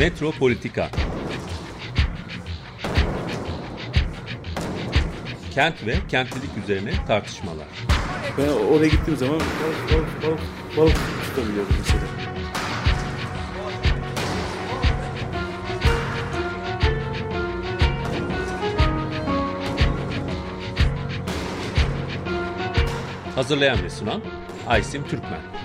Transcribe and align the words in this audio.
Metropolitika 0.00 0.90
Kent 5.54 5.86
ve 5.86 5.94
kentlilik 6.08 6.50
üzerine 6.64 6.90
tartışmalar. 7.06 7.66
Ben 8.38 8.48
oraya 8.48 8.88
gittiğim 8.88 9.18
zaman 9.18 9.40
balık 9.40 9.92
balık 9.92 10.22
balık 10.22 10.40
balık 10.76 10.96
tutabiliyordum 11.24 11.74
mesela. 11.78 12.02
Hazırlayan 23.34 23.82
ve 23.82 23.90
sunan 23.90 24.22
Aysim 24.66 25.04
Türkmen. 25.08 25.59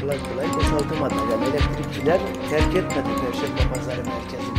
Kolay 0.00 0.18
kolay 0.18 0.46
boşaltamadı. 0.56 1.14
Yani 1.32 1.44
elektrikçiler 1.44 2.20
terk 2.50 2.76
etmedi 2.76 3.08
Perşembe 3.24 3.74
Pazarı 3.74 3.96
merkezini. 3.96 4.58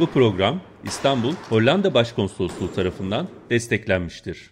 Bu 0.00 0.06
program 0.06 0.60
İstanbul 0.84 1.32
Hollanda 1.48 1.94
Başkonsolosluğu 1.94 2.72
tarafından 2.72 3.28
desteklenmiştir. 3.50 4.50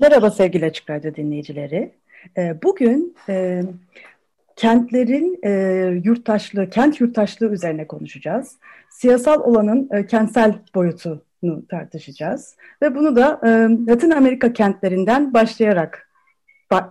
Merhaba 0.00 0.30
sevgili 0.30 0.64
Açık 0.64 0.90
Radyo 0.90 1.14
dinleyicileri. 1.14 1.94
Ee, 2.38 2.62
Bugün 2.62 3.16
e, 3.28 3.62
kentlerin 4.56 5.38
e, 5.44 5.50
yurttaşlığı, 6.04 6.70
kent 6.70 7.00
yurttaşlığı 7.00 7.52
üzerine 7.52 7.86
konuşacağız. 7.86 8.56
Siyasal 8.90 9.40
olanın 9.40 9.88
e, 9.92 10.06
kentsel 10.06 10.58
boyutunu 10.74 11.66
tartışacağız. 11.70 12.56
Ve 12.82 12.94
bunu 12.94 13.16
da 13.16 13.40
e, 13.44 13.48
Latin 13.90 14.10
Amerika 14.10 14.52
kentlerinden 14.52 15.34
başlayarak 15.34 16.04
ba- 16.04 16.07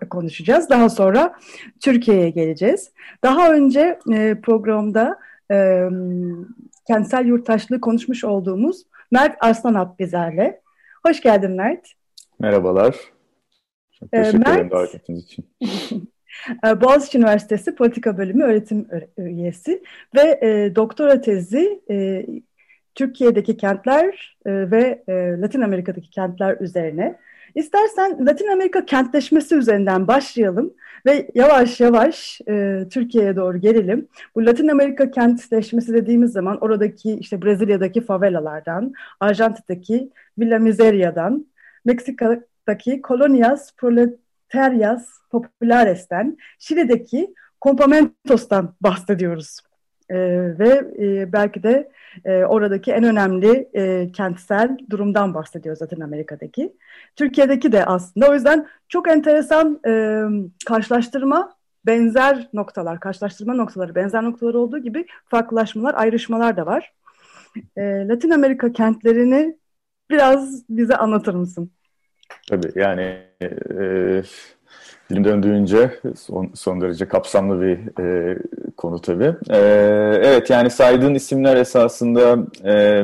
konuşacağız. 0.09 0.69
Daha 0.69 0.89
sonra 0.89 1.35
Türkiye'ye 1.79 2.29
geleceğiz. 2.29 2.91
Daha 3.23 3.53
önce 3.53 3.99
e, 4.13 4.35
programda 4.43 5.19
e, 5.51 5.87
kentsel 6.87 7.25
yurttaşlığı 7.25 7.81
konuşmuş 7.81 8.23
olduğumuz 8.23 8.83
Mert 9.11 9.43
Arslanat 9.43 9.99
bizlerle. 9.99 10.61
Hoş 11.07 11.21
geldin 11.21 11.51
Mert. 11.51 11.87
Merhabalar. 12.39 12.95
Çok 13.99 14.09
Ee, 14.13 14.23
teşekkür 14.23 14.41
ederim 14.41 14.67
Mert- 14.67 14.71
davet 14.71 14.95
ettiğiniz 14.95 15.23
için. 15.23 15.45
Ee, 16.65 16.81
Boğaziçi 16.81 17.17
Üniversitesi 17.17 17.75
Politika 17.75 18.17
Bölümü 18.17 18.43
öğretim 18.43 18.87
üyesi 19.17 19.83
ve 20.15 20.39
e, 20.41 20.75
doktora 20.75 21.21
tezi 21.21 21.81
e, 21.89 22.25
Türkiye'deki 22.95 23.57
kentler 23.57 24.37
e, 24.45 24.71
ve 24.71 25.03
e, 25.07 25.13
Latin 25.41 25.61
Amerika'daki 25.61 26.09
kentler 26.09 26.57
üzerine. 26.59 27.15
İstersen 27.57 28.25
Latin 28.25 28.47
Amerika 28.47 28.85
kentleşmesi 28.85 29.55
üzerinden 29.55 30.07
başlayalım 30.07 30.73
ve 31.05 31.31
yavaş 31.35 31.79
yavaş 31.79 32.41
e, 32.47 32.83
Türkiye'ye 32.91 33.35
doğru 33.35 33.57
gelelim. 33.57 34.07
Bu 34.35 34.45
Latin 34.45 34.67
Amerika 34.67 35.11
kentleşmesi 35.11 35.93
dediğimiz 35.93 36.31
zaman 36.31 36.57
oradaki 36.57 37.13
işte 37.13 37.41
Brezilya'daki 37.41 38.01
favelalardan, 38.01 38.93
Arjantin'deki 39.19 40.09
Villa 40.39 40.59
Miseria'dan, 40.59 41.45
Meksika'daki 41.85 43.01
Colonias 43.07 43.75
Proletarias 43.77 45.07
Populares'ten, 45.31 46.37
Şili'deki 46.59 47.33
Compamentos'tan 47.61 48.75
bahsediyoruz. 48.81 49.59
Ee, 50.09 50.59
ve 50.59 50.93
e, 50.99 51.33
belki 51.33 51.63
de 51.63 51.91
e, 52.25 52.43
oradaki 52.45 52.91
en 52.91 53.03
önemli 53.03 53.69
e, 53.73 54.11
kentsel 54.11 54.77
durumdan 54.89 55.33
bahsediyoruz 55.33 55.81
Latin 55.81 56.01
Amerika'daki. 56.01 56.73
Türkiye'deki 57.15 57.71
de 57.71 57.85
aslında. 57.85 58.29
O 58.29 58.33
yüzden 58.33 58.67
çok 58.89 59.07
enteresan 59.07 59.79
e, 59.87 60.23
karşılaştırma, 60.65 61.55
benzer 61.85 62.49
noktalar, 62.53 62.99
karşılaştırma 62.99 63.53
noktaları, 63.53 63.95
benzer 63.95 64.23
noktalar 64.23 64.53
olduğu 64.53 64.79
gibi 64.79 65.05
farklılaşmalar, 65.25 65.93
ayrışmalar 65.93 66.57
da 66.57 66.65
var. 66.65 66.93
E, 67.77 68.07
Latin 68.07 68.29
Amerika 68.29 68.71
kentlerini 68.71 69.57
biraz 70.09 70.63
bize 70.69 70.95
anlatır 70.95 71.33
mısın? 71.33 71.71
Tabii 72.49 72.71
yani 72.75 73.17
e, 73.41 74.21
dilim 75.09 75.23
döndüğünce 75.23 75.91
son, 76.15 76.51
son 76.53 76.81
derece 76.81 77.07
kapsamlı 77.07 77.61
bir 77.61 78.03
e, 78.03 78.37
konu 78.77 79.01
tabii. 79.01 79.33
E, 79.49 79.57
evet 80.23 80.49
yani 80.49 80.69
saydığın 80.69 81.13
isimler 81.13 81.57
esasında 81.57 82.37
e, 82.65 83.03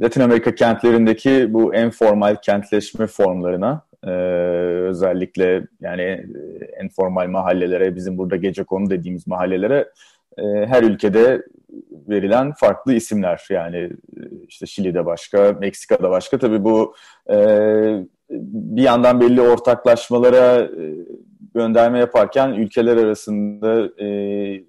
Latin 0.00 0.20
Amerika 0.20 0.54
kentlerindeki 0.54 1.54
bu 1.54 1.74
en 1.74 1.90
formal 1.90 2.36
kentleşme 2.42 3.06
formlarına 3.06 3.82
e, 4.04 4.10
özellikle 4.88 5.66
yani 5.80 6.26
en 6.80 6.88
formal 6.88 7.28
mahallelere 7.28 7.96
bizim 7.96 8.18
burada 8.18 8.36
gece 8.36 8.64
konu 8.64 8.90
dediğimiz 8.90 9.26
mahallelere 9.26 9.88
e, 10.38 10.42
her 10.42 10.82
ülkede 10.82 11.42
verilen 12.08 12.52
farklı 12.52 12.94
isimler 12.94 13.46
yani 13.50 13.76
e, 13.76 13.90
işte 14.48 14.66
Şili'de 14.66 15.06
başka, 15.06 15.52
Meksika'da 15.52 16.10
başka 16.10 16.38
tabii 16.38 16.64
bu 16.64 16.94
e, 17.30 17.36
bir 18.30 18.82
yandan 18.82 19.20
belli 19.20 19.40
ortaklaşmalara 19.40 20.60
e, 20.62 20.94
gönderme 21.54 21.98
yaparken 21.98 22.52
ülkeler 22.52 22.96
arasında 22.96 24.02
e, 24.02 24.06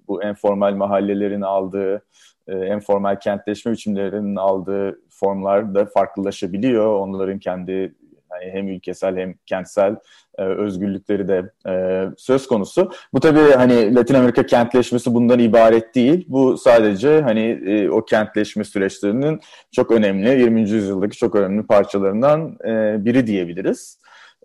bu 0.08 0.24
informal 0.24 0.74
mahallelerin 0.74 1.42
aldığı, 1.42 2.02
e, 2.48 2.74
informal 2.74 3.16
kentleşme 3.16 3.72
biçimlerinin 3.72 4.36
aldığı 4.36 5.00
formlar 5.10 5.74
da 5.74 5.86
farklılaşabiliyor. 5.86 6.86
Onların 6.86 7.38
kendi 7.38 7.94
yani 8.42 8.52
hem 8.52 8.68
ülkesel 8.68 9.16
hem 9.16 9.34
kentsel 9.46 9.96
e, 10.38 10.42
özgürlükleri 10.42 11.28
de 11.28 11.50
e, 11.68 12.04
söz 12.16 12.46
konusu. 12.46 12.90
Bu 13.14 13.20
tabii 13.20 13.52
hani 13.56 13.94
Latin 13.94 14.14
Amerika 14.14 14.46
kentleşmesi 14.46 15.14
bundan 15.14 15.38
ibaret 15.38 15.94
değil. 15.94 16.26
Bu 16.28 16.58
sadece 16.58 17.20
hani 17.20 17.60
e, 17.66 17.90
o 17.90 18.04
kentleşme 18.04 18.64
süreçlerinin 18.64 19.40
çok 19.72 19.90
önemli 19.90 20.28
20. 20.40 20.60
yüzyıldaki 20.60 21.16
çok 21.16 21.34
önemli 21.34 21.66
parçalarından 21.66 22.56
e, 22.64 23.04
biri 23.04 23.26
diyebiliriz. 23.26 23.98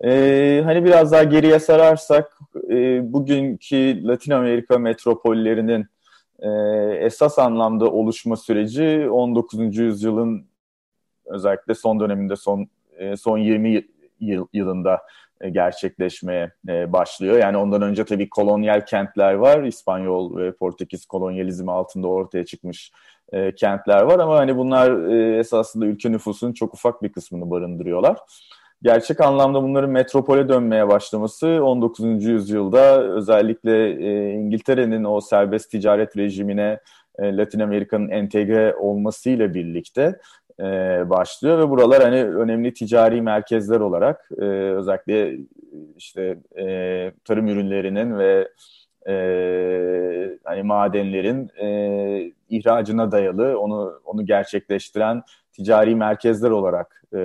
E, 0.04 0.62
hani 0.66 0.86
biraz 0.86 1.12
daha 1.12 1.24
geriye 1.24 1.60
sararsak 1.60 2.38
e, 2.70 3.14
bugünkü 3.14 4.08
Latin 4.08 4.31
Amerika 4.31 4.78
metropollerinin 4.78 5.86
e, 6.40 6.50
esas 7.06 7.40
anlamda 7.40 7.92
oluşma 7.92 8.36
süreci 8.36 9.08
19. 9.12 9.78
yüzyılın 9.78 10.46
özellikle 11.25 11.75
son 11.75 12.00
döneminde 12.00 12.36
son 12.36 12.68
e, 13.03 13.18
son 13.18 13.38
20 13.38 13.84
yıl, 14.19 14.47
yılında 14.53 15.02
e, 15.41 15.50
gerçekleşmeye 15.50 16.52
e, 16.69 16.94
başlıyor. 16.94 17.38
Yani 17.38 17.58
ondan 17.58 17.81
önce 17.81 18.06
tabii 18.06 18.30
kolonyal 18.30 18.86
kentler 18.86 19.34
var. 19.34 19.64
İspanyol 19.64 20.38
ve 20.38 20.52
Portekiz 20.52 21.06
kolonyalizmi 21.06 21.72
altında 21.72 22.08
ortaya 22.08 22.46
çıkmış 22.46 22.92
kentler 23.58 24.02
var 24.02 24.19
ama 24.19 24.38
hani 24.38 24.58
bunlar 24.58 25.09
esasında 25.40 25.86
ülke 25.86 26.12
nüfusunun 26.12 26.53
çok 26.53 26.74
ufak 26.74 27.03
bir 27.03 27.12
kısmını 27.12 27.50
barındırıyorlar. 27.52 28.18
Gerçek 28.81 29.22
anlamda 29.22 29.63
bunların 29.63 29.90
metropole 29.90 30.50
dönmeye 30.50 30.88
başlaması 30.88 31.47
19. 31.47 32.24
yüzyılda 32.25 33.03
özellikle 33.03 33.92
İngiltere'nin 34.34 35.03
o 35.03 35.22
serbest 35.22 35.72
ticaret 35.72 36.18
rejimine 36.18 36.80
Latin 37.19 37.59
Amerika'nın 37.59 38.09
entegre 38.09 38.75
olmasıyla 38.75 39.53
birlikte 39.53 40.19
e, 40.59 40.64
başlıyor 41.09 41.59
ve 41.59 41.69
buralar 41.69 42.03
hani 42.03 42.25
önemli 42.25 42.74
ticari 42.74 43.22
merkezler 43.22 43.80
olarak 43.80 44.30
e, 44.38 44.44
özellikle 44.46 45.38
işte 45.97 46.38
e, 46.59 46.66
tarım 47.25 47.47
ürünlerinin 47.47 48.18
ve 48.18 48.47
e, 49.08 50.38
hani 50.44 50.63
madenlerin 50.63 51.50
e, 51.62 52.34
ihracına 52.50 53.12
dayalı 53.12 53.59
onu 53.59 54.02
onu 54.06 54.25
gerçekleştiren 54.25 55.24
ticari 55.54 55.95
merkezler 55.95 56.50
olarak 56.50 57.04
e, 57.13 57.18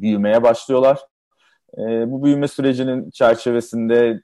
büyümeye 0.00 0.42
başlıyorlar. 0.42 0.98
E, 1.78 2.10
bu 2.10 2.24
büyüme 2.24 2.48
sürecinin 2.48 3.10
çerçevesinde 3.10 4.20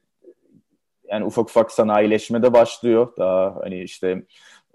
yani 1.10 1.24
ufak 1.24 1.44
ufak 1.44 1.72
sanayileşme 1.72 2.42
de 2.42 2.52
başlıyor. 2.52 3.12
Daha 3.18 3.56
hani 3.62 3.82
işte 3.82 4.22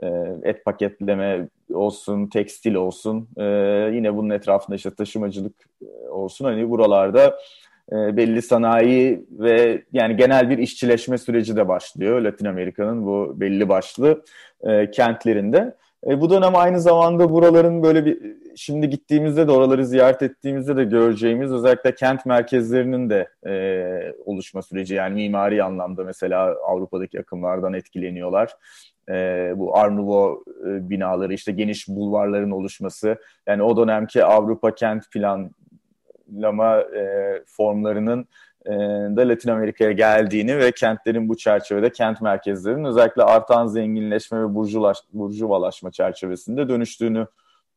e, 0.04 0.08
et 0.44 0.66
paketleme 0.66 1.48
olsun, 1.74 2.28
tekstil 2.28 2.74
olsun, 2.76 3.30
e, 3.38 3.44
yine 3.94 4.16
bunun 4.16 4.30
etrafında 4.30 4.76
işte 4.76 4.92
taşımacılık 4.92 5.56
e, 5.82 6.10
olsun. 6.10 6.46
Hani 6.46 6.70
buralarda 6.70 7.38
belli 7.92 8.42
sanayi 8.42 9.26
ve 9.32 9.84
yani 9.94 10.18
genel 10.18 10.50
bir 10.50 10.58
işçileşme 10.58 11.18
süreci 11.18 11.56
de 11.56 11.68
başlıyor 11.68 12.22
Latin 12.22 12.46
Amerika'nın 12.46 13.06
bu 13.06 13.40
belli 13.40 13.70
başlı 13.70 14.24
kentlerinde. 14.94 15.76
Bu 16.06 16.30
dönem 16.30 16.56
aynı 16.56 16.82
zamanda 16.82 17.30
buraların 17.30 17.84
böyle 17.84 18.06
bir 18.06 18.38
şimdi 18.56 18.90
gittiğimizde 18.90 19.48
de 19.48 19.52
oraları 19.52 19.86
ziyaret 19.86 20.22
ettiğimizde 20.22 20.78
de 20.78 20.84
göreceğimiz 20.84 21.52
özellikle 21.52 21.96
kent 21.96 22.26
merkezlerinin 22.26 23.10
de 23.10 23.28
oluşma 24.26 24.62
süreci 24.62 24.96
yani 24.96 25.14
mimari 25.14 25.64
anlamda 25.64 26.04
mesela 26.04 26.56
Avrupa'daki 26.68 27.20
akımlardan 27.20 27.74
etkileniyorlar. 27.74 28.54
E, 29.10 29.54
bu 29.56 29.78
Art 29.78 29.92
Nouveau 29.92 30.44
e, 30.66 30.90
binaları, 30.90 31.34
işte 31.34 31.52
geniş 31.52 31.88
bulvarların 31.88 32.52
oluşması, 32.52 33.18
yani 33.48 33.64
o 33.64 33.78
dönemki 33.78 34.24
Avrupa 34.24 34.76
kent 34.76 35.04
planlama 35.12 36.80
e, 36.80 37.04
formlarının 37.48 38.28
da 39.18 39.22
Latin 39.22 39.50
Amerika'ya 39.50 39.92
geldiğini 39.92 40.58
ve 40.58 40.72
kentlerin 40.72 41.30
bu 41.30 41.38
çerçevede 41.38 41.90
kent 41.90 42.22
merkezlerinin 42.22 42.84
özellikle 42.84 43.24
artan 43.24 43.68
zenginleşme 43.68 44.42
ve 44.42 44.56
burjulaş, 44.56 44.98
burjuvalaşma 45.14 45.92
çerçevesinde 45.92 46.70
dönüştüğünü 46.70 47.28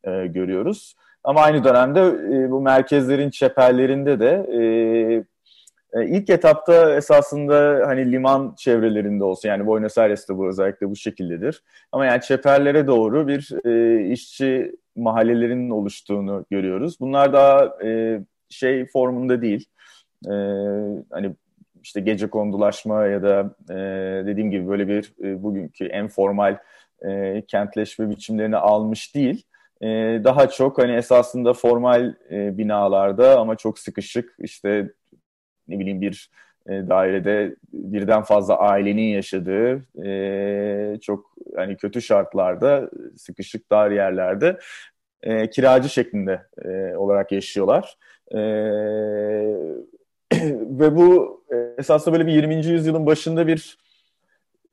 e, 0.03 0.27
görüyoruz. 0.27 0.95
Ama 1.23 1.41
aynı 1.41 1.63
dönemde 1.63 1.99
e, 1.99 2.51
bu 2.51 2.61
merkezlerin 2.61 3.29
çeperlerinde 3.29 4.19
de 4.19 4.47
e, 4.53 4.61
e, 5.93 6.05
ilk 6.05 6.29
etapta 6.29 6.95
esasında 6.95 7.83
hani 7.85 8.11
liman 8.11 8.55
çevrelerinde 8.57 9.23
olsun 9.23 9.49
yani 9.49 9.67
Buenos 9.67 9.97
Aires'te 9.97 10.37
bu 10.37 10.47
özellikle 10.47 10.89
bu 10.89 10.95
şekildedir. 10.95 11.63
Ama 11.91 12.05
yani 12.05 12.21
çeperlere 12.21 12.87
doğru 12.87 13.27
bir 13.27 13.65
e, 13.65 14.05
işçi 14.11 14.75
mahallelerinin 14.95 15.69
oluştuğunu 15.69 16.45
görüyoruz. 16.51 16.99
Bunlar 16.99 17.33
daha 17.33 17.71
e, 17.83 18.19
şey 18.49 18.85
formunda 18.85 19.41
değil. 19.41 19.65
E, 20.27 20.33
hani 21.09 21.35
işte 21.83 22.01
gece 22.01 22.29
kondulaşma 22.29 23.05
ya 23.05 23.23
da 23.23 23.55
e, 23.69 23.75
dediğim 24.25 24.51
gibi 24.51 24.67
böyle 24.67 24.87
bir 24.87 25.13
e, 25.23 25.43
bugünkü 25.43 25.85
en 25.85 26.07
formal 26.07 26.57
e, 27.05 27.41
kentleşme 27.47 28.09
biçimlerini 28.09 28.57
almış 28.57 29.15
değil. 29.15 29.45
E, 29.81 29.87
daha 30.23 30.49
çok 30.49 30.77
hani 30.77 30.95
esasında 30.95 31.53
formal 31.53 32.15
e, 32.31 32.57
binalarda 32.57 33.39
ama 33.39 33.55
çok 33.55 33.79
sıkışık 33.79 34.35
işte 34.39 34.91
ne 35.67 35.79
bileyim 35.79 36.01
bir 36.01 36.29
e, 36.67 36.71
dairede 36.71 37.55
birden 37.73 38.23
fazla 38.23 38.57
ailenin 38.59 39.09
yaşadığı 39.13 39.81
e, 40.05 40.99
çok 41.01 41.35
hani 41.55 41.77
kötü 41.77 42.01
şartlarda 42.01 42.89
sıkışık 43.17 43.71
dar 43.71 43.91
yerlerde 43.91 44.59
e, 45.23 45.49
kiracı 45.49 45.89
şeklinde 45.89 46.41
e, 46.65 46.95
olarak 46.95 47.31
yaşıyorlar. 47.31 47.97
E, 48.35 48.39
ve 50.79 50.95
bu 50.95 51.41
esasında 51.77 52.13
böyle 52.13 52.27
bir 52.27 52.33
20. 52.33 52.65
yüzyılın 52.65 53.05
başında 53.05 53.47
bir 53.47 53.77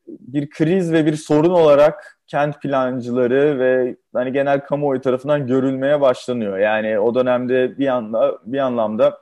bir 0.09 0.51
kriz 0.51 0.93
ve 0.93 1.07
bir 1.07 1.17
sorun 1.17 1.51
olarak 1.51 2.19
kent 2.27 2.63
plancıları 2.63 3.59
ve 3.59 3.97
hani 4.13 4.33
genel 4.33 4.61
kamuoyu 4.61 5.01
tarafından 5.01 5.47
görülmeye 5.47 6.01
başlanıyor. 6.01 6.59
Yani 6.59 6.99
o 6.99 7.15
dönemde 7.15 7.79
bir 7.79 7.87
anda 7.87 8.39
bir 8.45 8.59
anlamda 8.59 9.19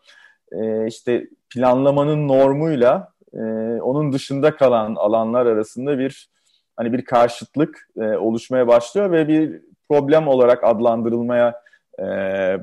e, 0.53 0.87
işte 0.87 1.27
planlamanın 1.55 2.29
normuyla 2.29 3.13
e, 3.33 3.39
onun 3.81 4.13
dışında 4.13 4.57
kalan 4.57 4.95
alanlar 4.95 5.47
arasında 5.47 5.99
bir 5.99 6.29
hani 6.77 6.93
bir 6.93 7.05
karşıtlık 7.05 7.89
e, 7.97 8.03
oluşmaya 8.03 8.69
başlıyor 8.69 9.13
ve 9.13 9.29
bir 9.29 9.63
problem 9.89 10.29
olarak 10.29 10.65
adlandırılmaya 10.65 11.66
e, 11.99 12.05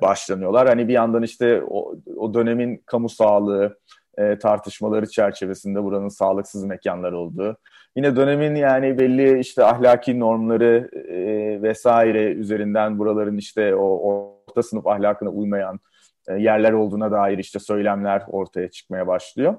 başlanıyorlar. 0.02 0.68
Hani 0.68 0.88
bir 0.88 0.94
yandan 0.94 1.24
işte 1.24 1.64
o, 1.70 1.96
o 2.18 2.34
dönemin 2.34 2.84
kamu 2.86 3.10
sağlığı 3.10 3.78
e, 4.18 4.40
tartışmaları 4.40 5.10
çerçevesinde 5.10 5.84
buranın 5.84 6.10
sağlıksız 6.10 6.64
mekanlar 6.64 7.12
olduğu, 7.12 7.58
yine 7.96 8.16
dönemin 8.16 8.56
yani 8.56 9.00
belli 9.00 9.40
işte 9.40 9.64
ahlaki 9.64 10.20
normları 10.20 10.90
e, 11.10 11.62
vesaire 11.62 12.24
üzerinden 12.24 13.00
buraların 13.00 13.38
işte 13.38 13.76
o 13.76 14.00
orta 14.48 14.64
sınıf 14.64 14.88
ahlakına 14.88 15.30
uymayan 15.30 15.80
e, 16.28 16.34
yerler 16.34 16.72
olduğuna 16.72 17.12
dair 17.12 17.38
işte 17.38 17.60
söylemler 17.60 18.24
ortaya 18.28 18.72
çıkmaya 18.72 19.08
başlıyor. 19.08 19.56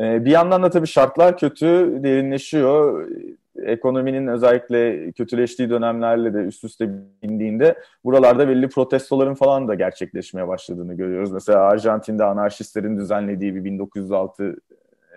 E, 0.00 0.24
bir 0.24 0.30
yandan 0.30 0.62
da 0.62 0.70
tabii 0.70 0.86
şartlar 0.86 1.38
kötü, 1.38 1.66
derinleşiyor. 2.02 3.08
Ekonominin 3.56 4.26
özellikle 4.26 5.12
kötüleştiği 5.12 5.70
dönemlerle 5.70 6.34
de 6.34 6.38
üst 6.38 6.64
üste 6.64 6.88
bindiğinde 7.22 7.78
buralarda 8.04 8.48
belli 8.48 8.68
protestoların 8.68 9.34
falan 9.34 9.68
da 9.68 9.74
gerçekleşmeye 9.74 10.48
başladığını 10.48 10.94
görüyoruz. 10.94 11.32
Mesela 11.32 11.60
Arjantin'de 11.60 12.24
anarşistlerin 12.24 12.98
düzenlediği 12.98 13.54
bir 13.54 13.64
1906 13.64 14.56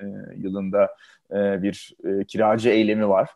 e, 0.02 0.06
yılında 0.36 0.96
bir 1.34 1.96
kiracı 2.28 2.70
eylemi 2.70 3.10
var. 3.10 3.30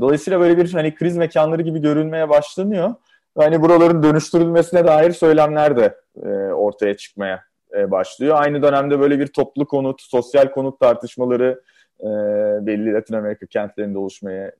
Dolayısıyla 0.00 0.40
böyle 0.40 0.58
bir 0.58 0.72
hani 0.72 0.94
kriz 0.94 1.16
mekanları 1.16 1.62
gibi 1.62 1.80
görülmeye 1.80 2.28
başlanıyor 2.28 2.94
hani 3.38 3.62
buraların 3.62 4.02
dönüştürülmesine 4.02 4.86
dair 4.86 5.12
söylemler 5.12 5.76
de 5.76 5.96
e, 6.22 6.28
ortaya 6.52 6.96
çıkmaya 6.96 7.44
e, 7.76 7.90
başlıyor. 7.90 8.36
Aynı 8.38 8.62
dönemde 8.62 9.00
böyle 9.00 9.18
bir 9.18 9.26
toplu 9.26 9.66
konut, 9.66 10.02
sosyal 10.02 10.50
konut 10.50 10.80
tartışmaları 10.80 11.62
e, 12.00 12.06
belli 12.66 12.92
Latin 12.92 13.14
Amerika 13.14 13.46
kentlerinde 13.46 13.98
oluşmaya 13.98 14.52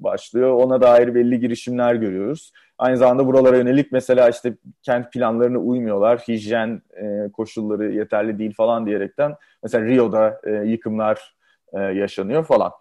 başlıyor. 0.00 0.52
Ona 0.52 0.80
dair 0.80 1.14
belli 1.14 1.40
girişimler 1.40 1.94
görüyoruz. 1.94 2.52
Aynı 2.78 2.96
zamanda 2.96 3.26
buralara 3.26 3.56
yönelik 3.56 3.92
mesela 3.92 4.28
işte 4.28 4.54
kent 4.82 5.12
planlarına 5.12 5.58
uymuyorlar, 5.58 6.18
hijyen 6.18 6.82
e, 6.96 7.32
koşulları 7.32 7.92
yeterli 7.92 8.38
değil 8.38 8.54
falan 8.54 8.86
diyerekten 8.86 9.34
mesela 9.62 9.84
Rio'da 9.84 10.40
e, 10.44 10.50
yıkımlar 10.50 11.36
e, 11.72 11.80
yaşanıyor 11.80 12.44
falan. 12.44 12.72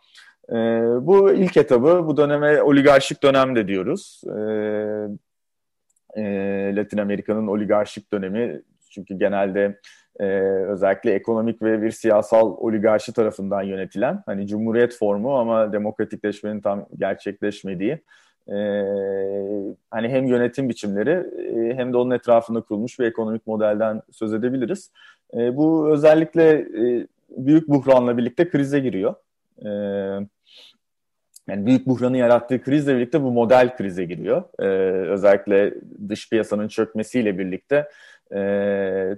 E, 0.50 0.56
bu 1.01 1.33
ilk 1.33 1.57
etabı, 1.57 2.07
bu 2.07 2.18
döneme 2.18 2.62
oligarşik 2.62 3.24
dönem 3.24 3.56
de 3.56 3.68
diyoruz. 3.68 4.21
E, 4.27 4.39
e, 6.15 6.75
Latin 6.75 6.98
Amerika'nın 6.98 7.48
oligarşik 7.48 8.13
dönemi. 8.13 8.62
Çünkü 8.89 9.19
genelde 9.19 9.80
e, 10.19 10.25
özellikle 10.68 11.14
ekonomik 11.14 11.62
ve 11.62 11.81
bir 11.81 11.92
siyasal 11.92 12.58
oligarşi 12.58 13.14
tarafından 13.14 13.62
yönetilen 13.62 14.24
hani 14.25 14.48
cumhuriyet 14.48 14.96
formu 14.96 15.38
ama 15.38 15.74
demokratikleşmenin 15.74 16.62
tam 16.62 16.86
gerçekleşmediği 16.98 18.00
e, 18.48 18.58
hani 19.92 20.10
hem 20.10 20.28
yönetim 20.28 20.69
biçimleri 20.69 21.10
e, 21.10 21.75
hem 21.75 21.94
de 21.94 21.98
onun 21.98 22.12
etrafında 22.12 22.62
kurulmuş 22.62 23.00
bir 23.00 23.06
ekonomik 23.06 23.48
modelden 23.48 24.02
söz 24.12 24.34
edebiliriz. 24.34 24.92
E, 25.34 25.58
bu 25.58 25.90
özellikle 25.90 26.52
e, 26.54 27.08
büyük 27.30 27.68
buhranla 27.68 28.18
birlikte 28.18 28.50
krize 28.50 28.80
giriyor. 28.80 29.16
E, 29.66 29.69
yani 31.48 31.66
büyük 31.66 31.88
buhranı 31.88 32.18
yarattığı 32.18 32.62
krizle 32.62 32.96
birlikte 32.96 33.24
bu 33.24 33.31
model 33.31 33.78
krize 33.78 34.06
giriyor. 34.06 34.44
Ee, 34.60 34.66
özellikle 35.10 35.74
dış 36.10 36.30
piyasanın 36.30 36.68
çökmesiyle 36.68 37.40
birlikte 37.40 37.90
e, 38.31 38.39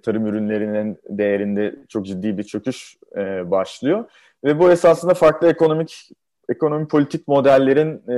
tarım 0.04 0.28
ürünlerinin 0.28 0.98
değerinde 1.10 1.76
çok 1.88 2.06
ciddi 2.06 2.38
bir 2.38 2.44
çöküş 2.44 2.98
e, 3.18 3.52
başlıyor. 3.52 4.06
Ve 4.44 4.60
bu 4.60 4.72
esasında 4.72 5.14
farklı 5.14 5.50
ekonomik 5.50 6.10
ekonomi 6.50 6.88
politik 6.88 7.28
modellerin 7.28 8.02
e, 8.10 8.16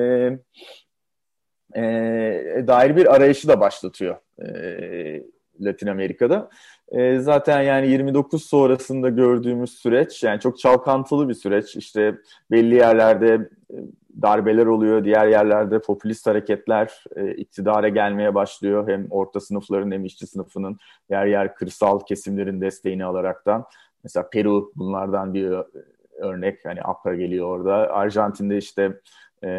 e, 1.75 1.83
dair 2.67 2.95
bir 2.95 3.15
arayışı 3.15 3.47
da 3.47 3.59
başlatıyor 3.59 4.15
e, 4.45 5.23
Latin 5.61 5.87
Amerika'da. 5.87 6.49
E, 6.91 7.19
zaten 7.19 7.61
yani 7.61 7.89
29 7.89 8.45
sonrasında 8.45 9.09
gördüğümüz 9.09 9.71
süreç 9.71 10.23
yani 10.23 10.39
çok 10.39 10.59
çalkantılı 10.59 11.29
bir 11.29 11.33
süreç. 11.33 11.75
İşte 11.75 12.15
belli 12.51 12.75
yerlerde 12.75 13.49
darbeler 14.21 14.65
oluyor. 14.65 15.03
Diğer 15.03 15.27
yerlerde 15.27 15.81
popülist 15.81 16.27
hareketler 16.27 17.03
e, 17.15 17.31
iktidara 17.31 17.89
gelmeye 17.89 18.35
başlıyor. 18.35 18.89
Hem 18.89 19.07
orta 19.09 19.39
sınıfların 19.39 19.91
hem 19.91 20.05
işçi 20.05 20.27
sınıfının 20.27 20.77
yer 21.09 21.25
yer 21.25 21.55
kırsal 21.55 21.99
kesimlerin 21.99 22.61
desteğini 22.61 23.05
alaraktan. 23.05 23.65
Mesela 24.03 24.29
Peru 24.29 24.71
bunlardan 24.75 25.33
bir 25.33 25.53
örnek. 26.17 26.65
Hani 26.65 26.81
APA 26.81 27.15
geliyor 27.15 27.47
orada. 27.47 27.73
Arjantin'de 27.73 28.57
işte 28.57 28.99
e, 29.43 29.49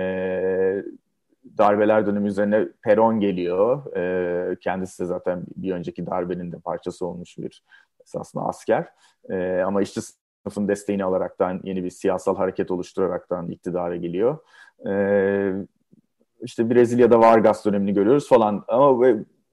darbeler 1.59 2.07
dönemi 2.07 2.28
üzerine 2.28 2.69
Peron 2.83 3.21
geliyor. 3.21 3.97
E, 3.97 4.57
kendisi 4.61 5.02
de 5.02 5.07
zaten 5.07 5.45
bir 5.57 5.73
önceki 5.73 6.07
darbenin 6.07 6.52
de 6.52 6.59
parçası 6.59 7.07
olmuş 7.07 7.38
bir 7.38 7.64
esasında 8.04 8.45
asker. 8.45 8.88
E, 9.31 9.62
ama 9.66 9.83
işçi 9.83 10.00
sınıfın 10.42 10.68
desteğini 10.68 11.04
alaraktan 11.04 11.61
yeni 11.64 11.84
bir 11.84 11.90
siyasal 11.90 12.37
hareket 12.37 12.70
oluşturaraktan 12.70 13.50
iktidara 13.50 13.96
geliyor. 13.96 14.38
Ee, 14.87 15.52
işte 16.42 16.70
Brezilya'da 16.70 17.20
Vargas 17.20 17.64
dönemini 17.64 17.94
görüyoruz 17.94 18.28
falan 18.28 18.64
ama 18.68 19.06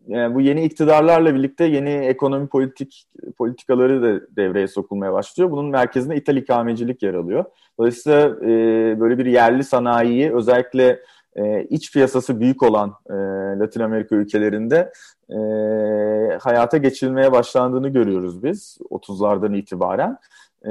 yani 0.07 0.35
bu 0.35 0.41
yeni 0.41 0.63
iktidarlarla 0.63 1.35
birlikte 1.35 1.65
yeni 1.65 1.89
ekonomi 1.89 2.47
politik 2.47 3.07
politikaları 3.37 4.01
da 4.01 4.35
devreye 4.35 4.67
sokulmaya 4.67 5.13
başlıyor. 5.13 5.51
Bunun 5.51 5.65
merkezinde 5.65 6.15
ithal 6.15 6.37
ikamecilik 6.37 7.03
yer 7.03 7.13
alıyor. 7.13 7.45
Dolayısıyla 7.79 8.29
e, 8.29 8.99
böyle 8.99 9.17
bir 9.17 9.25
yerli 9.25 9.63
sanayiyi 9.63 10.33
özellikle 10.33 10.99
e, 11.35 11.63
iç 11.63 11.93
piyasası 11.93 12.39
büyük 12.39 12.63
olan 12.63 12.93
e, 13.09 13.13
Latin 13.59 13.79
Amerika 13.79 14.15
ülkelerinde 14.15 14.91
e, 15.29 15.37
hayata 16.37 16.77
geçirilmeye 16.77 17.31
başlandığını 17.31 17.89
görüyoruz 17.89 18.43
biz 18.43 18.77
30'lardan 18.89 19.57
itibaren. 19.57 20.17
E, 20.65 20.69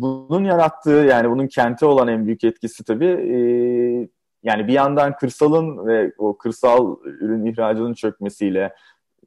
bunun 0.00 0.44
yarattığı 0.44 0.90
yani 0.90 1.30
bunun 1.30 1.46
kente 1.46 1.86
olan 1.86 2.08
en 2.08 2.26
büyük 2.26 2.44
etkisi 2.44 2.84
tabii 2.84 3.06
e, 3.06 3.38
yani 4.42 4.68
bir 4.68 4.72
yandan 4.72 5.16
kırsalın 5.16 5.86
ve 5.86 6.12
o 6.18 6.38
kırsal 6.38 6.96
ürün 7.04 7.46
ihracının 7.46 7.94
çökmesiyle 7.94 8.74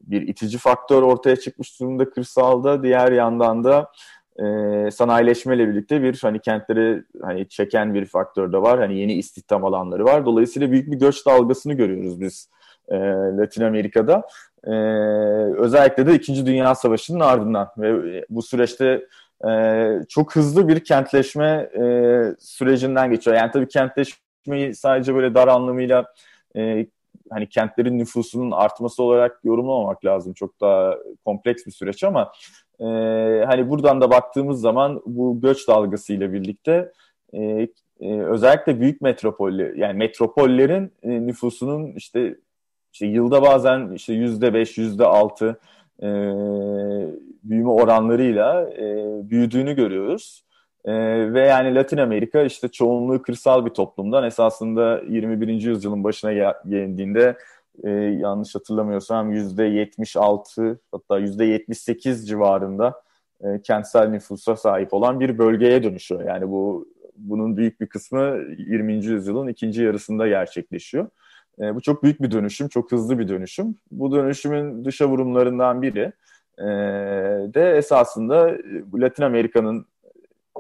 bir 0.02 0.28
itici 0.28 0.58
faktör 0.58 1.02
ortaya 1.02 1.36
çıkmış 1.36 1.80
durumda 1.80 2.10
kırsalda. 2.10 2.84
Diğer 2.84 3.12
yandan 3.12 3.64
da 3.64 3.92
e, 4.40 4.92
sanayileşmeyle 4.92 5.68
birlikte 5.68 6.04
bir 6.04 6.20
hani 6.22 6.40
kentleri 6.40 7.04
hani 7.22 7.50
çeken 7.50 7.94
bir 7.94 8.06
faktör 8.06 8.54
de 8.54 8.62
var. 8.62 8.80
Hani 8.80 9.00
yeni 9.00 9.14
istihdam 9.14 9.66
alanları 9.66 10.06
var. 10.06 10.26
Dolayısıyla 10.26 10.72
büyük 10.72 10.92
bir 10.92 11.00
göç 11.00 11.26
dalgasını 11.26 11.74
görüyoruz 11.74 12.22
biz 12.22 12.50
e, 12.88 12.98
Latin 13.38 13.64
Amerika'da. 13.64 14.28
E, 14.64 14.72
özellikle 15.58 16.08
de 16.08 16.14
İkinci 16.14 16.46
Dünya 16.46 16.76
Savaşı'nın 16.76 17.20
ardından 17.20 17.70
ve 17.78 18.26
bu 18.30 18.42
süreçte 18.42 19.08
e, 19.50 20.06
çok 20.10 20.36
hızlı 20.36 20.68
bir 20.68 20.84
kentleşme 20.84 21.70
e, 21.76 21.84
sürecinden 22.40 23.12
geçiyor. 23.12 23.38
Yani 23.38 23.52
tabii 23.52 23.68
kentleşmeyi 23.68 24.76
sadece 24.76 25.16
böyle 25.16 25.36
dar 25.36 25.48
anlamıyla 25.48 26.06
e, 26.56 26.88
hani 27.30 27.50
kentlerin 27.50 28.00
nüfusunun 28.00 28.52
artması 28.52 29.04
olarak 29.04 29.40
yorumlamamak 29.44 30.06
lazım. 30.06 30.34
Çok 30.34 30.62
daha 30.62 30.96
kompleks 31.26 31.66
bir 31.66 31.72
süreç 31.72 32.04
ama 32.04 32.32
e, 32.80 32.86
hani 33.46 33.70
buradan 33.70 34.02
da 34.02 34.12
baktığımız 34.12 34.62
zaman 34.62 35.02
bu 35.06 35.42
göç 35.42 35.68
dalgasıyla 35.68 36.34
birlikte 36.34 36.92
e, 37.34 37.68
e, 38.00 38.22
özellikle 38.22 38.80
büyük 38.80 39.02
metropoller 39.02 39.74
yani 39.74 39.98
metropollerin 39.98 40.94
e, 41.04 41.10
nüfusunun 41.10 41.92
işte 41.96 42.36
işte 42.94 43.06
yılda 43.06 43.42
bazen 43.42 43.92
işte 43.92 44.14
yüzde 44.14 44.54
beş, 44.54 44.78
yüzde 44.78 45.06
altı 45.06 45.60
e, 46.02 46.10
büyüme 47.44 47.70
oranlarıyla 47.70 48.70
e, 48.70 48.86
büyüdüğünü 49.30 49.76
görüyoruz. 49.76 50.46
E, 50.86 50.94
ve 51.34 51.42
yani 51.42 51.76
Latin 51.76 51.98
Amerika 51.98 52.42
işte 52.42 52.68
çoğunluğu 52.68 53.22
kırsal 53.22 53.66
bir 53.66 53.70
toplumdan 53.70 54.24
esasında 54.24 55.02
21. 55.10 55.48
yüzyılın 55.48 56.04
başına 56.04 56.34
geldiğinde 56.34 57.38
e, 57.84 57.90
yanlış 57.92 58.56
hatırlamıyorsam 58.56 59.32
yüzde 59.32 59.64
76 59.64 60.80
hatta 60.92 61.20
yüzde 61.20 61.46
78 61.46 62.28
civarında 62.28 63.02
e, 63.42 63.62
kentsel 63.62 64.08
nüfusa 64.08 64.56
sahip 64.56 64.94
olan 64.94 65.20
bir 65.20 65.38
bölgeye 65.38 65.84
dönüşüyor. 65.84 66.26
Yani 66.26 66.50
bu 66.50 66.88
bunun 67.16 67.58
büyük 67.58 67.82
bir 67.82 67.88
kısmı 67.88 68.38
20. 68.58 68.94
yüzyılın 68.94 69.48
ikinci 69.48 69.84
yarısında 69.84 70.28
gerçekleşiyor. 70.28 71.08
E, 71.62 71.76
bu 71.76 71.82
çok 71.82 72.04
büyük 72.04 72.22
bir 72.22 72.32
dönüşüm, 72.32 72.68
çok 72.68 72.92
hızlı 72.92 73.20
bir 73.20 73.28
dönüşüm. 73.28 73.76
Bu 73.92 74.12
dönüşümün 74.12 74.86
dışa 74.86 75.08
vurumlarından 75.08 75.82
biri 75.82 76.12
e, 76.58 76.66
de 77.54 77.78
esasında 77.78 78.58
Latin 78.94 79.24
Amerika'nın 79.24 79.86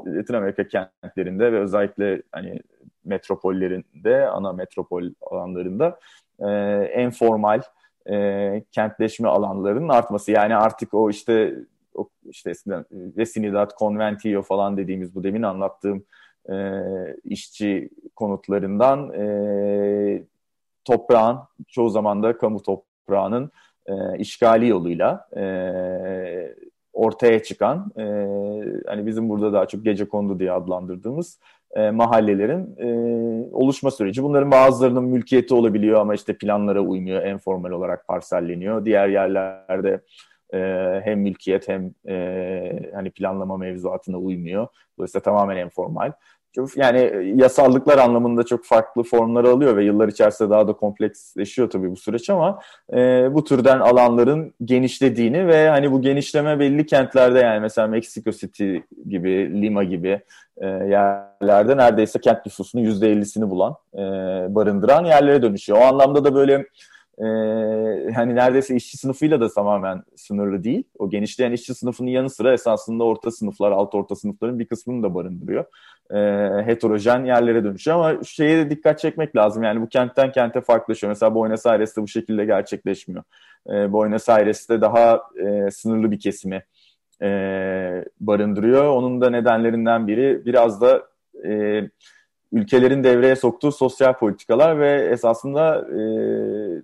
Latin 0.08 0.34
Amerika 0.34 0.67
kentlerinde 0.67 1.51
ve 1.51 1.60
özellikle 1.60 2.22
hani 2.31 2.60
metropollerinde, 3.05 4.27
ana 4.27 4.53
metropol 4.53 5.03
alanlarında 5.22 6.00
e, 6.39 6.50
en 6.93 7.12
formal 7.12 7.62
e, 8.10 8.63
kentleşme 8.72 9.27
alanlarının 9.27 9.89
artması. 9.89 10.31
Yani 10.31 10.55
artık 10.55 10.93
o 10.93 11.10
işte 11.10 11.55
o 11.96 12.10
işte 12.29 12.50
eskiden 12.50 12.86
Vecinidad, 12.91 13.72
Conventillo 13.79 14.41
falan 14.41 14.77
dediğimiz 14.77 15.15
bu 15.15 15.24
demin 15.24 15.43
anlattığım 15.43 16.05
e, 16.50 16.55
işçi 17.24 17.89
konutlarından 18.15 19.13
e, 19.13 20.24
toprağın 20.91 21.39
çoğu 21.67 21.89
zaman 21.89 22.24
da 22.24 22.38
kamu 22.38 22.63
toprağının 22.63 23.51
e, 23.86 24.17
işgali 24.17 24.67
yoluyla 24.67 25.27
e, 25.38 25.43
ortaya 26.93 27.43
çıkan 27.43 27.91
e, 27.98 28.03
hani 28.88 29.05
bizim 29.05 29.29
burada 29.29 29.53
daha 29.53 29.65
çok 29.65 29.86
gece 29.86 30.07
kondu 30.07 30.39
diye 30.39 30.51
adlandırdığımız 30.51 31.39
e, 31.75 31.91
mahallelerin 31.91 32.75
e, 32.77 32.88
oluşma 33.51 33.91
süreci. 33.91 34.24
Bunların 34.24 34.51
bazılarının 34.51 35.03
mülkiyeti 35.03 35.53
olabiliyor 35.53 36.01
ama 36.01 36.15
işte 36.15 36.38
planlara 36.38 36.81
uymuyor, 36.81 37.24
en 37.24 37.38
formal 37.38 37.71
olarak 37.71 38.07
parselleniyor. 38.07 38.86
Diğer 38.86 39.07
yerlerde 39.07 40.01
e, 40.53 40.60
hem 41.03 41.19
mülkiyet 41.19 41.67
hem 41.67 41.93
e, 42.07 42.91
hani 42.93 43.12
planlama 43.12 43.57
mevzuatına 43.57 44.17
uymuyor. 44.17 44.67
Dolayısıyla 44.98 45.24
tamamen 45.24 45.57
en 45.57 45.69
formal 45.69 46.12
yani 46.75 47.00
e, 47.00 47.34
yasallıklar 47.36 47.98
anlamında 47.98 48.43
çok 48.43 48.65
farklı 48.65 49.03
formlar 49.03 49.43
alıyor 49.43 49.77
ve 49.77 49.84
yıllar 49.84 50.08
içerisinde 50.08 50.50
daha 50.50 50.67
da 50.67 50.74
kompleksleşiyor 50.74 51.70
tabii 51.70 51.91
bu 51.91 51.96
süreç 51.96 52.29
ama 52.29 52.60
e, 52.93 53.29
bu 53.34 53.43
türden 53.43 53.79
alanların 53.79 54.53
genişlediğini 54.65 55.48
ve 55.48 55.70
hani 55.70 55.91
bu 55.91 56.01
genişleme 56.01 56.60
belli 56.60 56.86
kentlerde 56.86 57.39
yani 57.39 57.60
mesela 57.60 57.88
Mexico 57.88 58.31
City 58.31 58.77
gibi, 59.10 59.62
Lima 59.62 59.84
gibi 59.84 60.22
e, 60.58 60.67
yerlerde 60.67 61.77
neredeyse 61.77 62.20
kent 62.20 62.46
nüfusunun 62.46 62.84
%50'sini 62.84 63.50
bulan, 63.50 63.75
e, 63.93 64.00
barındıran 64.55 65.05
yerlere 65.05 65.41
dönüşüyor. 65.41 65.79
O 65.79 65.81
anlamda 65.81 66.24
da 66.24 66.36
böyle 66.36 66.65
e, 67.21 67.25
hani 68.15 68.35
neredeyse 68.35 68.75
işçi 68.75 68.97
sınıfıyla 68.97 69.41
da 69.41 69.49
tamamen 69.49 70.03
sınırlı 70.15 70.63
değil. 70.63 70.83
O 70.99 71.09
genişleyen 71.09 71.51
işçi 71.51 71.73
sınıfının 71.73 72.09
yanı 72.09 72.29
sıra 72.29 72.53
esasında 72.53 73.03
orta 73.03 73.31
sınıflar, 73.31 73.71
alt 73.71 73.95
orta 73.95 74.15
sınıfların 74.15 74.59
bir 74.59 74.65
kısmını 74.65 75.03
da 75.03 75.15
barındırıyor. 75.15 75.65
E, 76.11 76.17
heterojen 76.65 77.25
yerlere 77.25 77.63
dönüşüyor 77.63 77.97
ama 77.97 78.23
şeye 78.23 78.65
de 78.65 78.69
dikkat 78.69 78.99
çekmek 78.99 79.35
lazım. 79.35 79.63
Yani 79.63 79.81
bu 79.81 79.89
kentten 79.89 80.31
kente 80.31 80.61
farklılaşıyor. 80.61 81.11
Mesela 81.11 81.35
Buenos 81.35 81.65
Aires'te 81.65 82.01
bu 82.01 82.07
şekilde 82.07 82.45
gerçekleşmiyor. 82.45 83.23
E, 83.69 83.93
Buenos 83.93 84.29
Aires'te 84.29 84.81
daha 84.81 85.21
e, 85.45 85.71
sınırlı 85.71 86.11
bir 86.11 86.19
kesimi 86.19 86.63
e, 87.21 87.29
barındırıyor. 88.19 88.85
Onun 88.85 89.21
da 89.21 89.29
nedenlerinden 89.29 90.07
biri 90.07 90.45
biraz 90.45 90.81
da 90.81 91.03
e, 91.45 91.81
ülkelerin 92.51 93.03
devreye 93.03 93.36
soktuğu 93.36 93.72
sosyal 93.72 94.13
politikalar 94.13 94.79
ve 94.79 95.10
esasında 95.12 95.77
e, 95.77 96.01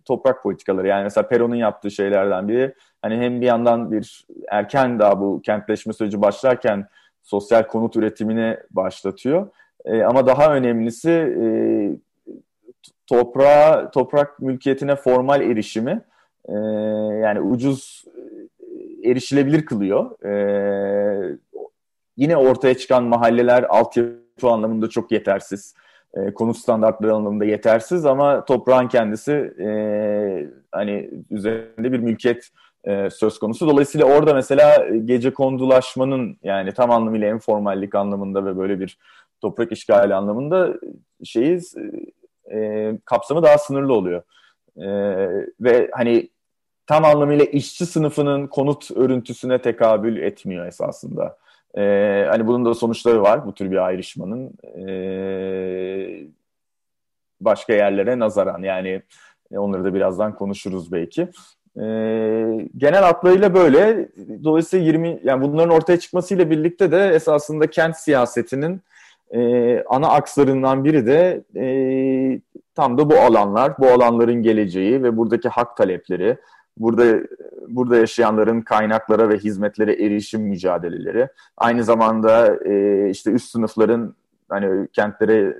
toprak 0.05 0.43
politikaları. 0.43 0.87
Yani 0.87 1.03
mesela 1.03 1.27
Peron'un 1.27 1.55
yaptığı 1.55 1.91
şeylerden 1.91 2.47
biri 2.47 2.73
hani 3.01 3.15
hem 3.15 3.41
bir 3.41 3.45
yandan 3.45 3.91
bir 3.91 4.25
erken 4.49 4.99
daha 4.99 5.19
bu 5.19 5.41
kentleşme 5.41 5.93
süreci 5.93 6.21
başlarken 6.21 6.87
sosyal 7.23 7.63
konut 7.63 7.95
üretimini 7.95 8.57
başlatıyor. 8.71 9.47
E, 9.85 10.03
ama 10.03 10.27
daha 10.27 10.55
önemlisi 10.55 11.11
e, 11.11 11.45
toprağa, 13.07 13.91
toprak 13.91 14.39
mülkiyetine 14.39 14.95
formal 14.95 15.41
erişimi 15.41 16.01
e, 16.45 16.53
yani 17.23 17.41
ucuz 17.41 18.05
e, 19.03 19.09
erişilebilir 19.09 19.65
kılıyor. 19.65 20.23
E, 20.25 21.37
yine 22.17 22.37
ortaya 22.37 22.77
çıkan 22.77 23.03
mahalleler 23.03 23.63
altyapı 23.63 24.26
anlamında 24.43 24.89
çok 24.89 25.11
yetersiz. 25.11 25.75
E, 26.13 26.33
konut 26.33 26.57
standartları 26.57 27.13
anlamında 27.13 27.45
yetersiz 27.45 28.05
ama 28.05 28.45
toprağın 28.45 28.87
kendisi 28.87 29.31
e, 29.59 29.69
hani 30.71 31.09
üzerinde 31.31 31.91
bir 31.91 31.99
mülkiyet 31.99 32.49
e, 32.83 33.09
söz 33.09 33.39
konusu. 33.39 33.67
Dolayısıyla 33.67 34.07
orada 34.07 34.33
mesela 34.33 34.87
gece 35.05 35.33
kondulaşmanın 35.33 36.37
yani 36.43 36.73
tam 36.73 36.91
anlamıyla 36.91 37.27
informallik 37.27 37.95
anlamında 37.95 38.45
ve 38.45 38.57
böyle 38.57 38.79
bir 38.79 38.97
toprak 39.41 39.71
işgali 39.71 40.15
anlamında 40.15 40.73
şeyi 41.23 41.59
e, 42.53 42.91
kapsamı 43.05 43.43
daha 43.43 43.57
sınırlı 43.57 43.93
oluyor. 43.93 44.21
E, 44.77 44.87
ve 45.61 45.89
hani 45.93 46.29
tam 46.87 47.05
anlamıyla 47.05 47.45
işçi 47.45 47.85
sınıfının 47.85 48.47
konut 48.47 48.91
örüntüsüne 48.91 49.61
tekabül 49.61 50.17
etmiyor 50.17 50.65
esasında. 50.65 51.37
Ee, 51.77 52.25
hani 52.29 52.47
bunun 52.47 52.65
da 52.65 52.73
sonuçları 52.73 53.21
var 53.21 53.45
bu 53.45 53.53
tür 53.53 53.71
bir 53.71 53.85
ayrışmanın. 53.85 54.51
Ee, 54.77 56.27
başka 57.41 57.73
yerlere 57.73 58.19
nazaran 58.19 58.63
yani 58.63 59.01
onları 59.51 59.83
da 59.83 59.93
birazdan 59.93 60.35
konuşuruz 60.35 60.91
belki. 60.91 61.21
Ee, 61.79 62.67
genel 62.77 63.03
hatlarıyla 63.03 63.53
böyle. 63.53 64.09
Dolayısıyla 64.43 64.85
20 64.85 65.19
yani 65.23 65.41
bunların 65.41 65.75
ortaya 65.75 65.99
çıkmasıyla 65.99 66.49
birlikte 66.49 66.91
de 66.91 67.07
esasında 67.07 67.67
kent 67.67 67.97
siyasetinin 67.97 68.81
e, 69.31 69.83
ana 69.83 70.09
akslarından 70.09 70.83
biri 70.83 71.05
de 71.05 71.43
e, 71.55 71.65
tam 72.75 72.97
da 72.97 73.09
bu 73.09 73.15
alanlar, 73.15 73.77
bu 73.79 73.87
alanların 73.87 74.43
geleceği 74.43 75.03
ve 75.03 75.17
buradaki 75.17 75.49
hak 75.49 75.77
talepleri, 75.77 76.37
burada 76.79 77.19
burada 77.67 77.97
yaşayanların 77.97 78.61
kaynaklara 78.61 79.29
ve 79.29 79.37
hizmetlere 79.37 79.93
erişim 79.93 80.41
mücadeleleri, 80.41 81.27
aynı 81.57 81.83
zamanda 81.83 82.55
e, 82.65 83.09
işte 83.09 83.31
üst 83.31 83.51
sınıfların 83.51 84.15
hani 84.49 84.87
kentlere 84.87 85.57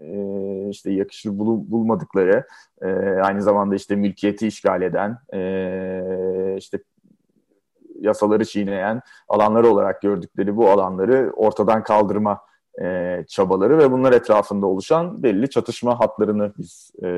e, 0.00 0.68
işte 0.70 0.92
yakışır 0.92 1.38
bul, 1.38 1.70
bulmadıkları, 1.70 2.46
e, 2.82 2.88
aynı 3.22 3.42
zamanda 3.42 3.74
işte 3.74 3.96
mülkiyeti 3.96 4.46
işgal 4.46 4.82
eden, 4.82 5.18
e, 5.34 6.54
işte 6.58 6.78
yasaları 8.00 8.44
çiğneyen 8.44 9.00
alanları 9.28 9.68
olarak 9.68 10.02
gördükleri 10.02 10.56
bu 10.56 10.70
alanları 10.70 11.32
ortadan 11.36 11.82
kaldırma 11.82 12.40
e, 12.82 13.24
çabaları 13.28 13.78
ve 13.78 13.92
bunlar 13.92 14.12
etrafında 14.12 14.66
oluşan 14.66 15.22
belli 15.22 15.50
çatışma 15.50 16.00
hatlarını 16.00 16.52
biz 16.58 16.90
e, 17.02 17.08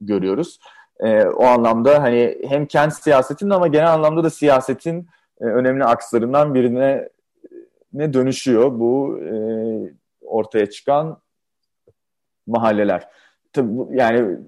görüyoruz. 0.00 0.58
E, 1.00 1.24
o 1.24 1.44
anlamda 1.44 2.02
hani 2.02 2.38
hem 2.48 2.66
kent 2.66 2.92
siyasetinin 2.92 3.50
ama 3.50 3.66
genel 3.66 3.92
anlamda 3.92 4.24
da 4.24 4.30
siyasetin 4.30 5.08
e, 5.40 5.44
önemli 5.44 5.84
akslarından 5.84 6.54
birine 6.54 7.08
ne 7.92 8.12
dönüşüyor 8.12 8.78
bu 8.78 9.18
e, 9.18 9.32
ortaya 10.26 10.70
çıkan 10.70 11.18
mahalleler. 12.46 13.08
Tabii 13.52 13.76
bu, 13.76 13.88
yani 13.92 14.38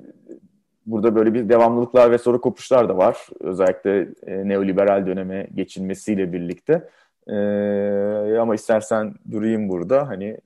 burada 0.86 1.14
böyle 1.14 1.34
bir 1.34 1.48
devamlılıklar 1.48 2.10
ve 2.10 2.18
soru 2.18 2.40
kopuşlar 2.40 2.88
da 2.88 2.96
var. 2.96 3.28
Özellikle 3.40 4.08
e, 4.26 4.48
neoliberal 4.48 5.06
döneme 5.06 5.46
geçilmesiyle 5.54 6.32
birlikte. 6.32 6.88
E, 7.28 8.38
ama 8.38 8.54
istersen 8.54 9.14
durayım 9.30 9.68
burada. 9.68 10.08
Hani 10.08 10.38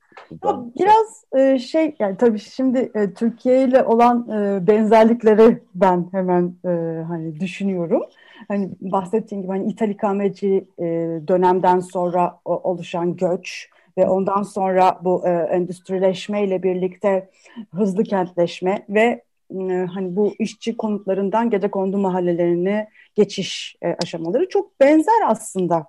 ya, 0.45 0.65
biraz 0.79 1.25
e, 1.37 1.59
şey 1.59 1.97
yani 1.99 2.17
tabii 2.17 2.39
şimdi 2.39 2.91
e, 2.95 3.15
Türkiye 3.15 3.65
ile 3.65 3.83
olan 3.83 4.29
e, 4.29 4.67
benzerlikleri 4.67 5.63
ben 5.75 6.09
hemen 6.13 6.55
e, 6.65 7.03
hani 7.03 7.41
düşünüyorum. 7.41 8.03
hani 8.49 8.71
bahsettiğim 8.81 9.43
gibi 9.43 9.53
hani 9.53 9.73
İtalikameci 9.73 10.65
e, 10.79 10.85
dönemden 11.29 11.81
sonra 11.81 12.41
o, 12.45 12.71
oluşan 12.71 13.17
göç 13.17 13.71
ve 13.99 14.09
ondan 14.09 14.43
sonra 14.43 15.01
bu 15.05 15.29
e, 15.29 15.31
endüstrileşme 15.31 16.45
ile 16.45 16.63
birlikte 16.63 17.31
hızlı 17.75 18.05
kentleşme 18.05 18.87
ve 18.89 19.23
e, 19.61 19.87
hani 19.95 20.17
bu 20.17 20.35
işçi 20.39 20.77
konutlarından 20.77 21.51
gece 21.51 21.71
kondu 21.71 21.99
mahallelerine 21.99 22.89
geçiş 23.15 23.77
e, 23.83 23.97
aşamaları 24.03 24.49
çok 24.49 24.81
benzer 24.81 25.23
aslında 25.27 25.87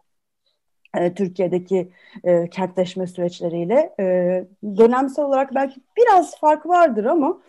Türkiye'deki 1.15 1.91
e, 2.23 2.49
kentleşme 2.49 3.07
süreçleriyle. 3.07 3.95
E, 3.99 4.03
dönemsel 4.77 5.25
olarak 5.25 5.55
belki 5.55 5.81
biraz 5.97 6.39
fark 6.39 6.65
vardır 6.65 7.05
ama 7.05 7.41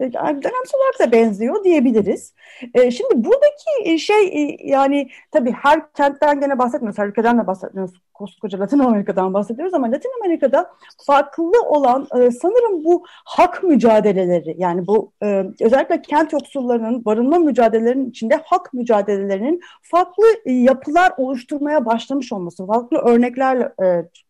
e, 0.00 0.12
dönemsel 0.12 0.80
olarak 0.80 1.00
da 1.00 1.12
benziyor 1.12 1.64
diyebiliriz. 1.64 2.34
E, 2.74 2.90
şimdi 2.90 3.24
buradaki 3.24 3.70
e, 3.84 3.98
şey 3.98 4.56
yani 4.64 5.08
tabii 5.30 5.52
her 5.52 5.92
kentten 5.92 6.40
gene 6.40 6.58
bahsetmiyoruz, 6.58 6.98
her 6.98 7.08
ülkeden 7.08 7.38
de 7.38 7.46
bahsetmiyoruz. 7.46 8.03
Koskoca 8.14 8.60
Latin 8.60 8.78
Amerika'dan 8.78 9.34
bahsediyoruz 9.34 9.74
ama 9.74 9.92
Latin 9.92 10.10
Amerika'da 10.20 10.70
farklı 11.06 11.62
olan 11.68 12.06
sanırım 12.14 12.84
bu 12.84 13.04
hak 13.24 13.62
mücadeleleri 13.62 14.54
yani 14.58 14.86
bu 14.86 15.12
özellikle 15.60 16.02
kent 16.02 16.32
yoksullarının 16.32 17.04
barınma 17.04 17.38
mücadelelerinin 17.38 18.10
içinde 18.10 18.40
hak 18.44 18.74
mücadelelerinin 18.74 19.60
farklı 19.82 20.24
yapılar 20.46 21.12
oluşturmaya 21.16 21.86
başlamış 21.86 22.32
olması, 22.32 22.66
farklı 22.66 22.98
örnekler 22.98 23.72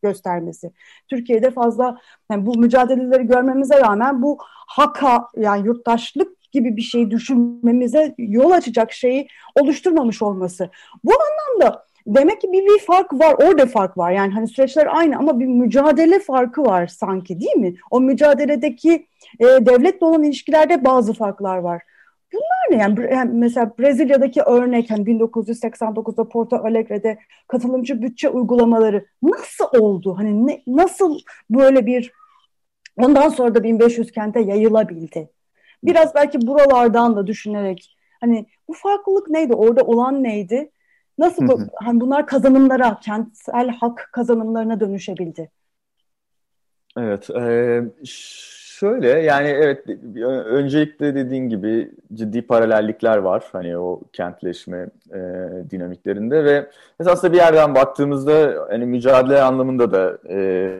göstermesi. 0.02 0.72
Türkiye'de 1.08 1.50
fazla 1.50 1.98
yani 2.30 2.46
bu 2.46 2.58
mücadeleleri 2.58 3.26
görmemize 3.26 3.80
rağmen 3.80 4.22
bu 4.22 4.38
haka 4.66 5.28
yani 5.36 5.66
yurttaşlık 5.66 6.52
gibi 6.52 6.76
bir 6.76 6.82
şey 6.82 7.10
düşünmemize 7.10 8.14
yol 8.18 8.50
açacak 8.50 8.92
şeyi 8.92 9.28
oluşturmamış 9.60 10.22
olması. 10.22 10.70
Bu 11.04 11.12
anlamda 11.12 11.84
demek 12.06 12.40
ki 12.40 12.52
bir, 12.52 12.64
bir 12.64 12.78
fark 12.78 13.12
var, 13.12 13.34
orada 13.34 13.66
fark 13.66 13.98
var. 13.98 14.12
Yani 14.12 14.32
hani 14.32 14.48
süreçler 14.48 14.86
aynı 14.96 15.18
ama 15.18 15.40
bir 15.40 15.46
mücadele 15.46 16.18
farkı 16.18 16.62
var 16.62 16.86
sanki 16.86 17.40
değil 17.40 17.56
mi? 17.56 17.74
O 17.90 18.00
mücadeledeki 18.00 19.06
e, 19.40 19.44
devletle 19.44 20.06
olan 20.06 20.22
ilişkilerde 20.22 20.84
bazı 20.84 21.12
farklar 21.12 21.58
var. 21.58 21.82
Bunlar 22.32 22.78
ne? 22.78 22.82
Yani, 22.82 23.12
yani 23.14 23.30
mesela 23.32 23.72
Brezilya'daki 23.78 24.42
örnek 24.42 24.90
hani 24.90 25.04
1989'da 25.04 26.28
Porto 26.28 26.56
Alegre'de 26.56 27.18
katılımcı 27.48 28.02
bütçe 28.02 28.28
uygulamaları 28.28 29.06
nasıl 29.22 29.64
oldu? 29.80 30.14
Hani 30.18 30.46
ne, 30.46 30.62
nasıl 30.66 31.18
böyle 31.50 31.86
bir 31.86 32.12
Ondan 32.96 33.28
sonra 33.28 33.54
da 33.54 33.62
1500 33.62 34.12
kente 34.12 34.40
yayılabildi. 34.40 35.30
Biraz 35.84 36.14
belki 36.14 36.46
buralardan 36.46 37.16
da 37.16 37.26
düşünerek 37.26 37.96
hani 38.20 38.46
bu 38.68 38.72
farklılık 38.72 39.28
neydi? 39.30 39.54
Orada 39.54 39.82
olan 39.84 40.22
neydi? 40.22 40.70
Nasıl 41.18 41.48
bu, 41.48 41.60
hani 41.74 42.00
bunlar 42.00 42.26
kazanımlara, 42.26 42.98
kentsel 43.00 43.68
hak 43.68 44.08
kazanımlarına 44.12 44.80
dönüşebildi? 44.80 45.50
Evet, 46.98 47.30
e, 47.30 47.82
şöyle 48.04 49.08
yani 49.08 49.48
evet 49.48 49.88
öncelikle 50.46 51.14
dediğin 51.14 51.48
gibi 51.48 51.90
ciddi 52.14 52.42
paralellikler 52.42 53.18
var 53.18 53.44
hani 53.52 53.78
o 53.78 54.00
kentleşme 54.12 54.86
e, 55.10 55.20
dinamiklerinde 55.70 56.44
ve 56.44 56.70
esasında 57.00 57.32
bir 57.32 57.36
yerden 57.36 57.74
baktığımızda 57.74 58.66
hani 58.70 58.86
mücadele 58.86 59.42
anlamında 59.42 59.92
da 59.92 60.18
e, 60.28 60.70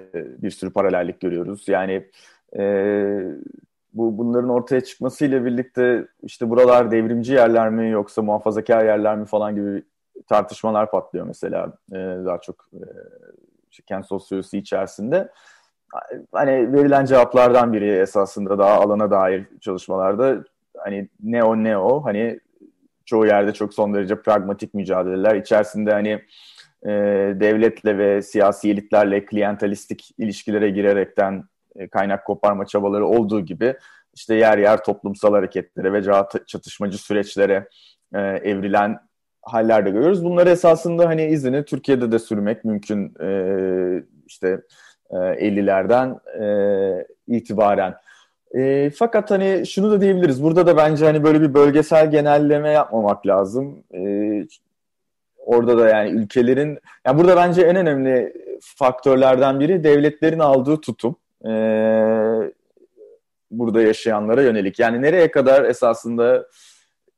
bir 0.42 0.50
sürü 0.50 0.72
paralellik 0.72 1.20
görüyoruz. 1.20 1.68
Yani 1.68 2.06
e, 2.58 2.62
bu 3.94 4.18
bunların 4.18 4.50
ortaya 4.50 4.80
çıkmasıyla 4.80 5.44
birlikte 5.44 6.06
işte 6.22 6.50
buralar 6.50 6.90
devrimci 6.90 7.32
yerler 7.32 7.70
mi 7.70 7.90
yoksa 7.90 8.22
muhafazakar 8.22 8.84
yerler 8.84 9.16
mi 9.16 9.26
falan 9.26 9.54
gibi 9.54 9.82
tartışmalar 10.28 10.90
patlıyor 10.90 11.26
mesela 11.26 11.73
e, 11.93 11.97
daha 11.97 12.41
çok 12.41 12.69
e, 12.73 12.82
kent 13.86 14.06
sosyolojisi 14.06 14.58
içerisinde. 14.58 15.32
Hani 16.32 16.73
verilen 16.73 17.04
cevaplardan 17.04 17.73
biri 17.73 17.91
esasında 17.91 18.58
daha 18.58 18.75
alana 18.75 19.10
dair 19.10 19.47
çalışmalarda 19.60 20.45
hani 20.78 21.08
ne 21.23 21.45
o 21.45 21.56
ne 21.56 21.78
o 21.78 22.04
hani 22.04 22.41
çoğu 23.04 23.26
yerde 23.26 23.52
çok 23.52 23.75
son 23.75 23.95
derece 23.95 24.23
pragmatik 24.23 24.75
mücadeleler. 24.75 25.34
İçerisinde 25.36 25.93
hani 25.93 26.10
e, 26.86 26.91
devletle 27.41 27.99
ve 27.99 28.23
siyasi 28.23 28.71
elitlerle 28.71 29.25
klientelistik 29.25 30.10
ilişkilere 30.19 30.71
girerekten 30.71 31.45
e, 31.76 31.88
kaynak 31.88 32.25
koparma 32.25 32.67
çabaları 32.67 33.06
olduğu 33.06 33.41
gibi 33.41 33.76
işte 34.15 34.34
yer 34.34 34.58
yer 34.58 34.84
toplumsal 34.84 35.32
hareketlere 35.32 35.93
ve 35.93 36.02
çatışmacı 36.47 36.99
süreçlere 36.99 37.69
e, 38.15 38.21
evrilen 38.21 38.99
hallerde 39.45 39.91
görüyoruz. 39.91 40.25
Bunları 40.25 40.50
esasında 40.50 41.09
hani 41.09 41.26
izini 41.26 41.65
Türkiye'de 41.65 42.13
de 42.13 42.19
sürmek 42.19 42.65
mümkün. 42.65 43.15
E, 43.21 44.02
işte 44.26 44.61
50'lerden 45.11 46.19
e, 46.41 46.45
e, 46.45 47.37
itibaren. 47.37 47.95
E, 48.54 48.91
fakat 48.91 49.30
hani 49.30 49.67
şunu 49.67 49.91
da 49.91 50.00
diyebiliriz. 50.00 50.43
Burada 50.43 50.67
da 50.67 50.76
bence 50.76 51.04
hani 51.04 51.25
böyle 51.25 51.41
bir 51.41 51.54
bölgesel 51.54 52.11
genelleme 52.11 52.71
yapmamak 52.71 53.26
lazım. 53.26 53.85
E, 53.95 54.00
orada 55.39 55.78
da 55.78 55.89
yani 55.89 56.11
ülkelerin, 56.11 56.78
yani 57.07 57.19
burada 57.19 57.37
bence 57.37 57.63
en 57.63 57.76
önemli 57.76 58.33
faktörlerden 58.61 59.61
biri 59.61 59.85
devletlerin 59.85 60.39
aldığı 60.39 60.80
tutum. 60.80 61.17
E, 61.47 61.52
burada 63.50 63.83
yaşayanlara 63.83 64.43
yönelik. 64.43 64.78
Yani 64.78 65.02
nereye 65.02 65.30
kadar 65.30 65.65
esasında 65.65 66.47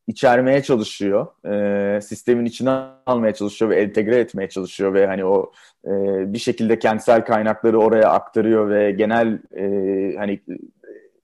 içermeye 0.06 0.62
çalışıyor, 0.62 1.26
e, 1.46 2.00
sistemin 2.00 2.44
içine 2.44 2.70
almaya 3.06 3.34
çalışıyor 3.34 3.70
ve 3.70 3.82
entegre 3.82 4.16
etmeye 4.16 4.48
çalışıyor 4.48 4.94
ve 4.94 5.06
hani 5.06 5.24
o 5.24 5.52
e, 5.84 5.90
bir 6.32 6.38
şekilde 6.38 6.78
kentsel 6.78 7.24
kaynakları 7.24 7.78
oraya 7.78 8.10
aktarıyor 8.10 8.70
ve 8.70 8.90
genel 8.92 9.38
e, 9.56 10.16
hani 10.16 10.40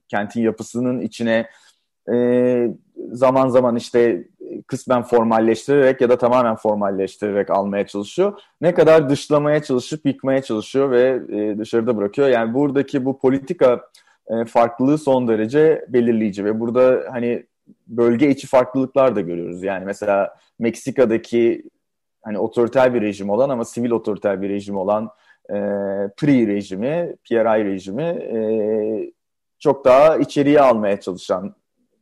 kentin 0.08 0.42
yapısının 0.42 1.00
içine 1.00 1.46
e, 2.12 2.68
zaman 3.12 3.48
zaman 3.48 3.76
işte 3.76 4.24
kısmen 4.66 5.02
formalleştirerek 5.02 6.00
ya 6.00 6.08
da 6.08 6.18
tamamen 6.18 6.56
formalleştirerek 6.56 7.50
almaya 7.50 7.86
çalışıyor. 7.86 8.40
Ne 8.60 8.74
kadar 8.74 9.08
dışlamaya 9.08 9.62
çalışıp 9.62 10.06
yıkmaya 10.06 10.42
çalışıyor 10.42 10.90
ve 10.90 11.22
e, 11.28 11.58
dışarıda 11.58 11.96
bırakıyor. 11.96 12.28
Yani 12.28 12.54
buradaki 12.54 13.04
bu 13.04 13.18
politika 13.18 13.80
e, 14.28 14.44
farklılığı 14.44 14.98
son 14.98 15.28
derece 15.28 15.84
belirleyici 15.88 16.44
ve 16.44 16.60
burada 16.60 17.04
hani 17.12 17.46
bölge 17.86 18.30
içi 18.30 18.46
farklılıklar 18.46 19.16
da 19.16 19.20
görüyoruz. 19.20 19.62
Yani 19.62 19.84
mesela 19.84 20.36
Meksika'daki 20.58 21.62
hani 22.22 22.38
otoriter 22.38 22.94
bir 22.94 23.02
rejim 23.02 23.30
olan 23.30 23.50
ama 23.50 23.64
sivil 23.64 23.90
otoriter 23.90 24.42
bir 24.42 24.48
rejim 24.48 24.76
olan 24.76 25.10
e, 25.50 25.56
PRI 26.16 26.46
rejimi, 26.46 27.16
PRI 27.24 27.64
rejimi 27.64 28.02
e, 28.02 28.38
çok 29.58 29.84
daha 29.84 30.16
içeriye 30.16 30.60
almaya 30.60 31.00
çalışan 31.00 31.54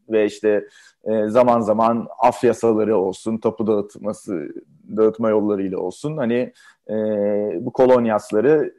ve 0.09 0.27
işte 0.27 0.67
e, 1.05 1.27
zaman 1.29 1.61
zaman 1.61 2.09
af 2.19 2.45
yasaları 2.45 2.97
olsun, 2.97 3.39
tapu 3.39 3.67
dağıtması, 3.67 4.49
dağıtma 4.97 5.31
yollarıyla 5.31 5.79
olsun 5.79 6.17
hani 6.17 6.53
e, 6.91 6.95
bu 7.61 7.73
kolonyasları 7.73 8.75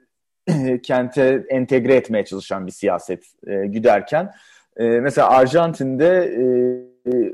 kente 0.84 1.46
entegre 1.50 1.96
etmeye 1.96 2.26
çalışan 2.26 2.68
bir 2.68 2.72
siyaset 2.72 3.24
e, 3.48 3.66
güderken 3.66 4.32
e, 4.78 4.84
mesela 5.00 5.30
Arjantin'de 5.30 6.08
e, 6.08 6.44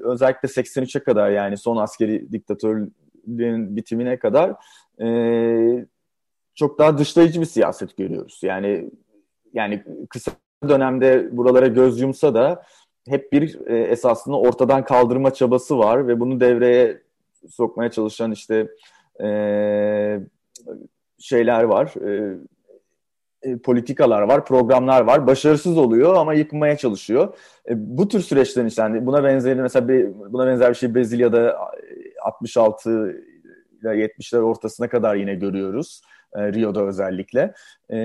özellikle 0.04 0.48
83'e 0.48 1.04
kadar 1.04 1.30
yani 1.30 1.58
son 1.58 1.78
askeri 1.78 2.32
diktatörlüğün 2.32 3.76
bitimine 3.76 4.20
kadar 4.20 4.54
e, 5.02 5.86
çok 6.56 6.80
daha 6.80 6.98
dışlayıcı 6.98 7.42
bir 7.42 7.46
siyaset 7.46 7.98
görüyoruz. 7.98 8.40
Yani 8.44 8.90
yani 9.54 9.84
kısa 10.10 10.32
dönemde 10.68 11.38
buralara 11.38 11.68
göz 11.68 12.02
yumsa 12.02 12.34
da 12.34 12.64
hep 13.08 13.34
bir 13.34 13.68
e, 13.68 13.84
esasında 13.84 14.40
ortadan 14.40 14.84
kaldırma 14.84 15.34
çabası 15.34 15.78
var 15.78 16.08
ve 16.08 16.20
bunu 16.20 16.40
devreye 16.40 17.02
sokmaya 17.50 17.92
çalışan 17.92 18.32
işte 18.32 18.68
e, 19.24 19.30
şeyler 21.20 21.64
var. 21.64 21.94
E, 22.08 22.38
e, 23.42 23.58
politikalar 23.58 24.22
var, 24.22 24.46
programlar 24.46 25.02
var. 25.02 25.28
Başarısız 25.28 25.78
oluyor 25.78 26.16
ama 26.16 26.34
yıkmaya 26.34 26.78
çalışıyor. 26.78 27.38
E, 27.70 27.98
bu 27.98 28.08
tür 28.08 28.20
süreçlerin 28.20 28.68
işte 28.68 28.82
yani 28.82 29.06
buna 29.06 29.24
benzeri 29.24 29.62
mesela 29.62 29.88
bir, 29.88 30.14
buna 30.34 30.48
benzer 30.48 30.70
bir 30.70 30.76
şey 30.76 30.96
Brezilya'da 30.96 31.58
66 32.24 32.90
ile 33.82 33.90
70'ler 33.90 34.38
ortasına 34.38 34.90
kadar 34.90 35.16
yine 35.16 35.36
görüyoruz. 35.36 36.02
E, 36.36 36.54
Rio'da 36.54 36.84
özellikle. 36.84 37.54
E, 37.92 37.98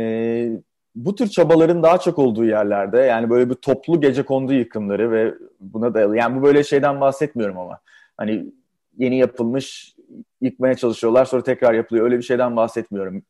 bu 0.94 1.14
tür 1.14 1.28
çabaların 1.28 1.82
daha 1.82 1.98
çok 1.98 2.18
olduğu 2.18 2.44
yerlerde 2.44 2.98
yani 2.98 3.30
böyle 3.30 3.50
bir 3.50 3.54
toplu 3.54 4.00
gece 4.00 4.22
kondu 4.22 4.52
yıkımları 4.52 5.10
ve 5.10 5.34
buna 5.60 5.94
dayalı. 5.94 6.16
Yani 6.16 6.36
bu 6.36 6.42
böyle 6.42 6.64
şeyden 6.64 7.00
bahsetmiyorum 7.00 7.58
ama. 7.58 7.78
Hani 8.16 8.52
yeni 8.98 9.18
yapılmış 9.18 9.96
yıkmaya 10.40 10.74
çalışıyorlar 10.74 11.24
sonra 11.24 11.42
tekrar 11.42 11.74
yapılıyor. 11.74 12.04
Öyle 12.04 12.18
bir 12.18 12.22
şeyden 12.22 12.56
bahsetmiyorum 12.56 13.22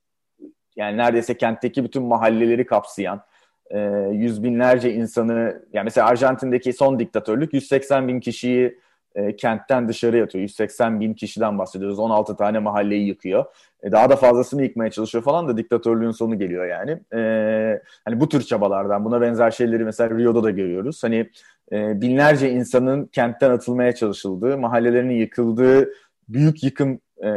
yani 0.77 0.97
neredeyse 0.97 1.37
kentteki 1.37 1.85
bütün 1.85 2.03
mahalleleri 2.03 2.67
kapsayan 2.67 3.23
e, 3.71 3.81
yüz 4.13 4.43
binlerce 4.43 4.95
insanı 4.95 5.63
yani 5.73 5.85
mesela 5.85 6.07
Arjantin'deki 6.07 6.73
son 6.73 6.99
diktatörlük 6.99 7.55
180 7.55 8.09
bin 8.09 8.21
kişiyi 8.21 8.79
e, 9.15 9.37
kentten 9.37 9.89
dışarı 9.89 10.23
atıyor. 10.23 10.43
180 10.43 11.01
bin 11.01 11.15
kişiden 11.15 11.59
bahsediyoruz. 11.59 11.99
16 11.99 12.37
tane 12.37 12.59
mahalleyi 12.59 13.07
yıkıyor. 13.07 13.45
E, 13.83 13.93
daha 13.93 14.11
da 14.11 14.17
fazlasını 14.17 14.63
yıkmaya 14.63 14.91
çalışıyor 14.91 15.25
falan 15.25 15.49
da 15.49 15.57
diktatörlüğün 15.57 16.11
sonu 16.11 16.39
geliyor 16.39 16.67
yani. 16.67 16.91
E, 17.15 17.83
hani 18.05 18.21
bu 18.21 18.29
tür 18.29 18.43
çabalardan 18.43 19.05
buna 19.05 19.21
benzer 19.21 19.51
şeyleri 19.51 19.85
mesela 19.85 20.19
Rio'da 20.19 20.43
da 20.43 20.51
görüyoruz. 20.51 21.05
Hani 21.05 21.31
e, 21.73 22.01
binlerce 22.01 22.51
insanın 22.51 23.07
kentten 23.07 23.51
atılmaya 23.51 23.95
çalışıldığı, 23.95 24.59
mahallelerinin 24.59 25.15
yıkıldığı 25.15 25.93
büyük 26.29 26.65
yıkım 26.65 27.01
e, 27.23 27.29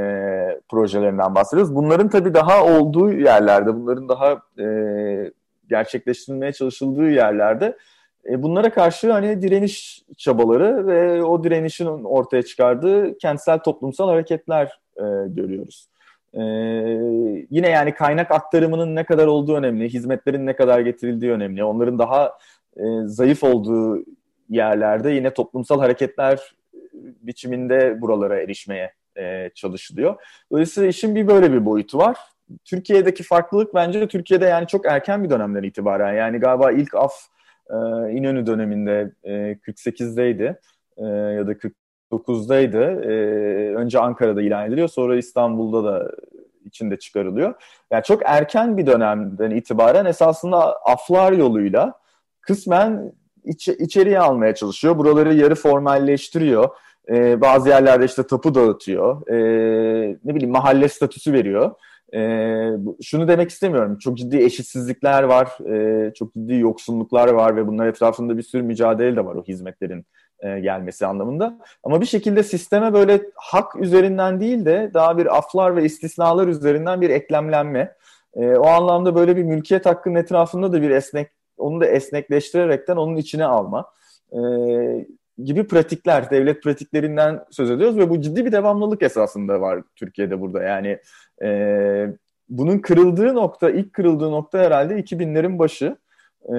projelerinden 0.70 1.36
bahsediyoruz. 1.36 1.76
Bunların 1.76 2.10
tabii 2.10 2.34
daha 2.34 2.66
olduğu 2.66 3.12
yerlerde, 3.12 3.76
bunların 3.76 4.10
daha 4.10 4.42
e, 4.60 5.32
gerçekleştirilmeye 5.70 6.54
çalışıldığı 6.54 7.10
yerlerde 7.10 7.78
e, 8.30 8.44
bunlara 8.44 8.70
karşı 8.70 9.12
hani 9.12 9.42
direniş 9.42 10.04
çabaları 10.18 10.88
ve 10.88 11.24
o 11.24 11.44
direnişin 11.44 11.86
ortaya 11.86 12.44
çıkardığı 12.44 13.18
kentsel 13.18 13.60
toplumsal 13.60 14.10
hareketler 14.10 14.80
e, 14.98 15.04
görüyoruz. 15.28 15.90
E, 16.34 16.42
yine 17.50 17.70
yani 17.70 17.94
kaynak 17.94 18.32
aktarımının 18.32 18.96
ne 18.96 19.04
kadar 19.04 19.28
olduğu 19.28 19.56
önemli, 19.56 19.90
hizmetlerin 19.90 20.46
ne 20.46 20.56
kadar 20.56 20.80
getirildiği 20.80 21.32
önemli. 21.32 21.64
Onların 21.64 22.00
daha 22.00 22.38
e, 22.78 22.84
zayıf 23.06 23.44
olduğu 23.44 24.04
yerlerde 24.50 25.12
yine 25.12 25.34
toplumsal 25.34 25.80
hareketler 25.80 26.56
biçiminde 27.22 28.02
buralara 28.02 28.42
erişmeye 28.42 28.92
e, 29.18 29.50
çalışılıyor. 29.56 30.16
Dolayısıyla 30.52 30.90
işin 30.90 31.16
bir 31.16 31.28
böyle 31.28 31.54
bir 31.54 31.66
boyutu 31.66 31.98
var. 31.98 32.18
Türkiye'deki 32.66 33.24
farklılık 33.24 33.76
bence 33.76 34.08
Türkiye'de 34.08 34.46
yani 34.46 34.68
çok 34.68 34.86
erken 34.86 35.24
bir 35.24 35.30
dönemden 35.30 35.64
itibaren 35.64 36.14
yani 36.14 36.38
galiba 36.38 36.72
ilk 36.72 36.96
af 36.96 37.14
e, 37.70 37.76
İnönü 38.12 38.46
döneminde 38.46 39.12
e, 39.24 39.32
48'deydi 39.32 40.56
e, 40.98 41.06
ya 41.08 41.48
da 41.48 41.54
49'daydı. 42.12 43.06
E, 43.06 43.76
önce 43.76 44.00
Ankara'da 44.00 44.42
ilan 44.42 44.68
ediliyor 44.68 44.88
sonra 44.88 45.16
İstanbul'da 45.16 45.84
da 45.84 46.12
içinde 46.66 47.00
çıkarılıyor. 47.00 47.54
Yani 47.92 48.04
çok 48.04 48.22
erken 48.26 48.78
bir 48.78 48.86
dönemden 48.86 49.52
itibaren 49.52 50.06
esasında 50.06 50.76
aflar 50.76 51.32
yoluyla 51.32 51.94
kısmen 52.42 53.14
iç, 53.44 53.68
içeriye 53.68 54.20
almaya 54.20 54.56
çalışıyor. 54.56 54.98
Buraları 54.98 55.34
yarı 55.34 55.56
formalleştiriyor. 55.56 56.70
Ee, 57.10 57.42
bazı 57.42 57.70
yerlerde 57.70 58.06
işte 58.06 58.28
tapu 58.28 58.56
dağıtıyor. 58.56 59.28
Ee, 59.28 60.18
ne 60.26 60.36
bileyim 60.36 60.52
mahalle 60.52 60.90
statüsü 60.90 61.34
veriyor. 61.34 61.72
Ee, 62.14 62.70
şunu 63.02 63.28
demek 63.28 63.50
istemiyorum. 63.50 63.98
Çok 63.98 64.18
ciddi 64.18 64.38
eşitsizlikler 64.38 65.24
var. 65.24 65.70
E, 65.74 66.14
çok 66.14 66.34
ciddi 66.34 66.56
yoksunluklar 66.56 67.28
var 67.28 67.56
ve 67.56 67.68
bunlar 67.68 67.88
etrafında 67.88 68.38
bir 68.38 68.44
sürü 68.44 68.64
mücadele 68.64 69.16
de 69.16 69.26
var 69.26 69.36
o 69.36 69.44
hizmetlerin 69.44 70.06
e, 70.40 70.60
gelmesi 70.60 71.06
anlamında. 71.06 71.58
Ama 71.84 72.02
bir 72.02 72.06
şekilde 72.06 72.44
sisteme 72.44 72.94
böyle 72.94 73.22
hak 73.36 73.76
üzerinden 73.76 74.40
değil 74.40 74.66
de 74.66 74.92
daha 74.94 75.18
bir 75.18 75.38
aflar 75.38 75.76
ve 75.76 75.86
istisnalar 75.86 76.48
üzerinden 76.48 77.02
bir 77.02 77.10
eklemlenme. 77.10 77.96
E, 78.36 78.56
o 78.56 78.68
anlamda 78.68 79.16
böyle 79.16 79.36
bir 79.36 79.44
mülkiyet 79.44 79.86
hakkının 79.86 80.16
etrafında 80.16 80.74
da 80.74 80.82
bir 80.82 80.90
esnek, 80.90 81.32
onu 81.58 81.82
da 81.82 81.86
esnekleştirerekten 81.86 82.96
onun 82.96 83.16
içine 83.16 83.46
alma. 83.46 83.86
E, 84.32 84.40
gibi 85.44 85.68
pratikler, 85.68 86.30
devlet 86.30 86.64
pratiklerinden 86.64 87.46
söz 87.52 87.72
ediyoruz 87.72 87.98
ve 87.98 88.10
bu 88.10 88.22
ciddi 88.22 88.46
bir 88.46 88.52
devamlılık 88.52 89.04
esasında 89.04 89.62
var 89.62 89.82
Türkiye'de 89.96 90.42
burada. 90.42 90.64
Yani 90.64 91.00
e, 91.44 92.08
bunun 92.50 92.80
kırıldığı 92.80 93.36
nokta, 93.36 93.70
ilk 93.70 93.94
kırıldığı 93.94 94.32
nokta 94.32 94.60
herhalde 94.60 95.00
2000'lerin 95.00 95.60
başı. 95.60 95.98
E, 96.50 96.56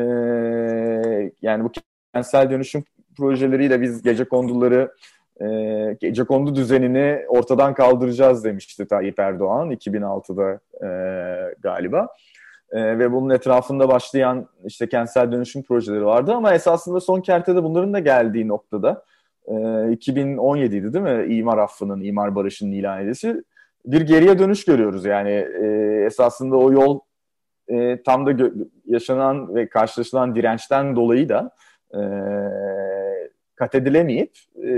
yani 1.42 1.64
bu 1.64 1.70
kentsel 2.14 2.50
dönüşüm 2.50 2.84
projeleriyle 3.16 3.80
biz 3.80 4.02
gece 4.02 4.24
konduları 4.24 4.92
e, 5.40 5.46
gece 6.00 6.24
kondu 6.24 6.54
düzenini 6.54 7.24
ortadan 7.28 7.74
kaldıracağız 7.74 8.44
demişti 8.44 8.86
Tayyip 8.86 9.18
Erdoğan 9.18 9.70
2006'da 9.70 10.60
e, 10.86 10.88
galiba. 11.60 12.08
E, 12.70 12.98
ve 12.98 13.12
bunun 13.12 13.30
etrafında 13.30 13.88
başlayan 13.88 14.48
işte 14.64 14.88
kentsel 14.88 15.32
dönüşüm 15.32 15.62
projeleri 15.62 16.04
vardı 16.04 16.32
ama 16.34 16.54
esasında 16.54 17.00
son 17.00 17.20
kertede 17.20 17.62
bunların 17.62 17.92
da 17.94 17.98
geldiği 17.98 18.48
noktada 18.48 19.04
e, 19.46 19.52
2017'ydi 19.52 20.92
değil 20.92 21.04
mi? 21.04 21.34
İmar 21.34 21.58
affının, 21.58 22.02
imar 22.02 22.34
barışının 22.34 22.72
ilan 22.72 22.98
edilmesi. 22.98 23.44
Bir 23.86 24.00
geriye 24.00 24.38
dönüş 24.38 24.64
görüyoruz 24.64 25.04
yani 25.04 25.30
e, 25.30 25.66
esasında 26.06 26.56
o 26.56 26.72
yol 26.72 27.00
e, 27.68 28.02
tam 28.02 28.26
da 28.26 28.50
yaşanan 28.86 29.54
ve 29.54 29.68
karşılaşılan 29.68 30.34
dirençten 30.34 30.96
dolayı 30.96 31.28
da 31.28 31.50
e, 31.94 32.00
kat 33.54 33.74
edilemeyip 33.74 34.32
e, 34.64 34.70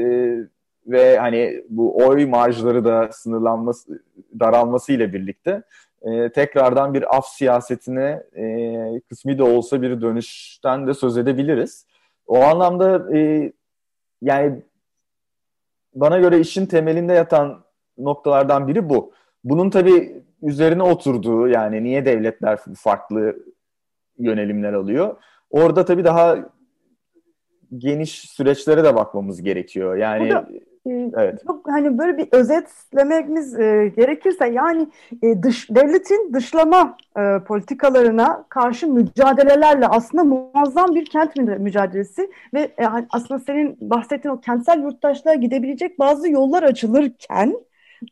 ve 0.87 1.19
hani 1.19 1.65
bu 1.69 1.97
oy 1.97 2.27
marjları 2.27 2.85
da 2.85 3.09
sınırlanması, 3.13 4.03
daralması 4.41 4.93
ile 4.93 5.13
birlikte 5.13 5.63
e, 6.03 6.33
tekrardan 6.33 6.95
bir 6.95 7.17
af 7.17 7.27
siyasetine 7.27 8.23
e, 8.37 9.01
kısmi 9.09 9.39
de 9.39 9.43
olsa 9.43 9.83
bir 9.83 10.01
dönüşten 10.01 10.87
de 10.87 10.95
söz 10.95 11.19
edebiliriz. 11.19 11.87
O 12.27 12.41
anlamda 12.43 13.17
e, 13.17 13.53
yani 14.23 14.63
bana 15.95 16.19
göre 16.19 16.41
işin 16.41 16.67
temelinde 16.67 17.13
yatan 17.13 17.65
noktalardan 17.99 18.69
biri 18.69 18.89
bu. 18.89 19.13
Bunun 19.45 19.71
tabii 19.71 20.23
üzerine 20.43 20.83
oturduğu 20.83 21.49
yani 21.49 21.85
niye 21.85 22.05
devletler 22.05 22.59
farklı 22.77 23.37
yönelimler 24.19 24.73
alıyor? 24.73 25.17
Orada 25.51 25.85
tabii 25.85 26.05
daha 26.05 26.39
geniş 27.77 28.11
süreçlere 28.11 28.85
de 28.85 28.95
bakmamız 28.95 29.43
gerekiyor. 29.43 29.97
Yani 29.97 30.29
ee, 30.29 30.61
evet. 31.17 31.43
Çok 31.47 31.71
hani 31.71 31.99
böyle 31.99 32.19
bir 32.19 32.29
özetlememiz 32.33 33.61
e, 33.61 33.93
gerekirse 33.97 34.47
yani 34.47 34.89
e, 35.23 35.43
dış 35.43 35.71
devletin 35.71 36.33
dışlama 36.35 36.97
e, 37.19 37.39
politikalarına 37.39 38.45
karşı 38.49 38.87
mücadelelerle 38.87 39.87
aslında 39.87 40.25
muazzam 40.25 40.95
bir 40.95 41.05
kent 41.05 41.37
mücadelesi 41.37 42.31
ve 42.55 42.73
e, 42.79 42.85
hani 42.85 43.07
aslında 43.11 43.41
senin 43.41 43.77
bahsettiğin 43.81 44.35
o 44.35 44.41
kentsel 44.41 44.83
yurttaşlığa 44.83 45.35
gidebilecek 45.35 45.99
bazı 45.99 46.31
yollar 46.31 46.63
açılırken 46.63 47.55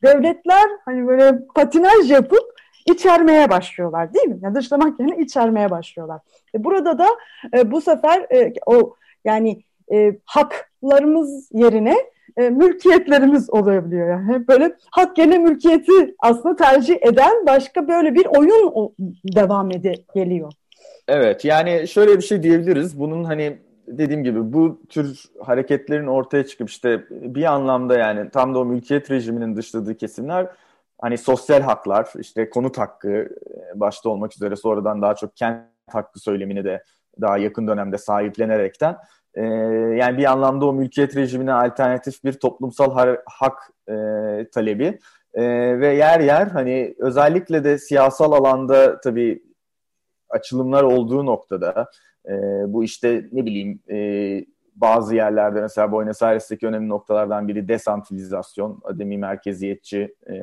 devletler 0.03 0.71
hani 0.85 1.07
böyle 1.07 1.39
patinaj 1.55 2.11
yapıp 2.11 2.57
içermeye 2.87 3.51
başlıyorlar 3.51 4.15
değil 4.15 4.29
mi? 4.29 4.39
Yani 4.43 4.55
dışlamak 4.55 5.01
yerine 5.01 5.17
içermeye 5.19 5.71
başlıyorlar. 5.71 6.21
E, 6.55 6.65
burada 6.65 6.99
da 6.99 7.07
e, 7.55 7.71
bu 7.71 7.81
sefer 7.81 8.27
e, 8.33 8.53
o 8.67 8.95
yani 9.25 9.63
e, 9.93 10.17
haklarımız 10.25 11.49
yerine 11.53 11.97
e, 12.37 12.51
mülkiyetlerimiz 12.51 13.51
olabiliyor. 13.51 14.09
Yani 14.09 14.33
hep 14.33 14.49
böyle 14.49 14.77
hak 14.91 15.17
gene 15.17 15.39
mülkiyeti 15.39 16.15
aslında 16.19 16.57
tercih 16.57 16.97
eden 17.03 17.47
başka 17.47 17.89
böyle 17.89 18.15
bir 18.15 18.27
oyun 18.27 18.95
devam 19.35 19.71
ede 19.71 19.95
geliyor. 20.15 20.53
Evet 21.09 21.45
yani 21.45 21.89
şöyle 21.89 22.17
bir 22.17 22.23
şey 22.23 22.43
diyebiliriz. 22.43 23.01
Bunun 23.01 23.25
hani 23.25 23.59
dediğim 23.89 24.25
gibi 24.25 24.53
bu 24.53 24.81
tür 24.89 25.25
hareketlerin 25.41 26.07
ortaya 26.07 26.47
çıkıp 26.47 26.69
işte 26.69 27.05
bir 27.11 27.45
anlamda 27.45 27.99
yani 27.99 28.31
tam 28.31 28.55
da 28.55 28.59
o 28.59 28.65
mülkiyet 28.65 29.11
rejiminin 29.11 29.57
dışladığı 29.57 29.97
kesimler 29.97 30.47
hani 31.01 31.19
sosyal 31.19 31.61
haklar, 31.61 32.09
işte 32.19 32.51
konut 32.51 32.79
hakkı 32.79 33.09
e, 33.11 33.29
başta 33.81 34.09
olmak 34.09 34.35
üzere 34.35 34.57
sonradan 34.57 35.03
daha 35.03 35.15
çok 35.15 35.37
kent 35.37 35.63
hakkı 35.91 36.21
söylemini 36.21 36.65
de 36.65 36.85
daha 37.21 37.39
yakın 37.39 37.69
dönemde 37.69 37.99
sahiplenerekten 37.99 38.97
e, 39.37 39.43
yani 39.97 40.19
bir 40.19 40.33
anlamda 40.33 40.67
o 40.67 40.73
mülkiyet 40.73 41.17
rejimine 41.17 41.53
alternatif 41.53 42.25
bir 42.25 42.33
toplumsal 42.33 43.17
hak 43.27 43.73
e, 43.89 43.95
talebi. 44.55 44.99
E, 45.35 45.43
ve 45.81 45.95
yer 45.95 46.21
yer 46.21 46.47
hani 46.47 46.95
özellikle 46.99 47.65
de 47.65 47.79
siyasal 47.79 48.33
alanda 48.33 49.01
tabii 49.01 49.43
açılımlar 50.31 50.83
olduğu 50.83 51.27
noktada 51.27 51.91
e, 52.29 52.33
bu 52.67 52.85
işte 52.85 53.25
ne 53.33 53.47
bileyim 53.47 53.81
e, 53.91 53.99
bazı 54.75 55.15
yerlerde 55.15 55.61
mesela 55.61 55.93
Buenos 55.93 56.23
Aires'teki 56.23 56.67
önemli 56.67 56.89
noktalardan 56.89 57.49
biri 57.49 57.69
desantilizasyon, 57.69 58.81
ademi 58.85 59.19
merkeziyetçi 59.19 60.15
e, 60.29 60.35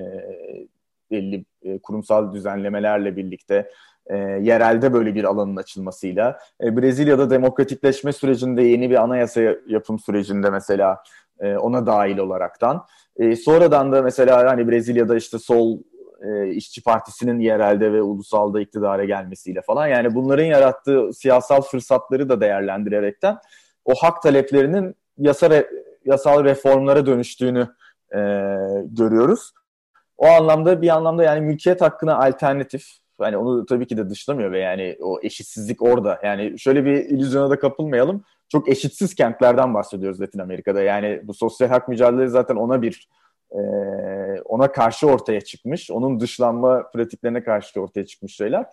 belli 1.12 1.46
e, 1.62 1.80
kurumsal 1.80 2.34
düzenlemelerle 2.34 3.16
birlikte 3.16 3.70
e, 4.08 4.18
yerelde 4.18 4.94
böyle 4.94 5.16
bir 5.16 5.24
alanın 5.24 5.56
açılmasıyla 5.56 6.40
e, 6.64 6.78
Brezilya'da 6.78 7.30
demokratikleşme 7.30 8.14
sürecinde 8.14 8.62
yeni 8.62 8.90
bir 8.90 9.04
anayasa 9.04 9.42
yapım 9.68 10.00
sürecinde 10.00 10.50
mesela 10.50 11.04
e, 11.40 11.58
ona 11.58 11.86
dahil 11.86 12.18
olaraktan 12.18 12.86
e, 13.18 13.36
sonradan 13.36 13.92
da 13.92 14.02
mesela 14.02 14.52
hani 14.52 14.68
Brezilya'da 14.72 15.16
işte 15.16 15.40
sol 15.40 15.80
e, 16.24 16.50
işçi 16.50 16.84
partisinin 16.84 17.40
yerelde 17.40 17.94
ve 17.94 18.02
ulusalda 18.02 18.62
iktidara 18.62 19.06
gelmesiyle 19.06 19.62
falan 19.62 19.88
yani 19.88 20.16
bunların 20.16 20.46
yarattığı 20.46 21.14
siyasal 21.14 21.62
fırsatları 21.62 22.30
da 22.30 22.42
değerlendirerekten 22.42 23.38
o 23.86 23.96
hak 23.96 24.22
taleplerinin 24.22 24.96
yasa 25.18 25.50
re, 25.50 25.68
yasal 26.06 26.44
reformlara 26.44 27.06
dönüştüğünü 27.06 27.68
e, 28.12 28.20
görüyoruz. 28.84 29.52
O 30.18 30.28
anlamda 30.28 30.82
bir 30.82 30.90
anlamda 30.90 31.24
yani 31.24 31.42
mülkiyet 31.42 31.82
hakkına 31.82 32.18
alternatif 32.18 33.03
hani 33.24 33.38
onu 33.38 33.66
tabii 33.66 33.88
ki 33.88 33.98
de 33.98 34.10
dışlamıyor 34.10 34.52
ve 34.52 34.60
yani 34.60 34.98
o 35.02 35.20
eşitsizlik 35.22 35.82
orada. 35.82 36.20
Yani 36.24 36.60
şöyle 36.60 36.86
bir 36.86 37.06
illüzyona 37.06 37.50
da 37.50 37.60
kapılmayalım. 37.60 38.24
çok 38.50 38.70
eşitsiz 38.70 39.16
kentlerden 39.16 39.74
bahsediyoruz 39.74 40.22
Latin 40.22 40.40
Amerika'da. 40.40 40.82
Yani 40.82 41.22
bu 41.24 41.34
sosyal 41.34 41.70
hak 41.70 41.88
mücadeleleri 41.88 42.30
zaten 42.30 42.56
ona 42.56 42.82
bir 42.82 43.10
e, 43.52 43.60
ona 44.46 44.72
karşı 44.72 45.08
ortaya 45.08 45.42
çıkmış. 45.42 45.92
Onun 45.92 46.20
dışlanma 46.20 46.92
pratiklerine 46.94 47.44
karşı 47.44 47.82
ortaya 47.82 48.06
çıkmış 48.06 48.36
şeyler. 48.36 48.66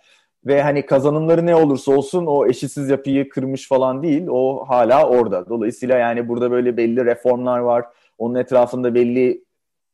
Ve 0.47 0.63
hani 0.63 0.87
kazanımları 0.87 1.47
ne 1.47 1.57
olursa 1.57 1.93
olsun 1.93 2.27
o 2.27 2.47
eşitsiz 2.47 2.91
yapıyı 2.91 3.29
kırmış 3.29 3.69
falan 3.69 4.03
değil. 4.03 4.27
O 4.31 4.65
hala 4.69 5.09
orada. 5.09 5.49
Dolayısıyla 5.49 5.99
yani 5.99 6.29
burada 6.29 6.51
böyle 6.51 6.77
belli 6.77 7.05
reformlar 7.05 7.59
var. 7.59 7.85
Onun 8.19 8.35
etrafında 8.35 8.95
belli 8.95 9.45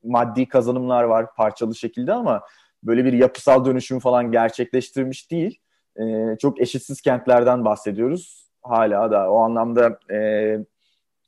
maddi 0.05 0.49
kazanımlar 0.49 1.05
var 1.05 1.35
parçalı 1.35 1.75
şekilde 1.75 2.13
ama 2.13 2.43
böyle 2.87 3.05
bir 3.05 3.13
yapısal 3.13 3.65
dönüşüm 3.65 3.99
falan 3.99 4.33
gerçekleştirmiş 4.33 5.31
değil. 5.31 5.61
E, 5.97 6.37
çok 6.39 6.61
eşitsiz 6.61 7.01
kentlerden 7.01 7.65
bahsediyoruz. 7.65 8.47
Hala 8.63 9.11
da 9.11 9.31
o 9.31 9.39
anlamda 9.39 9.99
e, 10.11 10.19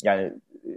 yani 0.03 0.33
e, 0.65 0.71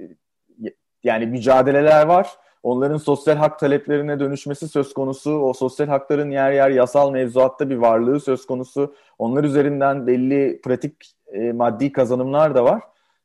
yani 1.03 1.25
mücadeleler 1.25 2.05
var. 2.05 2.29
Onların 2.63 2.97
sosyal 2.97 3.35
hak 3.35 3.59
taleplerine 3.59 4.19
dönüşmesi 4.19 4.67
söz 4.67 4.93
konusu. 4.93 5.39
O 5.39 5.53
sosyal 5.53 5.87
hakların 5.87 6.31
yer 6.31 6.51
yer 6.51 6.69
yasal 6.69 7.11
mevzuatta 7.11 7.69
bir 7.69 7.75
varlığı 7.75 8.19
söz 8.19 8.45
konusu. 8.45 8.95
Onlar 9.19 9.43
üzerinden 9.43 10.07
belli 10.07 10.61
pratik 10.61 11.15
e, 11.33 11.51
maddi 11.51 11.91
kazanımlar 11.91 12.55
da 12.55 12.63
var. 12.63 12.81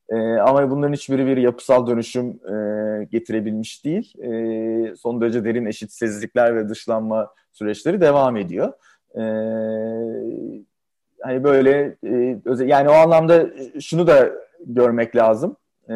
E, 0.09 0.15
ama 0.17 0.71
bunların 0.71 0.93
hiçbiri 0.93 1.25
bir 1.25 1.37
yapısal 1.37 1.87
dönüşüm 1.87 2.29
e, 2.29 3.05
getirebilmiş 3.05 3.85
değil. 3.85 4.13
E, 4.23 4.95
son 4.95 5.21
derece 5.21 5.45
derin 5.45 5.65
eşitsizlikler 5.65 6.55
ve 6.55 6.69
dışlanma 6.69 7.33
süreçleri 7.51 8.01
devam 8.01 8.37
ediyor. 8.37 8.73
E, 9.15 9.23
hani 11.21 11.43
böyle 11.43 11.95
e, 12.03 12.39
yani 12.65 12.89
o 12.89 12.93
anlamda 12.93 13.49
şunu 13.79 14.07
da 14.07 14.29
görmek 14.65 15.15
lazım. 15.15 15.55
E, 15.89 15.93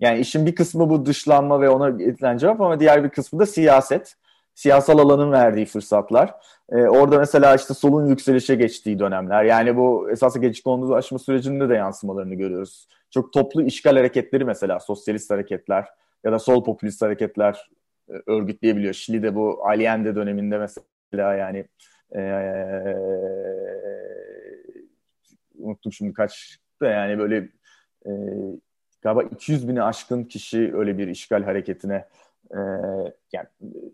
yani 0.00 0.18
işin 0.18 0.46
bir 0.46 0.54
kısmı 0.54 0.90
bu 0.90 1.06
dışlanma 1.06 1.60
ve 1.60 1.68
ona 1.68 1.88
edilen 1.88 2.36
cevap 2.36 2.60
ama 2.60 2.80
diğer 2.80 3.04
bir 3.04 3.08
kısmı 3.08 3.38
da 3.38 3.46
siyaset. 3.46 4.14
Siyasal 4.58 4.98
alanın 4.98 5.32
verdiği 5.32 5.66
fırsatlar. 5.66 6.34
Ee, 6.72 6.76
orada 6.76 7.18
mesela 7.18 7.54
işte 7.54 7.74
solun 7.74 8.06
yükselişe 8.06 8.54
geçtiği 8.54 8.98
dönemler. 8.98 9.44
Yani 9.44 9.76
bu 9.76 10.10
esasında 10.10 10.46
geçiş 10.46 10.66
aşma 10.92 11.18
sürecinde 11.18 11.68
de 11.68 11.74
yansımalarını 11.74 12.34
görüyoruz. 12.34 12.88
Çok 13.10 13.32
toplu 13.32 13.62
işgal 13.62 13.96
hareketleri 13.96 14.44
mesela 14.44 14.80
sosyalist 14.80 15.30
hareketler 15.30 15.86
ya 16.24 16.32
da 16.32 16.38
sol 16.38 16.64
popülist 16.64 17.02
hareketler 17.02 17.70
e, 18.08 18.12
örgütleyebiliyor. 18.26 18.94
Şili'de 18.94 19.34
bu 19.34 19.66
Allende 19.66 20.14
döneminde 20.14 20.58
mesela 20.58 21.34
yani 21.34 21.64
e, 22.16 22.20
unuttum 25.58 25.92
şimdi 25.92 26.12
kaç 26.12 26.58
da 26.82 26.86
yani 26.86 27.18
böyle 27.18 27.48
e, 28.06 28.10
galiba 29.02 29.22
200 29.22 29.68
bini 29.68 29.82
aşkın 29.82 30.24
kişi 30.24 30.70
öyle 30.74 30.98
bir 30.98 31.08
işgal 31.08 31.42
hareketine 31.42 32.04
e, 32.50 32.58
yani 33.32 33.46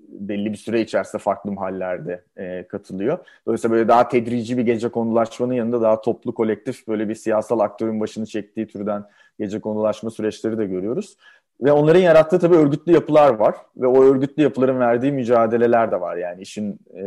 belli 0.09 0.53
bir 0.53 0.57
süre 0.57 0.81
içerisinde 0.81 1.23
farklı 1.23 1.53
mahallelerde 1.53 2.25
e, 2.37 2.67
katılıyor. 2.69 3.19
Dolayısıyla 3.47 3.77
böyle 3.77 3.89
daha 3.89 4.09
tedrici 4.09 4.59
bir 4.59 4.63
gece 4.63 4.89
konulaşmanın 4.89 5.55
yanında 5.55 5.83
daha 5.83 6.01
toplu 6.01 6.35
kolektif 6.35 6.89
böyle 6.89 7.09
bir 7.09 7.15
siyasal 7.15 7.61
aktörün 7.61 8.01
başını 8.01 8.27
çektiği 8.27 8.67
türden 8.67 9.05
gece 9.39 9.61
konulaşma 9.61 10.11
süreçleri 10.11 10.59
de 10.59 10.67
görüyoruz. 10.67 11.17
Ve 11.63 11.73
onların 11.73 12.01
yarattığı 12.01 12.39
tabii 12.39 12.57
örgütlü 12.57 12.93
yapılar 12.93 13.35
var 13.35 13.57
ve 13.77 13.87
o 13.87 14.05
örgütlü 14.05 14.43
yapıların 14.43 14.81
verdiği 14.81 15.13
mücadeleler 15.13 15.91
de 15.91 16.01
var. 16.01 16.17
Yani 16.17 16.43
işin 16.43 16.79
e, 16.97 17.03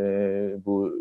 bu 0.65 0.93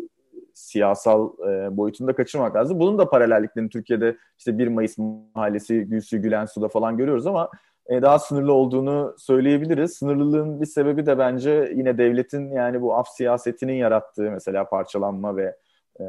siyasal 0.53 1.29
e, 1.39 1.77
boyutunda 1.77 2.13
kaçırmak 2.13 2.55
lazım. 2.55 2.79
Bunun 2.79 2.97
da 2.97 3.09
paralelliklerini 3.09 3.69
Türkiye'de 3.69 4.17
işte 4.37 4.57
1 4.57 4.67
Mayıs 4.67 4.97
Mahallesi, 5.35 5.79
Gülsü, 5.79 6.17
Gülensu'da 6.17 6.67
falan 6.67 6.97
görüyoruz 6.97 7.27
ama 7.27 7.49
daha 7.89 8.19
sınırlı 8.19 8.53
olduğunu 8.53 9.15
söyleyebiliriz. 9.17 9.93
Sınırlılığın 9.93 10.61
bir 10.61 10.65
sebebi 10.65 11.05
de 11.05 11.17
bence 11.17 11.71
yine 11.75 11.97
devletin 11.97 12.51
yani 12.51 12.81
bu 12.81 12.95
af 12.95 13.07
siyasetinin 13.07 13.73
yarattığı 13.73 14.31
mesela 14.31 14.69
parçalanma 14.69 15.37
ve 15.37 15.55
e, 15.99 16.05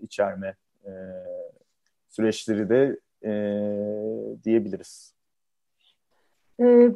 içerme 0.00 0.56
e, 0.84 0.90
süreçleri 2.08 2.68
de 2.68 3.00
e, 3.24 3.32
diyebiliriz. 4.44 5.14
Ee, 6.60 6.90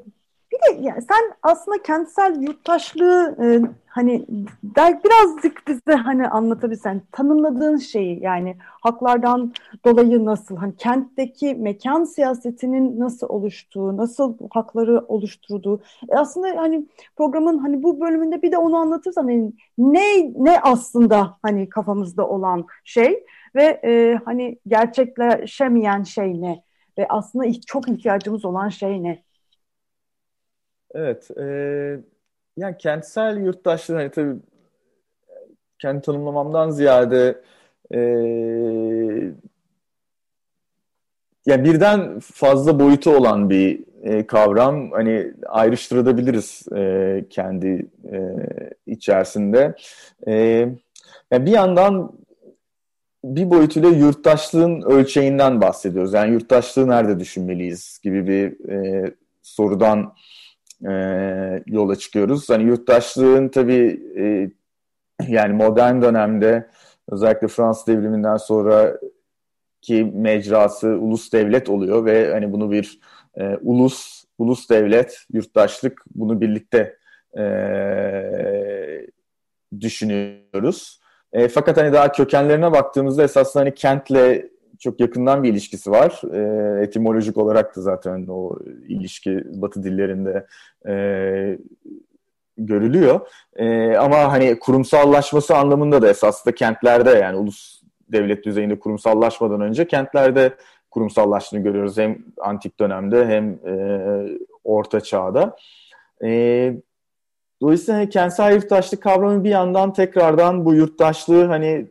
bir 0.53 0.57
de 0.57 0.81
yani 0.81 1.03
sen 1.03 1.33
aslında 1.43 1.83
kentsel 1.83 2.43
yurttaşlığı 2.43 3.37
e, 3.43 3.47
hani 3.91 4.27
birazcık 4.75 5.69
bize 5.69 5.93
hani 5.95 6.29
anlatabilsen 6.29 7.03
tanımladığın 7.13 7.77
şeyi 7.77 8.23
yani 8.23 8.57
haklardan 8.61 9.53
dolayı 9.85 10.25
nasıl 10.25 10.57
hani 10.57 10.77
kentteki 10.77 11.55
mekan 11.55 12.05
siyasetinin 12.05 13.01
nasıl 13.01 13.29
oluştuğu, 13.29 13.97
nasıl 13.97 14.39
hakları 14.51 15.05
oluşturduğu. 15.09 15.83
E 16.09 16.17
aslında 16.17 16.49
hani 16.57 16.87
programın 17.17 17.59
hani 17.59 17.83
bu 17.83 18.01
bölümünde 18.01 18.43
bir 18.43 18.53
de 18.53 18.59
onu 18.59 18.77
anlatırsan 18.77 19.23
hani 19.23 19.53
ne 19.79 20.33
ne 20.37 20.61
aslında 20.61 21.39
hani 21.43 21.69
kafamızda 21.69 22.29
olan 22.29 22.67
şey 22.85 23.25
ve 23.55 23.81
e, 23.85 24.21
hani 24.25 24.59
gerçekleşemeyen 24.67 26.03
şey 26.03 26.41
ne 26.41 26.63
ve 26.99 27.07
aslında 27.09 27.61
çok 27.67 27.89
ihtiyacımız 27.89 28.45
olan 28.45 28.69
şey 28.69 29.03
ne? 29.03 29.23
Evet. 30.95 31.31
E, 31.39 31.45
yani 32.61 32.77
kentsel 32.79 33.37
yurttaşlığı 33.37 33.95
hani 33.95 34.11
tabii 34.11 34.37
kendi 35.79 36.03
tanımlamamdan 36.03 36.71
ziyade 36.71 37.43
e, 37.95 37.99
yani 41.47 41.65
birden 41.65 42.19
fazla 42.21 42.81
boyutu 42.81 43.17
olan 43.17 43.51
bir 43.51 43.85
e, 44.03 44.27
kavram. 44.27 44.91
Hani 44.91 45.33
ayrıştırabiliriz 45.47 46.63
e, 46.77 47.25
kendi 47.31 47.87
e, 48.13 48.19
içerisinde. 48.87 49.75
E, 50.27 50.33
yani 51.31 51.47
bir 51.47 51.51
yandan 51.51 52.13
bir 53.25 53.51
boyutuyla 53.51 53.89
yurttaşlığın 53.89 54.83
ölçeğinden 54.83 55.61
bahsediyoruz. 55.61 56.13
Yani 56.13 56.33
yurttaşlığı 56.33 56.89
nerede 56.89 57.21
düşünmeliyiz 57.21 58.01
gibi 58.03 58.27
bir 58.27 58.71
e, 58.71 59.11
sorudan 59.43 60.15
e, 60.89 60.93
yola 61.67 61.97
çıkıyoruz. 61.97 62.51
Hani 62.51 62.63
yurttaşlığın 62.63 63.49
tabii 63.49 64.01
e, 64.19 64.51
yani 65.29 65.53
modern 65.53 66.03
dönemde 66.03 66.71
özellikle 67.11 67.49
Fransız 67.49 67.87
devriminden 67.87 68.37
sonra 68.37 68.99
ki 69.81 70.13
mecrası 70.15 70.89
ulus 70.89 71.33
devlet 71.33 71.69
oluyor 71.69 72.05
ve 72.05 72.33
hani 72.33 72.53
bunu 72.53 72.71
bir 72.71 73.01
e, 73.37 73.57
ulus 73.57 74.25
ulus 74.39 74.71
devlet 74.71 75.19
yurttaşlık 75.33 76.03
bunu 76.15 76.41
birlikte 76.41 76.97
e, 77.39 77.45
düşünüyoruz. 79.81 81.01
E, 81.33 81.49
fakat 81.49 81.77
hani 81.77 81.93
daha 81.93 82.13
kökenlerine 82.13 82.73
baktığımızda 82.73 83.23
esasında 83.23 83.63
hani 83.63 83.75
kentle 83.75 84.51
çok 84.81 85.01
yakından 85.01 85.43
bir 85.43 85.49
ilişkisi 85.49 85.91
var. 85.91 86.21
E, 86.33 86.83
etimolojik 86.83 87.37
olarak 87.37 87.77
da 87.77 87.81
zaten 87.81 88.27
o 88.29 88.59
ilişki 88.89 89.43
Batı 89.45 89.83
dillerinde 89.85 90.47
e, 90.89 90.95
görülüyor. 92.59 93.21
E, 93.57 93.97
ama 93.97 94.33
hani 94.33 94.59
kurumsallaşması 94.59 95.57
anlamında 95.57 96.03
da 96.03 96.09
esasında 96.09 96.55
kentlerde 96.55 97.11
yani 97.11 97.37
ulus 97.37 97.83
devlet 98.09 98.45
düzeyinde 98.45 98.79
kurumsallaşmadan 98.79 99.61
önce 99.61 99.87
kentlerde 99.87 100.55
kurumsallaştığını 100.91 101.61
görüyoruz. 101.61 101.99
Hem 101.99 102.19
antik 102.41 102.81
dönemde 102.81 103.27
hem 103.27 103.51
e, 103.53 103.77
orta 104.65 105.01
çağda. 105.01 105.57
E, 106.25 106.73
dolayısıyla 107.63 108.01
hani 108.01 108.09
kentsel 108.09 108.55
yurttaşlık 108.55 109.03
kavramı 109.03 109.45
bir 109.45 109.51
yandan 109.51 109.93
tekrardan 109.93 110.65
bu 110.65 110.75
yurttaşlığı 110.75 111.45
hani 111.45 111.87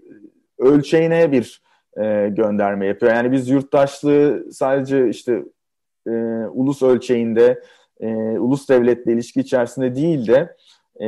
ölçeğine 0.58 1.32
bir 1.32 1.62
e, 2.00 2.30
gönderme 2.30 2.86
yapıyor. 2.86 3.14
Yani 3.14 3.32
biz 3.32 3.50
yurttaşlığı 3.50 4.44
sadece 4.52 5.10
işte 5.10 5.44
e, 6.08 6.12
ulus 6.54 6.82
ölçeğinde, 6.82 7.64
e, 8.00 8.08
ulus 8.40 8.70
devletle 8.70 9.14
ilişki 9.14 9.40
içerisinde 9.40 9.96
değil 9.96 10.28
de 10.28 10.56
e, 11.02 11.08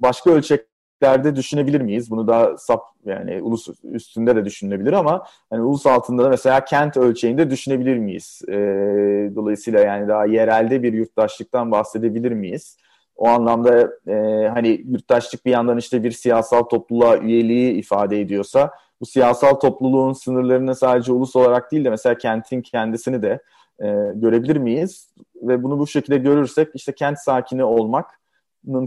başka 0.00 0.30
ölçeklerde 0.30 1.36
düşünebilir 1.36 1.80
miyiz? 1.80 2.10
Bunu 2.10 2.28
daha 2.28 2.56
sap 2.56 2.82
yani 3.04 3.42
ulus 3.42 3.68
üstünde 3.84 4.36
de 4.36 4.44
düşünülebilir 4.44 4.92
ama 4.92 5.26
hani 5.50 5.62
ulus 5.62 5.86
altında 5.86 6.24
da 6.24 6.28
mesela 6.28 6.64
kent 6.64 6.96
ölçeğinde 6.96 7.50
düşünebilir 7.50 7.96
miyiz? 7.98 8.42
E, 8.48 8.54
dolayısıyla 9.34 9.80
yani 9.80 10.08
daha 10.08 10.26
yerelde 10.26 10.82
bir 10.82 10.92
yurttaşlıktan 10.92 11.70
bahsedebilir 11.70 12.32
miyiz? 12.32 12.76
O 13.16 13.28
anlamda 13.28 13.90
e, 14.08 14.48
hani 14.48 14.84
yurttaşlık 14.88 15.46
bir 15.46 15.50
yandan 15.50 15.78
işte 15.78 16.04
bir 16.04 16.10
siyasal 16.10 16.62
topluluğa 16.62 17.18
üyeliği 17.18 17.72
ifade 17.72 18.20
ediyorsa 18.20 18.70
bu 19.00 19.06
siyasal 19.06 19.54
topluluğun 19.54 20.12
sınırlarını 20.12 20.74
sadece 20.74 21.12
ulus 21.12 21.36
olarak 21.36 21.72
değil 21.72 21.84
de 21.84 21.90
mesela 21.90 22.18
kentin 22.18 22.62
kendisini 22.62 23.22
de 23.22 23.42
e, 23.82 23.86
görebilir 24.14 24.56
miyiz? 24.56 25.10
Ve 25.42 25.62
bunu 25.62 25.78
bu 25.78 25.86
şekilde 25.86 26.18
görürsek 26.18 26.68
işte 26.74 26.92
kent 26.92 27.18
sakini 27.18 27.64
olmakın 27.64 28.20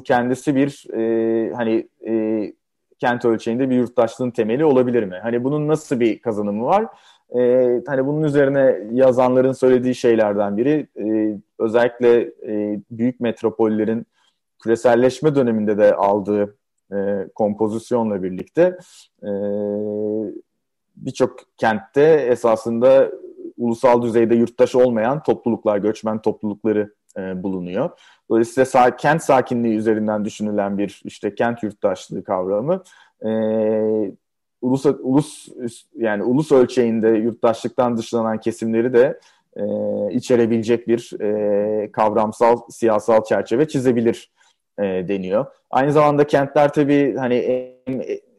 kendisi 0.06 0.56
bir 0.56 0.86
e, 0.94 1.54
hani 1.54 1.88
e, 2.08 2.54
kent 3.00 3.26
ölçeğinde 3.26 3.70
bir 3.70 3.76
yurttaşlığın 3.76 4.32
temeli 4.32 4.66
olabilir 4.66 5.04
mi? 5.04 5.20
Hani 5.24 5.44
bunun 5.44 5.68
nasıl 5.68 6.00
bir 6.00 6.22
kazanımı 6.22 6.66
var? 6.66 6.88
E, 7.36 7.40
hani 7.88 8.06
bunun 8.06 8.24
üzerine 8.24 8.78
yazanların 8.92 9.52
söylediği 9.52 9.96
şeylerden 9.96 10.58
biri 10.58 10.88
e, 11.00 11.38
özellikle 11.60 12.22
e, 12.22 12.80
büyük 12.92 13.20
metropollerin 13.20 14.06
küreselleşme 14.64 15.36
döneminde 15.36 15.78
de 15.78 15.96
aldığı 15.96 16.56
e, 16.94 17.28
kompozisyonla 17.36 18.24
birlikte 18.24 18.78
e, 19.24 19.30
birçok 20.96 21.40
kentte 21.58 22.04
esasında 22.04 23.12
ulusal 23.58 24.02
düzeyde 24.02 24.36
yurttaş 24.36 24.76
olmayan 24.76 25.24
topluluklar, 25.24 25.78
göçmen 25.78 26.22
toplulukları 26.22 26.94
e, 27.18 27.44
bulunuyor. 27.44 27.90
Dolayısıyla 28.30 28.66
sa 28.66 28.96
kent 28.96 29.24
sakinliği 29.24 29.78
üzerinden 29.78 30.26
düşünülen 30.26 30.78
bir 30.78 31.02
işte 31.06 31.36
kent 31.36 31.64
yurttaşlığı 31.64 32.24
kavramı 32.24 32.84
e, 33.26 33.30
ulus 34.62 34.86
ulus 34.86 35.48
yani 35.96 36.24
ulus 36.24 36.52
ölçeğinde 36.52 37.10
yurttaşlıktan 37.10 37.98
dışlanan 37.98 38.40
kesimleri 38.40 38.94
de 38.94 39.20
e, 39.56 39.64
içerebilecek 40.14 40.88
bir 40.88 41.22
e, 41.22 41.92
kavramsal 41.92 42.58
siyasal 42.70 43.24
çerçeve 43.24 43.68
çizebilir 43.68 44.33
e, 44.80 44.84
deniyor. 44.84 45.46
Aynı 45.72 45.92
zamanda 45.92 46.28
kentler 46.28 46.74
tabii 46.74 47.16
hani 47.16 47.36
e, 47.36 47.80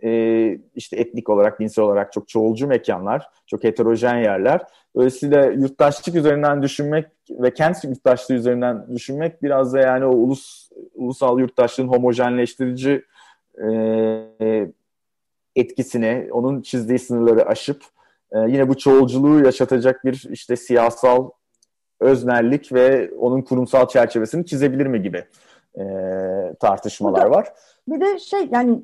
e, 0.05 0.59
işte 0.75 0.97
etnik 0.97 1.29
olarak, 1.29 1.61
dinsel 1.61 1.85
olarak 1.85 2.13
çok 2.13 2.29
çoğulcu 2.29 2.67
mekanlar, 2.67 3.29
çok 3.47 3.65
heterojen 3.65 4.17
yerler. 4.17 4.61
Dolayısıyla 4.97 5.45
yurttaşlık 5.45 6.15
üzerinden 6.15 6.63
düşünmek 6.63 7.07
ve 7.31 7.55
kent 7.55 7.85
yurttaşlığı 7.85 8.35
üzerinden 8.35 8.95
düşünmek 8.95 9.43
biraz 9.43 9.73
da 9.73 9.81
yani 9.81 10.05
o 10.05 10.11
ulus 10.11 10.71
ulusal 10.95 11.39
yurttaşlığın 11.39 11.89
homojenleştirici 11.89 13.05
e, 13.65 14.69
etkisini, 15.57 16.29
onun 16.33 16.63
çizdiği 16.63 16.99
sınırları 16.99 17.47
aşıp 17.47 17.83
e, 18.33 18.39
yine 18.39 18.69
bu 18.69 18.79
çoğulculuğu 18.79 19.45
yaşatacak 19.45 20.05
bir 20.05 20.27
işte 20.31 20.57
siyasal 20.57 21.31
öznellik 22.01 22.73
ve 22.73 23.11
onun 23.19 23.43
kurumsal 23.43 23.89
çerçevesini 23.89 24.47
çizebilir 24.47 24.87
mi 24.87 25.03
gibi 25.03 25.25
e, 25.79 25.85
tartışmalar 26.61 27.27
var. 27.27 27.53
Bir 27.89 28.01
de 28.01 28.19
şey 28.19 28.49
yani 28.53 28.83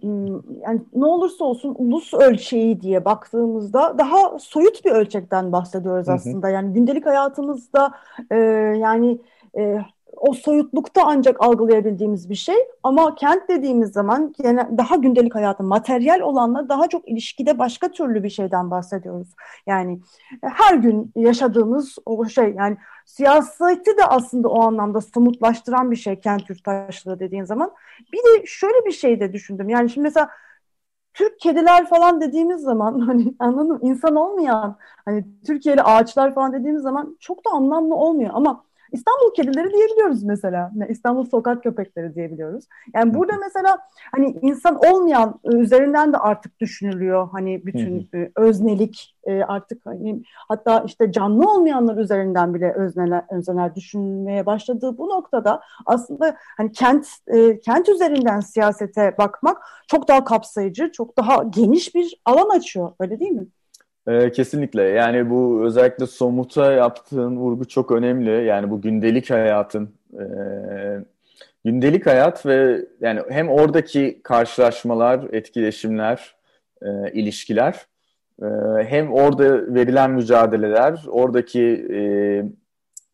yani 0.61 0.81
ne 0.95 1.05
olursa 1.05 1.45
olsun 1.45 1.75
ulus 1.79 2.15
ölçeği 2.15 2.81
diye 2.81 3.05
baktığımızda 3.05 3.99
daha 3.99 4.39
soyut 4.39 4.85
bir 4.85 4.91
ölçekten 4.91 5.53
bahsediyoruz 5.53 6.09
aslında. 6.09 6.47
Hı 6.47 6.51
hı. 6.51 6.55
Yani 6.55 6.73
gündelik 6.73 7.07
hayatımızda 7.07 7.95
e, 8.31 8.37
yani 8.79 9.19
e, 9.59 9.79
o 10.17 10.33
soyutlukta 10.33 11.03
ancak 11.07 11.43
algılayabildiğimiz 11.43 12.31
bir 12.31 12.35
şey. 12.35 12.57
Ama 12.83 13.15
kent 13.15 13.49
dediğimiz 13.49 13.93
zaman 13.93 14.35
yani 14.43 14.79
daha 14.79 14.97
gündelik 14.97 15.35
hayatın 15.35 15.67
materyal 15.67 16.21
olanla 16.21 16.69
daha 16.69 16.89
çok 16.89 17.09
ilişkide 17.09 17.59
başka 17.59 17.91
türlü 17.91 18.23
bir 18.23 18.31
şeyden 18.31 18.71
bahsediyoruz. 18.71 19.29
Yani 19.67 20.01
her 20.43 20.75
gün 20.75 21.13
yaşadığımız 21.17 21.97
o 22.07 22.29
şey 22.29 22.55
yani 22.59 22.77
siyaseti 23.07 23.99
de 23.99 24.05
aslında 24.05 24.49
o 24.49 24.63
anlamda 24.63 25.01
somutlaştıran 25.01 25.91
bir 25.91 25.97
şey 25.97 26.21
kent 26.21 26.51
yurttaşlığı 26.51 27.21
dediğin 27.21 27.45
zaman. 27.45 27.73
Bir 28.13 28.19
de 28.19 28.47
şöyle 28.47 28.87
bir 28.87 28.93
şey 28.93 29.21
de 29.21 29.33
düşündüm. 29.33 29.69
Yani 29.69 29.91
şimdi 29.91 30.05
mesela 30.05 30.31
Türk 31.15 31.41
kediler 31.41 31.89
falan 31.89 32.21
dediğimiz 32.21 32.61
zaman 32.63 32.99
hani 33.07 33.35
anladın 33.39 33.69
mı? 33.73 33.79
İnsan 33.83 34.17
olmayan 34.17 34.77
hani 35.05 35.25
Türkiye'li 35.47 35.83
ağaçlar 35.83 36.35
falan 36.35 36.53
dediğimiz 36.53 36.83
zaman 36.83 37.17
çok 37.21 37.45
da 37.47 37.51
anlamlı 37.51 37.95
olmuyor 37.95 38.31
ama 38.35 38.65
İstanbul 38.93 39.35
kedileri 39.35 39.73
diyebiliyoruz 39.73 40.23
mesela. 40.23 40.71
İstanbul 40.89 41.25
sokak 41.25 41.63
köpekleri 41.63 42.15
diyebiliyoruz. 42.15 42.65
Yani 42.95 43.15
burada 43.15 43.33
mesela 43.41 43.79
hani 44.13 44.39
insan 44.43 44.77
olmayan 44.77 45.41
e, 45.45 45.57
üzerinden 45.57 46.13
de 46.13 46.17
artık 46.17 46.61
düşünülüyor. 46.61 47.29
Hani 47.33 47.67
bütün 47.67 48.09
e, 48.15 48.31
öznelik 48.37 49.17
e, 49.25 49.43
artık 49.43 49.87
hani 49.87 50.23
hatta 50.49 50.83
işte 50.87 51.13
canlı 51.13 51.53
olmayanlar 51.53 51.97
üzerinden 51.97 52.55
bile 52.55 52.73
özneler, 52.73 53.25
özneler 53.31 53.75
düşünmeye 53.75 54.47
başladığı 54.47 54.99
bu 54.99 55.09
noktada 55.09 55.61
aslında 55.87 56.37
hani 56.57 56.73
kent 56.73 57.07
kent 57.65 57.89
üzerinden 57.89 58.41
siyasete 58.41 59.15
bakmak 59.19 59.63
çok 59.87 60.09
daha 60.09 60.25
kapsayıcı, 60.25 60.93
çok 60.93 61.17
daha 61.19 61.43
geniş 61.43 61.95
bir 61.95 62.21
alan 62.25 62.59
açıyor. 62.59 62.93
Öyle 63.01 63.21
değil 63.21 63.33
mi? 63.33 63.47
Ee, 64.07 64.33
kesinlikle. 64.33 64.83
Yani 64.83 65.31
bu 65.31 65.63
özellikle 65.65 66.07
somuta 66.07 66.73
yaptığın 66.73 67.37
vurgu 67.37 67.65
çok 67.65 67.93
önemli. 67.93 68.45
Yani 68.45 68.71
bu 68.71 68.81
gündelik 68.81 69.31
hayatın 69.31 69.95
e, 70.13 70.25
gündelik 71.65 72.07
hayat 72.07 72.47
ve 72.47 72.87
yani 73.01 73.21
hem 73.29 73.49
oradaki 73.49 74.21
karşılaşmalar, 74.23 75.27
etkileşimler, 75.33 76.37
e, 76.83 77.13
ilişkiler 77.13 77.87
hem 78.87 79.13
orada 79.13 79.75
verilen 79.75 80.11
mücadeleler, 80.11 81.05
oradaki 81.09 81.87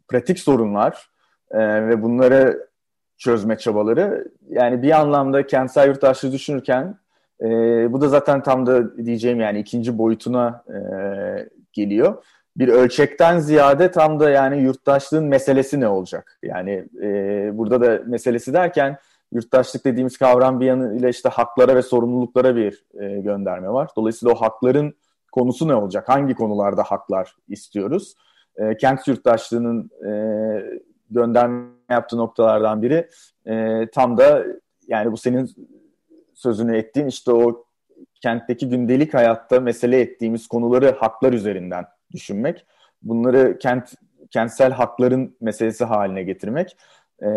pratik 0.09 0.38
sorunlar 0.38 1.11
ve 1.55 2.03
bunları 2.03 2.68
çözme 3.18 3.59
çabaları 3.59 4.29
yani 4.49 4.83
bir 4.83 5.01
anlamda 5.01 5.46
kentsel 5.46 5.88
yurttaşlığı 5.88 6.33
düşünürken 6.33 6.99
e, 7.40 7.49
bu 7.92 8.01
da 8.01 8.09
zaten 8.09 8.42
tam 8.42 8.66
da 8.66 8.96
diyeceğim 8.96 9.40
yani 9.40 9.59
ikinci 9.59 9.99
boyutuna 9.99 10.64
e, 10.68 10.79
geliyor. 11.72 12.25
Bir 12.57 12.68
ölçekten 12.68 13.38
ziyade 13.38 13.90
tam 13.90 14.20
da 14.20 14.31
yani 14.31 14.62
yurttaşlığın 14.62 15.25
meselesi 15.25 15.81
ne 15.81 15.88
olacak? 15.88 16.38
Yani 16.42 16.88
e, 17.03 17.51
burada 17.53 17.81
da 17.81 18.03
meselesi 18.07 18.53
derken 18.53 18.99
yurttaşlık 19.33 19.85
dediğimiz 19.85 20.18
kavram 20.18 20.61
bir 20.61 20.66
yanıyla 20.66 21.09
işte 21.09 21.29
haklara 21.29 21.77
ve 21.77 21.83
sorumluluklara 21.83 22.57
bir 22.57 22.85
e, 23.01 23.20
gönderme 23.20 23.68
var. 23.68 23.90
Dolayısıyla 23.96 24.35
o 24.35 24.40
hakların 24.40 24.94
konusu 25.33 25.68
ne 25.68 25.75
olacak? 25.75 26.09
Hangi 26.09 26.35
konularda 26.35 26.83
haklar 26.83 27.37
istiyoruz? 27.49 28.14
E, 28.57 28.77
kent 28.77 29.09
yurttaşlığının 29.09 29.90
e, 30.07 30.12
gönderme 31.11 31.66
yaptığı 31.90 32.16
noktalardan 32.16 32.83
biri 32.83 33.09
e, 33.46 33.87
tam 33.94 34.16
da 34.16 34.44
yani 34.88 35.12
bu 35.12 35.16
senin 35.16 35.51
sözünü 36.37 36.77
ettiğin 36.77 37.07
işte 37.07 37.33
o 37.33 37.64
kentteki 38.22 38.68
gündelik 38.68 39.14
hayatta 39.14 39.61
mesele 39.61 40.01
ettiğimiz 40.01 40.46
konuları 40.49 40.96
haklar 40.99 41.33
üzerinden 41.33 41.85
düşünmek. 42.12 42.66
Bunları 43.03 43.59
kent 43.59 43.94
kentsel 44.31 44.72
hakların 44.72 45.37
meselesi 45.40 45.85
haline 45.85 46.22
getirmek. 46.22 46.77
E, 47.22 47.29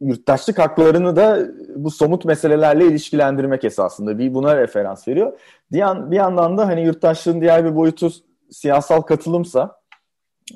yurttaşlık 0.00 0.58
haklarını 0.58 1.16
da 1.16 1.38
bu 1.76 1.90
somut 1.90 2.24
meselelerle 2.24 2.86
ilişkilendirmek 2.86 3.64
esasında 3.64 4.18
bir 4.18 4.34
buna 4.34 4.56
referans 4.56 5.08
veriyor. 5.08 5.38
Bir, 5.72 5.78
yan, 5.78 6.10
bir 6.10 6.16
yandan 6.16 6.58
da 6.58 6.66
hani 6.66 6.84
yurttaşlığın 6.84 7.40
diğer 7.40 7.64
bir 7.64 7.76
boyutu 7.76 8.10
siyasal 8.50 9.00
katılımsa 9.00 9.81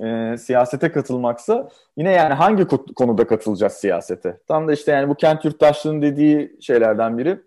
e, 0.04 0.36
siyasete 0.36 0.92
katılmaksa 0.92 1.68
yine 1.96 2.12
yani 2.12 2.34
hangi 2.34 2.66
konuda 2.96 3.26
katılacağız 3.26 3.72
siyasete? 3.72 4.38
Tam 4.48 4.68
da 4.68 4.72
işte 4.72 4.92
yani 4.92 5.08
bu 5.08 5.14
kent 5.14 5.44
yurttaşlığının 5.44 6.02
dediği 6.02 6.56
şeylerden 6.60 7.18
biri 7.18 7.40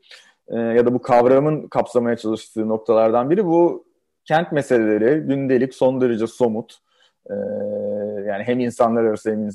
e, 0.47 0.59
ya 0.59 0.85
da 0.85 0.93
bu 0.93 1.01
kavramın 1.01 1.67
kapsamaya 1.67 2.17
çalıştığı 2.17 2.69
noktalardan 2.69 3.29
biri 3.29 3.45
bu 3.45 3.85
kent 4.25 4.51
meseleleri 4.51 5.19
gündelik 5.19 5.75
son 5.75 6.01
derece 6.01 6.27
somut 6.27 6.77
e, 7.29 7.33
yani 8.27 8.43
hem 8.43 8.59
insanlar 8.59 9.03
arası 9.03 9.31
hem 9.31 9.49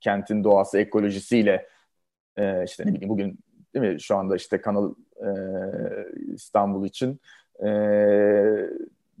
kentin 0.00 0.44
doğası 0.44 0.78
ekolojisiyle 0.78 1.66
e, 2.36 2.64
işte 2.64 2.84
ne 2.86 2.94
bileyim 2.94 3.08
bugün 3.08 3.38
değil 3.74 3.92
mi 3.92 4.00
şu 4.00 4.16
anda 4.16 4.36
işte 4.36 4.60
Kanal 4.60 4.94
e, 5.16 5.28
İstanbul 6.34 6.86
için 6.86 7.20
e, 7.64 7.68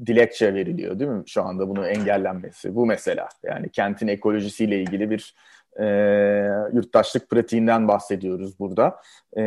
dilekçe 0.06 0.54
veriliyor 0.54 0.98
değil 0.98 1.10
mi 1.10 1.22
şu 1.26 1.42
anda 1.42 1.68
bunu 1.68 1.86
engellenmesi? 1.86 2.74
Bu 2.74 2.86
mesela 2.86 3.28
yani 3.42 3.68
kentin 3.68 4.08
ekolojisiyle 4.08 4.82
ilgili 4.82 5.10
bir 5.10 5.34
e, 5.80 5.86
yurttaşlık 6.72 7.30
pratiğinden 7.30 7.88
bahsediyoruz 7.88 8.58
burada. 8.58 9.00
E, 9.36 9.42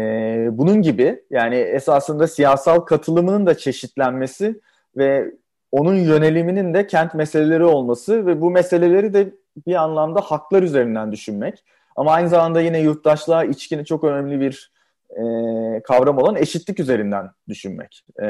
bunun 0.51 0.81
gibi 0.81 1.23
yani 1.29 1.55
esasında 1.55 2.27
siyasal 2.27 2.79
katılımının 2.79 3.45
da 3.45 3.57
çeşitlenmesi 3.57 4.61
ve 4.97 5.31
onun 5.71 5.95
yöneliminin 5.95 6.73
de 6.73 6.87
kent 6.87 7.13
meseleleri 7.13 7.63
olması 7.63 8.25
ve 8.25 8.41
bu 8.41 8.51
meseleleri 8.51 9.13
de 9.13 9.33
bir 9.67 9.75
anlamda 9.75 10.21
haklar 10.21 10.63
üzerinden 10.63 11.11
düşünmek. 11.11 11.63
Ama 11.95 12.11
aynı 12.11 12.29
zamanda 12.29 12.61
yine 12.61 12.79
yurttaşlığa 12.79 13.43
içkini 13.43 13.85
çok 13.85 14.03
önemli 14.03 14.39
bir 14.39 14.72
e, 15.15 15.23
kavram 15.83 16.17
olan 16.17 16.35
eşitlik 16.35 16.79
üzerinden 16.79 17.29
düşünmek. 17.49 18.05
E, 18.19 18.25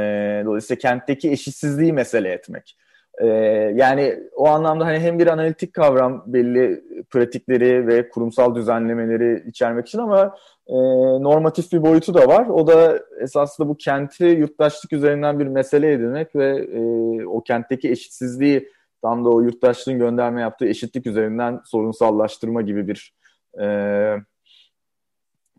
dolayısıyla 0.45 0.79
kentteki 0.79 1.31
eşitsizliği 1.31 1.93
mesele 1.93 2.29
etmek. 2.29 2.77
E, 3.21 3.27
yani 3.75 4.19
o 4.35 4.47
anlamda 4.47 4.85
hani 4.85 4.99
hem 4.99 5.19
bir 5.19 5.27
analitik 5.27 5.73
kavram 5.73 6.23
belli 6.27 6.83
pratikleri 7.09 7.87
ve 7.87 8.09
kurumsal 8.09 8.55
düzenlemeleri 8.55 9.49
içermek 9.49 9.87
için 9.87 9.99
ama 9.99 10.35
e, 10.67 10.75
normatif 11.23 11.71
bir 11.71 11.81
boyutu 11.81 12.13
da 12.13 12.27
var. 12.27 12.47
O 12.47 12.67
da 12.67 12.99
esasında 13.21 13.69
bu 13.69 13.77
kenti 13.77 14.25
yurttaşlık 14.25 14.93
üzerinden 14.93 15.39
bir 15.39 15.47
mesele 15.47 15.91
edinmek 15.91 16.35
ve 16.35 16.57
e, 16.57 17.25
o 17.25 17.43
kentteki 17.43 17.91
eşitsizliği 17.91 18.69
tam 19.01 19.25
da 19.25 19.29
o 19.29 19.41
yurttaşlığın 19.41 19.99
gönderme 19.99 20.41
yaptığı 20.41 20.65
eşitlik 20.65 21.07
üzerinden 21.07 21.59
sorunsallaştırma 21.65 22.61
gibi 22.61 22.87
bir 22.87 23.13
e, 23.61 23.65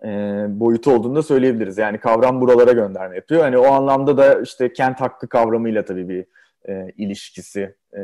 e, 0.04 0.46
boyutu 0.48 0.92
olduğunu 0.92 1.16
da 1.16 1.22
söyleyebiliriz. 1.22 1.78
Yani 1.78 1.98
kavram 1.98 2.40
buralara 2.40 2.72
gönderme 2.72 3.16
yapıyor. 3.16 3.42
Hani 3.42 3.58
o 3.58 3.66
anlamda 3.66 4.16
da 4.16 4.40
işte 4.40 4.72
kent 4.72 5.00
hakkı 5.00 5.28
kavramıyla 5.28 5.84
tabii 5.84 6.08
bir 6.08 6.26
e, 6.68 6.92
ilişkisi 6.96 7.74
e, 7.96 8.02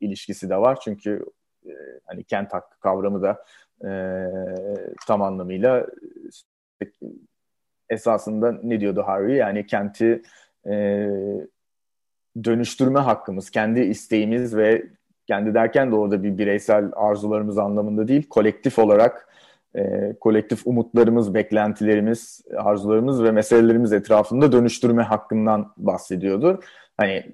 ilişkisi 0.00 0.50
de 0.50 0.56
var. 0.56 0.78
Çünkü 0.80 1.26
e, 1.66 1.72
hani 2.04 2.24
kent 2.24 2.52
hakkı 2.52 2.80
kavramı 2.80 3.22
da 3.22 3.44
e, 3.88 3.90
tam 5.06 5.22
anlamıyla 5.22 5.86
esasında 7.90 8.60
ne 8.62 8.80
diyordu 8.80 9.02
Harvey? 9.06 9.36
Yani 9.36 9.66
kenti 9.66 10.22
e, 10.66 11.08
dönüştürme 12.44 13.00
hakkımız, 13.00 13.50
kendi 13.50 13.80
isteğimiz 13.80 14.56
ve 14.56 14.86
kendi 15.26 15.54
derken 15.54 15.90
de 15.90 15.96
orada 15.96 16.22
bir 16.22 16.38
bireysel 16.38 16.90
arzularımız 16.94 17.58
anlamında 17.58 18.08
değil, 18.08 18.28
kolektif 18.28 18.78
olarak 18.78 19.33
e, 19.76 20.12
kolektif 20.20 20.66
umutlarımız, 20.66 21.34
beklentilerimiz, 21.34 22.40
arzularımız 22.56 23.22
ve 23.22 23.30
meselelerimiz 23.30 23.92
etrafında 23.92 24.52
dönüştürme 24.52 25.02
hakkından 25.02 25.72
bahsediyordu. 25.76 26.60
Hani 26.96 27.24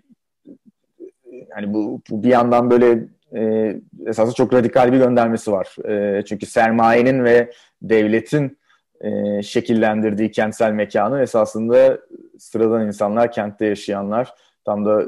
hani 1.51 1.75
bu, 1.75 2.03
bu 2.11 2.23
bir 2.23 2.29
yandan 2.29 2.71
böyle 2.71 3.09
e, 3.35 3.77
esasında 4.07 4.35
çok 4.35 4.55
radikal 4.55 4.93
bir 4.93 4.99
göndermesi 4.99 5.53
var. 5.53 5.89
E, 5.89 6.25
çünkü 6.25 6.47
sermayenin 6.47 7.25
ve 7.25 7.53
devletin 7.83 8.59
e, 9.01 9.43
şekillendirdiği 9.43 10.31
kentsel 10.31 10.73
mekanı 10.73 11.23
esasında 11.23 11.99
sıradan 12.39 12.87
insanlar, 12.87 13.33
kentte 13.33 13.67
yaşayanlar, 13.67 14.35
tam 14.65 14.85
da 14.85 15.05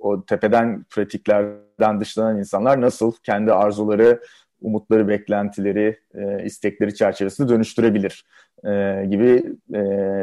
o 0.00 0.24
tepeden 0.24 0.84
pratiklerden 0.90 2.00
dışlanan 2.00 2.38
insanlar 2.38 2.80
nasıl 2.80 3.12
kendi 3.22 3.52
arzuları, 3.52 4.20
umutları, 4.60 5.08
beklentileri, 5.08 6.00
e, 6.14 6.44
istekleri 6.44 6.94
çerçevesinde 6.94 7.48
dönüştürebilir 7.48 8.24
e, 8.64 9.04
gibi 9.10 9.44
e, 9.74 9.80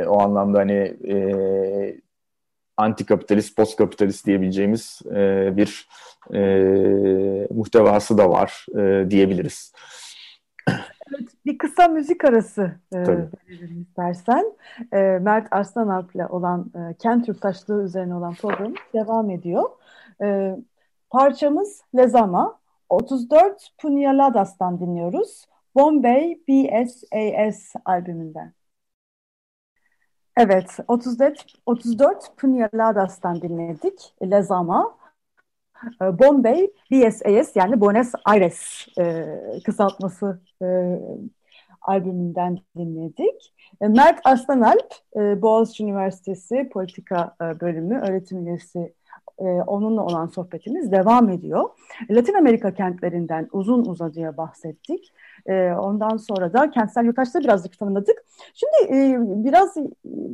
o 0.08 0.22
anlamda 0.22 0.60
hani 0.60 0.98
e, 1.08 1.16
antikapitalist, 2.78 3.56
postkapitalist 3.56 4.26
diyebileceğimiz 4.26 5.02
e, 5.12 5.54
bir 5.58 5.88
e, 6.34 6.40
muhtevası 7.50 8.18
da 8.18 8.30
var 8.30 8.66
e, 8.78 9.10
diyebiliriz. 9.10 9.74
Evet, 10.70 11.30
bir 11.46 11.58
kısa 11.58 11.88
müzik 11.88 12.26
arası 12.26 12.72
e, 12.94 12.98
verelim 12.98 13.82
istersen. 13.82 14.46
E, 14.94 14.98
Mert 15.22 15.54
Arslanalp 15.54 16.16
ile 16.16 16.28
olan 16.28 16.72
e, 16.76 16.94
kent 16.94 17.28
yurttaşlığı 17.28 17.84
üzerine 17.84 18.16
olan 18.16 18.34
program 18.34 18.74
devam 18.94 19.30
ediyor. 19.30 19.70
E, 20.24 20.56
parçamız 21.10 21.82
Lezama. 21.98 22.63
34 22.94 23.74
Punyaladas'tan 23.78 24.80
dinliyoruz. 24.80 25.46
Bombay 25.76 26.40
BSAS 26.48 27.74
albümünden. 27.86 28.54
Evet, 30.38 30.78
34, 30.88 31.46
34 31.66 32.38
Punyaladas'tan 32.38 33.42
dinledik. 33.42 34.14
Lezama. 34.24 34.98
Ee, 36.02 36.20
Bombay 36.20 36.70
BSAS 36.92 37.56
yani 37.56 37.82
Buenos 37.82 38.12
Aires 38.26 38.88
e, 39.00 39.26
kısaltması 39.66 40.42
e, 40.62 40.66
albümünden 41.82 42.60
dinledik. 42.78 43.54
E, 43.82 43.88
Mert 43.88 44.20
Aslanalp, 44.24 44.94
e, 45.16 45.42
Boğaziçi 45.42 45.84
Üniversitesi 45.84 46.70
Politika 46.74 47.36
e, 47.42 47.60
Bölümü 47.60 48.00
öğretim 48.00 48.48
üyesi 48.48 48.94
e, 49.40 49.44
onunla 49.44 50.06
olan 50.06 50.28
sohbetimiz 50.28 50.92
devam 50.92 51.30
ediyor. 51.30 51.70
Latin 52.10 52.34
Amerika 52.34 52.74
kentlerinden 52.74 53.50
uzun 53.52 53.86
uzadıya 53.86 54.38
bahsettik. 54.38 55.14
E, 55.46 55.72
ondan 55.72 56.18
sonra 56.18 56.54
da 56.54 56.72
kentsel 56.72 57.06
yurttaşlığı 57.06 57.40
birazcık 57.40 57.80
tanımladık. 57.80 58.24
Şimdi 58.54 58.98
e, 58.98 59.18
biraz 59.20 59.78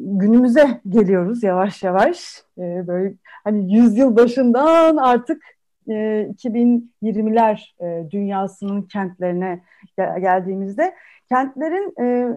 günümüze 0.02 0.82
geliyoruz 0.90 1.44
yavaş 1.44 1.84
yavaş. 1.84 2.44
E, 2.58 2.88
böyle 2.88 3.14
hani 3.44 3.74
yüzyıl 3.74 4.16
başından 4.16 4.98
artık 4.98 5.44
e, 5.88 5.94
2020'ler 5.94 7.74
e, 7.82 8.12
dünyasının 8.12 8.82
kentlerine 8.82 9.62
gel 9.98 10.20
geldiğimizde 10.20 10.96
kentlerin 11.30 12.02
e, 12.02 12.36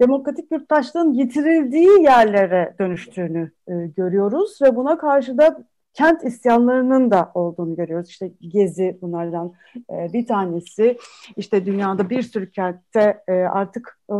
demokratik 0.00 0.52
yurttaşlığın 0.52 1.12
yitirildiği 1.12 2.02
yerlere 2.02 2.74
dönüştüğünü 2.78 3.50
e, 3.68 3.72
görüyoruz 3.96 4.62
ve 4.62 4.76
buna 4.76 4.98
karşı 4.98 5.38
da 5.38 5.64
kent 5.94 6.24
isyanlarının 6.24 7.10
da 7.10 7.30
olduğunu 7.34 7.76
görüyoruz. 7.76 8.08
İşte 8.08 8.30
Gezi 8.40 8.98
bunlardan 9.02 9.52
e, 9.90 10.12
bir 10.12 10.26
tanesi. 10.26 10.98
İşte 11.36 11.66
dünyada 11.66 12.10
bir 12.10 12.22
sürü 12.22 12.50
kentte 12.50 13.22
e, 13.28 13.32
artık 13.32 13.98
e, 14.10 14.14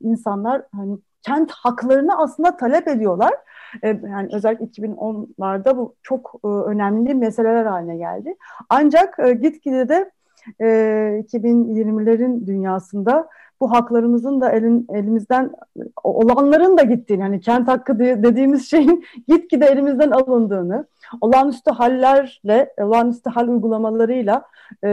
insanlar 0.00 0.62
hani 0.72 0.98
kent 1.22 1.50
haklarını 1.50 2.18
aslında 2.18 2.56
talep 2.56 2.88
ediyorlar. 2.88 3.32
E, 3.82 3.88
yani 3.88 4.28
özellikle 4.32 4.64
2010'larda 4.64 5.76
bu 5.76 5.94
çok 6.02 6.40
e, 6.44 6.48
önemli 6.48 7.14
meseleler 7.14 7.64
haline 7.66 7.96
geldi. 7.96 8.36
Ancak 8.68 9.18
e, 9.18 9.32
gitgide 9.32 9.88
de 9.88 10.10
e, 10.60 10.64
2020'lerin 11.26 12.46
dünyasında 12.46 13.28
bu 13.60 13.70
haklarımızın 13.70 14.40
da 14.40 14.50
elin, 14.50 14.86
elimizden 14.92 15.52
olanların 16.04 16.78
da 16.78 16.82
gittiğini, 16.82 17.22
hani 17.22 17.40
kent 17.40 17.68
hakkı 17.68 17.98
dediğimiz 17.98 18.70
şeyin 18.70 19.04
gitgide 19.28 19.66
elimizden 19.66 20.10
alındığını, 20.10 20.86
olağanüstü 21.20 21.70
hallerle, 21.70 22.72
olağanüstü 22.78 23.30
hal 23.30 23.48
uygulamalarıyla 23.48 24.44
e, 24.84 24.88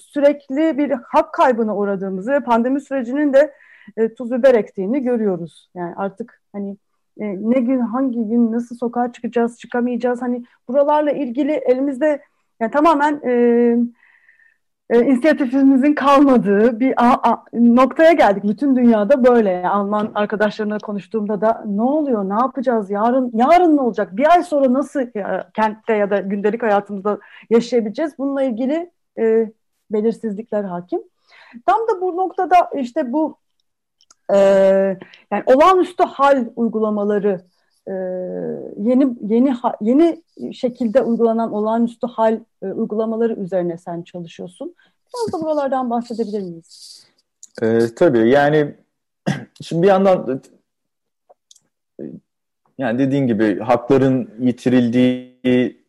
sürekli 0.00 0.78
bir 0.78 0.90
hak 0.90 1.34
kaybına 1.34 1.76
uğradığımızı 1.76 2.32
ve 2.32 2.40
pandemi 2.40 2.80
sürecinin 2.80 3.32
de 3.32 3.54
e, 3.96 4.14
tuz 4.14 4.32
biber 4.32 4.54
ektiğini 4.54 5.02
görüyoruz. 5.02 5.70
Yani 5.74 5.94
artık 5.96 6.42
hani 6.52 6.76
e, 7.20 7.26
ne 7.26 7.60
gün, 7.60 7.80
hangi 7.80 8.28
gün, 8.28 8.52
nasıl 8.52 8.76
sokağa 8.76 9.12
çıkacağız, 9.12 9.58
çıkamayacağız, 9.58 10.22
hani 10.22 10.44
buralarla 10.68 11.10
ilgili 11.10 11.52
elimizde 11.52 12.22
yani 12.60 12.70
tamamen 12.70 13.20
e, 13.24 13.32
e, 14.90 15.00
inisiyatifimizin 15.00 15.94
kalmadığı 15.94 16.80
bir 16.80 17.04
a, 17.04 17.30
a, 17.30 17.44
noktaya 17.52 18.12
geldik. 18.12 18.44
Bütün 18.44 18.76
dünyada 18.76 19.24
böyle. 19.24 19.68
Alman 19.68 20.12
arkadaşlarımla 20.14 20.78
konuştuğumda 20.78 21.40
da 21.40 21.64
ne 21.66 21.82
oluyor, 21.82 22.28
ne 22.28 22.34
yapacağız, 22.34 22.90
yarın 22.90 23.30
yarın 23.34 23.76
ne 23.76 23.80
olacak, 23.80 24.16
bir 24.16 24.32
ay 24.32 24.42
sonra 24.42 24.72
nasıl 24.72 25.00
ya, 25.14 25.50
kentte 25.54 25.92
ya 25.92 26.10
da 26.10 26.18
gündelik 26.18 26.62
hayatımızda 26.62 27.18
yaşayabileceğiz? 27.50 28.18
Bununla 28.18 28.42
ilgili 28.42 28.90
e, 29.18 29.52
belirsizlikler 29.90 30.64
hakim. 30.64 31.00
Tam 31.66 31.80
da 31.88 32.00
bu 32.00 32.16
noktada 32.16 32.70
işte 32.76 33.12
bu 33.12 33.36
e, 34.34 34.36
yani 35.32 35.42
olağanüstü 35.46 36.04
hal 36.04 36.44
uygulamaları 36.56 37.40
e, 37.88 37.92
yeni 38.76 39.16
yeni 39.20 39.54
yeni 39.80 40.22
şekilde 40.54 41.02
uygulanan 41.02 41.52
olağanüstü 41.52 42.06
hal 42.06 42.40
e, 42.62 42.66
uygulamaları 42.66 43.34
üzerine 43.34 43.78
sen 43.78 44.02
çalışıyorsun. 44.02 44.74
Biraz 45.14 45.32
da 45.32 45.46
buralardan 45.46 45.90
bahsedebilir 45.90 46.42
miyiz? 46.42 47.06
E, 47.62 47.78
tabii 47.96 48.30
yani 48.30 48.74
şimdi 49.62 49.82
bir 49.82 49.88
yandan 49.88 50.42
yani 52.78 52.98
dediğin 52.98 53.26
gibi 53.26 53.58
hakların 53.58 54.30
yitirildiği 54.40 55.84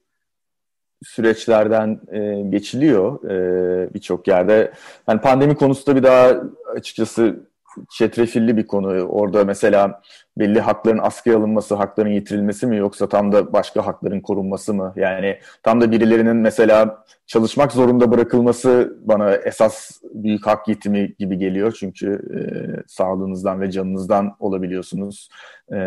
süreçlerden 1.04 2.00
e, 2.12 2.42
geçiliyor 2.50 3.24
e, 3.30 3.94
birçok 3.94 4.28
yerde. 4.28 4.74
Yani 5.08 5.22
pandemi 5.22 5.56
konusu 5.56 5.88
da 5.88 5.96
bir 5.96 6.04
daha 6.04 6.42
açıkçası 6.76 7.50
çetrefilli 7.98 8.58
bir 8.58 8.68
konu. 8.68 9.04
Orada 9.04 9.44
mesela 9.44 10.02
belli 10.38 10.60
hakların 10.60 10.98
askıya 10.98 11.38
alınması, 11.38 11.76
hakların 11.76 12.10
yitirilmesi 12.10 12.68
mi 12.68 12.78
yoksa 12.78 13.10
tam 13.10 13.32
da 13.32 13.54
başka 13.54 13.86
hakların 13.86 14.22
korunması 14.22 14.74
mı? 14.74 14.94
Yani 14.96 15.40
tam 15.64 15.82
da 15.82 15.92
birilerinin 15.92 16.36
mesela 16.36 17.04
çalışmak 17.28 17.72
zorunda 17.72 18.12
bırakılması 18.12 18.98
bana 19.02 19.36
esas 19.36 20.02
büyük 20.14 20.48
hak 20.48 20.68
yitimi 20.68 21.16
gibi 21.20 21.38
geliyor. 21.38 21.78
Çünkü 21.80 22.22
e, 22.36 22.40
sağlığınızdan 22.88 23.62
ve 23.62 23.72
canınızdan 23.72 24.36
olabiliyorsunuz 24.40 25.30
e, 25.74 25.78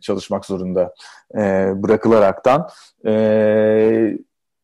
çalışmak 0.00 0.44
zorunda 0.44 0.94
e, 1.34 1.38
bırakılaraktan. 1.82 2.68
E, 3.06 3.12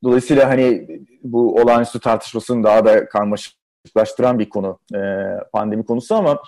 dolayısıyla 0.04 0.48
hani 0.48 0.88
bu 1.22 1.54
olağanüstü 1.54 2.00
tartışmasının 2.00 2.64
daha 2.64 2.84
da 2.84 3.08
karmaşık 3.08 3.65
karmaşıklaştıran 3.86 4.38
bir 4.38 4.48
konu 4.48 4.78
e, 4.94 4.98
pandemi 5.52 5.84
konusu 5.84 6.14
ama 6.14 6.42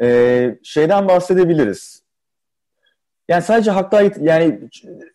e, 0.00 0.58
şeyden 0.62 1.08
bahsedebiliriz. 1.08 2.02
Yani 3.28 3.42
sadece 3.42 3.70
haklar 3.70 4.12
yani 4.20 4.60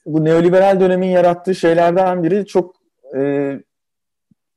bu 0.05 0.25
neoliberal 0.25 0.79
dönemin 0.79 1.07
yarattığı 1.07 1.55
şeylerden 1.55 2.23
biri 2.23 2.45
çok 2.45 2.75
e, 3.15 3.53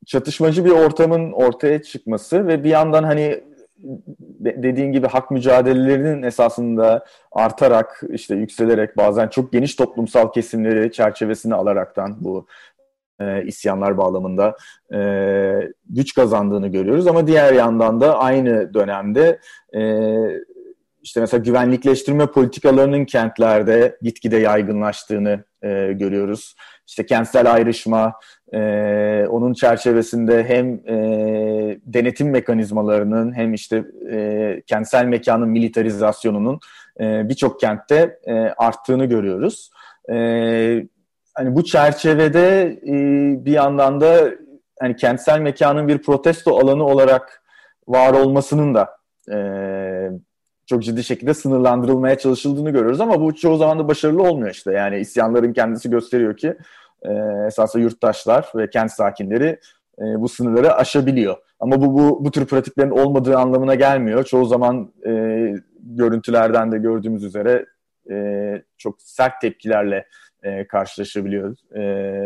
çatışmacı 0.07 0.65
bir 0.65 0.71
ortamın 0.71 1.33
ortaya 1.33 1.83
çıkması 1.83 2.47
ve 2.47 2.65
bir 2.65 2.71
yandan 2.71 3.05
hani 3.05 3.45
dediğin 4.41 4.93
gibi 4.93 5.07
hak 5.07 5.31
mücadelelerinin 5.31 6.23
esasında 6.23 7.05
artarak 7.33 8.03
işte 8.11 8.35
yükselerek 8.35 8.97
bazen 8.97 9.29
çok 9.29 9.53
geniş 9.53 9.75
toplumsal 9.75 10.33
kesimleri 10.33 10.93
çerçevesine 10.93 11.55
alaraktan 11.55 12.17
bu 12.21 12.47
e, 13.21 13.45
isyanlar 13.45 13.99
bağlamında 13.99 14.57
e, 14.95 15.01
güç 15.89 16.15
kazandığını 16.15 16.69
görüyoruz. 16.69 17.07
Ama 17.07 17.27
diğer 17.27 17.53
yandan 17.53 18.01
da 18.01 18.19
aynı 18.19 18.75
dönemde 18.75 19.41
e, 19.75 19.83
işte 21.03 21.21
mesela 21.21 21.43
güvenlikleştirme 21.43 22.27
politikalarının 22.27 23.05
kentlerde 23.05 23.99
gitgide 24.03 24.37
yaygınlaştığını 24.37 25.45
e, 25.63 25.93
görüyoruz. 25.93 26.55
İşte 26.87 27.07
kentsel 27.07 27.53
ayrışma, 27.53 28.13
e, 28.55 28.59
onun 29.29 29.53
çerçevesinde 29.53 30.45
hem 30.45 30.75
e, 30.75 30.95
denetim 31.85 32.31
mekanizmalarının 32.31 33.33
hem 33.33 33.55
işte 33.55 33.85
e, 34.11 34.63
kentsel 34.67 35.05
mekanın 35.05 35.49
militarizasyonunun 35.49 36.61
e, 37.01 37.29
birçok 37.29 37.61
kentte 37.61 38.19
e, 38.25 38.33
arttığını 38.35 39.05
görüyoruz. 39.05 39.71
E, 40.13 40.17
hani 41.41 41.55
bu 41.55 41.65
çerçevede 41.65 42.79
e, 42.87 42.95
bir 43.45 43.53
yandan 43.53 44.01
da 44.01 44.31
hani 44.81 44.97
kentsel 44.97 45.41
mekanın 45.41 45.89
bir 45.89 45.99
protesto 45.99 46.59
alanı 46.59 46.85
olarak 46.85 47.43
var 47.89 48.13
olmasının 48.13 48.75
da 48.75 48.91
e, 49.33 49.37
çok 50.67 50.83
ciddi 50.83 51.05
şekilde 51.05 51.35
sınırlandırılmaya 51.35 52.19
çalışıldığını 52.19 52.71
görüyoruz 52.71 53.01
ama 53.01 53.21
bu 53.21 53.35
çoğu 53.35 53.57
zaman 53.57 53.79
da 53.79 53.89
başarılı 53.89 54.23
olmuyor 54.23 54.51
işte. 54.51 54.73
Yani 54.73 54.99
isyanların 54.99 55.53
kendisi 55.53 55.91
gösteriyor 55.91 56.37
ki 56.37 56.57
e, 57.03 57.13
esasında 57.47 57.83
yurttaşlar 57.83 58.53
ve 58.57 58.71
kent 58.71 58.93
sakinleri 58.93 59.61
e, 59.99 60.05
bu 60.21 60.29
sınırları 60.29 60.75
aşabiliyor. 60.75 61.37
Ama 61.61 61.81
bu, 61.81 61.95
bu 61.95 62.25
bu 62.25 62.31
tür 62.31 62.47
pratiklerin 62.47 62.91
olmadığı 62.91 63.37
anlamına 63.37 63.75
gelmiyor. 63.75 64.25
Çoğu 64.25 64.45
zaman 64.45 64.93
e, 65.07 65.13
görüntülerden 65.81 66.73
de 66.73 66.79
gördüğümüz 66.79 67.25
üzere 67.25 67.67
e, 68.11 68.63
çok 68.79 69.03
sert 69.03 69.41
tepkilerle 69.41 70.07
e, 70.43 70.67
karşılaşabiliyor. 70.67 71.57
E, 71.75 71.83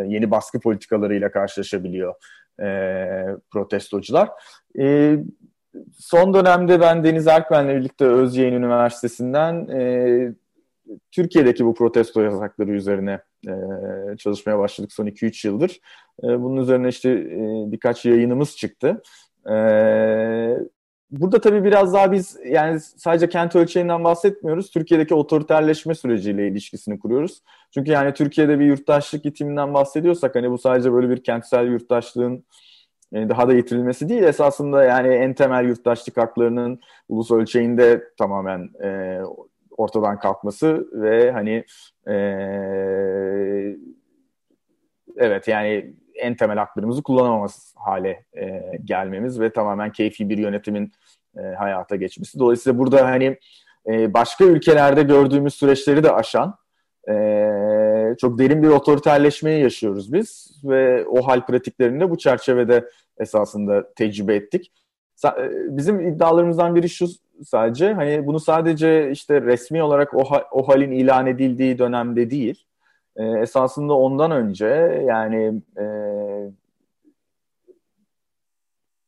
yeni 0.09 0.31
baskı 0.31 0.61
politikalarıyla 0.61 1.31
karşılaşabiliyor 1.31 2.15
e, 2.61 2.67
protestocular. 3.51 4.29
E, 4.79 5.17
son 5.99 6.35
dönemde 6.35 6.81
ben 6.81 7.05
Deniz 7.05 7.27
Erkmen'le 7.27 7.69
birlikte 7.69 8.05
Özyeğin 8.05 8.53
Üniversitesi'nden 8.53 9.69
e, 9.69 10.35
Türkiye'deki 11.13 11.65
bu 11.65 11.75
protesto 11.75 12.21
yasakları 12.21 12.71
üzerine 12.71 13.21
e, 13.47 13.53
çalışmaya 14.17 14.59
başladık 14.59 14.93
son 14.93 15.07
2-3 15.07 15.47
yıldır. 15.47 15.81
E, 16.25 16.43
bunun 16.43 16.63
üzerine 16.63 16.89
işte 16.89 17.11
e, 17.11 17.65
birkaç 17.73 18.05
yayınımız 18.05 18.57
çıktı. 18.57 19.03
E, 19.51 19.55
burada 21.21 21.41
tabii 21.41 21.65
biraz 21.65 21.95
daha 21.95 22.13
biz 22.13 22.39
yani 22.47 22.81
sadece 22.81 23.29
kent 23.29 23.57
ölçeğinden 23.57 24.05
bahsetmiyoruz. 24.05 24.71
Türkiye'deki 24.71 25.15
otoriterleşme 25.15 25.95
süreciyle 25.95 26.49
ilişkisini 26.49 26.99
kuruyoruz. 26.99 27.43
Çünkü 27.75 27.91
yani 27.91 28.15
Türkiye'de 28.15 28.59
bir 28.59 28.65
yurttaşlık 28.65 29.27
itiminden 29.27 29.75
bahsediyorsak 29.75 30.35
hani 30.35 30.51
bu 30.51 30.59
sadece 30.59 30.93
böyle 30.93 31.11
bir 31.11 31.23
kentsel 31.23 31.67
yurttaşlığın 31.67 32.45
e, 33.13 33.29
daha 33.29 33.49
da 33.49 33.55
yitirilmesi 33.55 34.09
değil 34.09 34.23
esasında 34.23 34.85
yani 34.85 35.15
en 35.15 35.35
temel 35.35 35.65
yurttaşlık 35.65 36.17
haklarının 36.17 36.81
ulus 37.09 37.31
ölçeğinde 37.31 38.05
tamamen 38.19 38.71
e, 38.83 39.21
ortadan 39.77 40.19
kalkması 40.19 40.89
ve 40.93 41.33
hani 41.33 41.65
e, 42.09 42.15
evet 45.17 45.49
yani 45.49 45.95
en 46.15 46.35
temel 46.35 46.59
haklarımızı 46.59 47.03
kullanamamız 47.03 47.75
hale 47.77 48.25
e, 48.37 48.63
gelmemiz 48.85 49.41
ve 49.41 49.53
tamamen 49.53 49.93
keyfi 49.93 50.29
bir 50.29 50.39
yönetimin 50.39 50.93
e, 51.39 51.55
hayata 51.55 51.97
geçmesi. 51.97 52.39
Dolayısıyla 52.39 52.79
burada 52.79 53.07
hani 53.07 53.39
e, 53.87 54.15
başka 54.15 54.45
ülkelerde 54.45 55.03
gördüğümüz 55.03 55.55
süreçleri 55.55 56.03
de 56.03 56.13
aşan 56.13 56.57
e, 57.09 57.15
çok 58.21 58.39
derin 58.39 58.63
bir 58.63 58.69
otoriterleşmeyi 58.69 59.63
yaşıyoruz 59.63 60.13
biz 60.13 60.61
ve 60.65 61.07
o 61.07 61.27
hal 61.27 61.47
pratiklerini 61.47 62.01
de 62.01 62.11
bu 62.11 62.19
çerçevede 62.19 62.91
esasında 63.19 63.95
tecrübe 63.95 64.35
ettik. 64.35 64.73
E, 65.25 65.31
bizim 65.77 66.01
iddialarımızdan 66.01 66.75
biri 66.75 66.89
şu 66.89 67.07
sadece 67.47 67.93
hani 67.93 68.27
bunu 68.27 68.41
sadece 68.41 69.11
işte 69.11 69.43
resmi 69.43 69.83
olarak 69.83 70.15
o, 70.15 70.23
o 70.53 70.69
halin 70.69 70.91
ilan 70.91 71.27
edildiği 71.27 71.79
dönemde 71.79 72.31
değil 72.31 72.65
e, 73.17 73.25
esasında 73.25 73.95
ondan 73.95 74.31
önce 74.31 74.67
yani 75.07 75.63
e, 75.79 75.85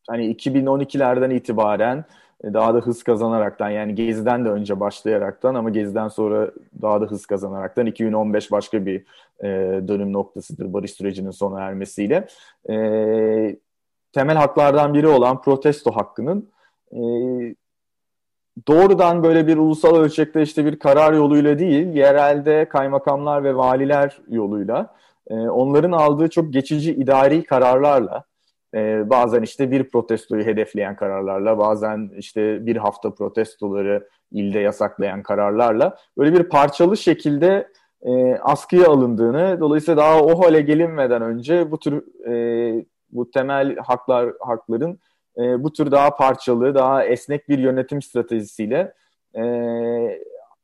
hani 0.09 0.35
2012'lerden 0.35 1.31
itibaren 1.31 2.05
e, 2.45 2.55
daha 2.55 2.75
da 2.75 2.79
hız 2.79 3.03
kazanaraktan 3.03 3.71
yani 3.71 3.95
Gezi'den 3.95 4.45
de 4.45 4.49
önce 4.49 4.81
başlayaraktan 4.81 5.55
ama 5.55 5.71
Gezi'den 5.71 6.09
sonra 6.09 6.51
daha 6.83 7.01
da 7.01 7.05
hız 7.05 7.27
kazanaraktan 7.27 7.87
2015 7.87 8.53
başka 8.53 8.87
bir 8.87 9.05
e, 9.41 9.49
dönüm 9.89 10.13
noktasıdır 10.13 10.73
barış 10.73 10.91
sürecinin 10.91 11.31
sona 11.31 11.61
ermesiyle. 11.61 12.27
E, 12.69 12.77
temel 14.13 14.37
haklardan 14.37 14.95
biri 14.95 15.09
olan 15.09 15.43
protesto 15.43 15.91
hakkının 15.91 16.51
e, 16.93 17.01
doğrudan 18.69 19.23
böyle 19.23 19.47
bir 19.47 19.57
ulusal 19.57 19.97
ölçekte 19.97 20.43
işte 20.43 20.65
bir 20.65 20.79
karar 20.79 21.13
yoluyla 21.13 21.59
değil, 21.59 21.87
yerelde 21.87 22.69
kaymakamlar 22.69 23.45
ve 23.45 23.57
valiler 23.57 24.19
yoluyla 24.29 24.95
e, 25.31 25.35
onların 25.35 25.93
aldığı 25.93 26.29
çok 26.29 26.53
geçici 26.53 26.95
idari 26.95 27.45
kararlarla 27.45 28.25
e, 28.75 29.11
bazen 29.11 29.43
işte 29.43 29.71
bir 29.71 29.85
protestoyu 29.85 30.45
hedefleyen 30.45 30.97
kararlarla, 30.97 31.59
bazen 31.59 32.11
işte 32.17 32.67
bir 32.67 32.77
hafta 32.77 33.15
protestoları 33.15 34.09
ilde 34.33 34.59
yasaklayan 34.59 35.23
kararlarla 35.23 35.97
böyle 36.19 36.39
bir 36.39 36.43
parçalı 36.43 36.97
şekilde 36.97 37.69
e, 38.03 38.35
askıya 38.35 38.89
alındığını, 38.89 39.61
dolayısıyla 39.61 39.97
daha 39.97 40.23
o 40.23 40.45
hale 40.45 40.61
gelinmeden 40.61 41.23
önce 41.23 41.71
bu 41.71 41.79
tür 41.79 42.27
e, 42.27 42.85
bu 43.11 43.31
temel 43.31 43.77
haklar 43.77 44.33
hakların 44.41 44.99
e, 45.39 45.65
bu 45.65 45.73
tür 45.73 45.91
daha 45.91 46.17
parçalı, 46.17 46.75
daha 46.75 47.05
esnek 47.05 47.49
bir 47.49 47.59
yönetim 47.59 48.03
stratejisiyle 48.03 48.95
e, 49.37 49.43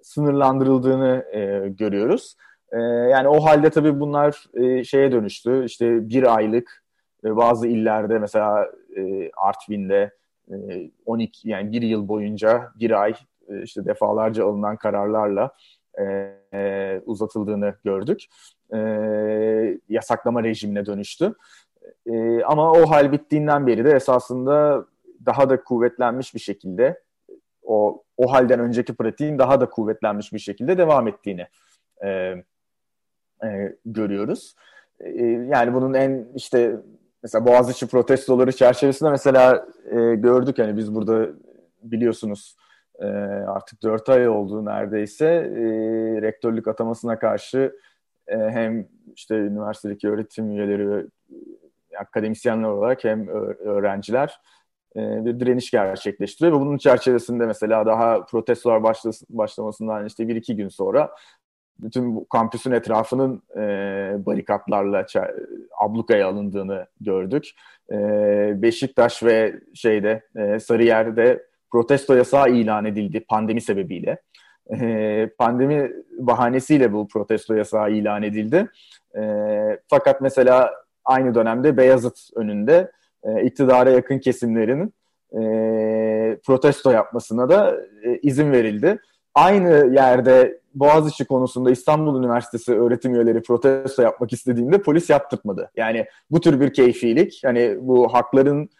sınırlandırıldığını 0.02 1.24
e, 1.32 1.68
görüyoruz. 1.68 2.36
E, 2.72 2.78
yani 2.82 3.28
o 3.28 3.40
halde 3.44 3.70
tabii 3.70 4.00
bunlar 4.00 4.44
e, 4.54 4.84
şeye 4.84 5.12
dönüştü. 5.12 5.64
İşte 5.64 6.08
bir 6.08 6.34
aylık 6.34 6.81
e, 7.24 7.36
bazı 7.36 7.66
illerde 7.66 8.18
mesela 8.18 8.70
e, 8.96 9.30
Artvin'de 9.36 10.10
e, 10.50 10.90
12 11.06 11.48
yani 11.48 11.72
bir 11.72 11.82
yıl 11.82 12.08
boyunca 12.08 12.72
bir 12.80 13.02
ay 13.02 13.14
e, 13.48 13.62
işte 13.62 13.84
defalarca 13.84 14.46
alınan 14.46 14.76
kararlarla 14.76 15.50
e, 15.98 16.04
e, 16.54 17.00
uzatıldığını 17.06 17.74
gördük. 17.84 18.24
E, 18.74 18.78
yasaklama 19.88 20.42
rejimine 20.42 20.86
dönüştü. 20.86 21.34
E, 22.06 22.42
ama 22.42 22.72
o 22.72 22.90
hal 22.90 23.12
bittiğinden 23.12 23.66
beri 23.66 23.84
de 23.84 23.90
esasında 23.90 24.86
daha 25.26 25.50
da 25.50 25.64
kuvvetlenmiş 25.64 26.34
bir 26.34 26.40
şekilde 26.40 27.00
o 27.62 28.02
o 28.16 28.32
halden 28.32 28.60
önceki 28.60 28.94
pratiğin 28.94 29.38
daha 29.38 29.60
da 29.60 29.70
kuvvetlenmiş 29.70 30.32
bir 30.32 30.38
şekilde 30.38 30.78
devam 30.78 31.08
ettiğini 31.08 31.46
e, 32.04 32.08
e, 33.44 33.76
görüyoruz. 33.86 34.54
E, 35.00 35.24
yani 35.26 35.74
bunun 35.74 35.94
en 35.94 36.26
işte 36.34 36.76
mesela 37.22 37.46
Boğaziçi 37.46 37.86
protestoları 37.86 38.52
çerçevesinde 38.52 39.10
mesela 39.10 39.66
e, 39.90 40.14
gördük. 40.14 40.58
Hani 40.58 40.76
biz 40.76 40.94
burada 40.94 41.28
biliyorsunuz 41.82 42.56
e, 42.98 43.06
artık 43.46 43.82
4 43.82 44.08
ay 44.08 44.28
oldu 44.28 44.64
neredeyse. 44.64 45.26
E, 45.26 45.62
rektörlük 46.22 46.68
atamasına 46.68 47.18
karşı 47.18 47.76
e, 48.28 48.36
hem 48.36 48.88
işte 49.16 49.34
üniversitedeki 49.34 50.08
öğretim 50.08 50.50
üyeleri 50.50 50.90
ve 50.90 51.06
akademisyenler 51.98 52.68
olarak 52.68 53.04
hem 53.04 53.28
öğrenciler 53.58 54.40
e, 54.96 55.24
bir 55.24 55.40
direniş 55.40 55.70
gerçekleştiriyor. 55.70 56.56
Ve 56.56 56.60
bunun 56.60 56.78
çerçevesinde 56.78 57.46
mesela 57.46 57.86
daha 57.86 58.24
protestolar 58.24 58.82
başlamasından 59.30 60.06
işte 60.06 60.28
bir 60.28 60.36
iki 60.36 60.56
gün 60.56 60.68
sonra 60.68 61.10
bütün 61.82 62.16
bu 62.16 62.28
kampüsün 62.28 62.72
etrafının 62.72 63.42
e, 63.56 63.60
barikatlarla 64.26 65.06
ablukaya 65.80 66.28
alındığını 66.28 66.86
gördük. 67.00 67.50
E, 67.92 67.96
Beşiktaş 68.62 69.22
ve 69.22 69.60
şeyde 69.74 70.22
e, 70.36 70.60
Sarıyer'de 70.60 71.46
protesto 71.70 72.14
yasağı 72.14 72.50
ilan 72.50 72.84
edildi 72.84 73.24
pandemi 73.28 73.60
sebebiyle. 73.60 74.18
E, 74.80 75.28
pandemi 75.38 75.92
bahanesiyle 76.18 76.92
bu 76.92 77.08
protesto 77.08 77.54
yasağı 77.54 77.92
ilan 77.92 78.22
edildi. 78.22 78.68
E, 79.16 79.22
fakat 79.88 80.20
mesela 80.20 80.70
aynı 81.04 81.34
dönemde 81.34 81.76
Beyazıt 81.76 82.18
önünde 82.36 82.90
e, 83.24 83.42
iktidara 83.42 83.90
yakın 83.90 84.18
kesimlerin 84.18 84.94
e, 85.32 85.40
protesto 86.46 86.90
yapmasına 86.90 87.48
da 87.48 87.76
e, 88.04 88.18
izin 88.18 88.52
verildi. 88.52 88.98
Aynı 89.34 89.94
yerde 89.94 90.61
Boğaziçi 90.74 91.24
konusunda 91.24 91.70
İstanbul 91.70 92.18
Üniversitesi 92.18 92.74
öğretim 92.74 93.14
üyeleri 93.14 93.42
protesto 93.42 94.02
yapmak 94.02 94.32
istediğinde 94.32 94.82
polis 94.82 95.10
yaptırtmadı. 95.10 95.70
Yani 95.76 96.06
bu 96.30 96.40
tür 96.40 96.60
bir 96.60 96.72
keyfilik, 96.72 97.40
hani 97.44 97.76
bu 97.80 98.14
hakların 98.14 98.70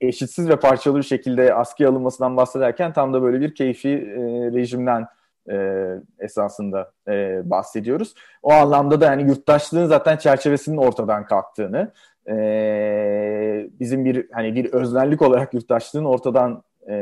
eşitsiz 0.00 0.48
ve 0.48 0.56
parçalı 0.56 0.96
bir 0.98 1.02
şekilde 1.02 1.54
askıya 1.54 1.90
alınmasından 1.90 2.36
bahsederken 2.36 2.92
tam 2.92 3.14
da 3.14 3.22
böyle 3.22 3.40
bir 3.40 3.54
keyfi 3.54 3.88
e, 3.88 4.20
rejimden 4.52 5.06
e, 5.50 5.86
esasında 6.18 6.92
e, 7.08 7.40
bahsediyoruz. 7.50 8.14
O 8.42 8.52
anlamda 8.52 9.00
da 9.00 9.04
yani 9.04 9.22
yurttaşlığın 9.22 9.86
zaten 9.86 10.16
çerçevesinin 10.16 10.76
ortadan 10.76 11.26
kalktığını, 11.26 11.92
e, 12.28 13.68
bizim 13.80 14.04
bir 14.04 14.26
hani 14.32 14.54
bir 14.54 14.72
öznellik 14.72 15.22
olarak 15.22 15.54
yurttaşlığın 15.54 16.04
ortadan 16.04 16.62
e, 16.88 16.92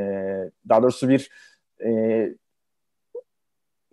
daha 0.69 0.83
doğrusu 0.83 1.09
bir 1.09 1.31
e, 1.85 2.31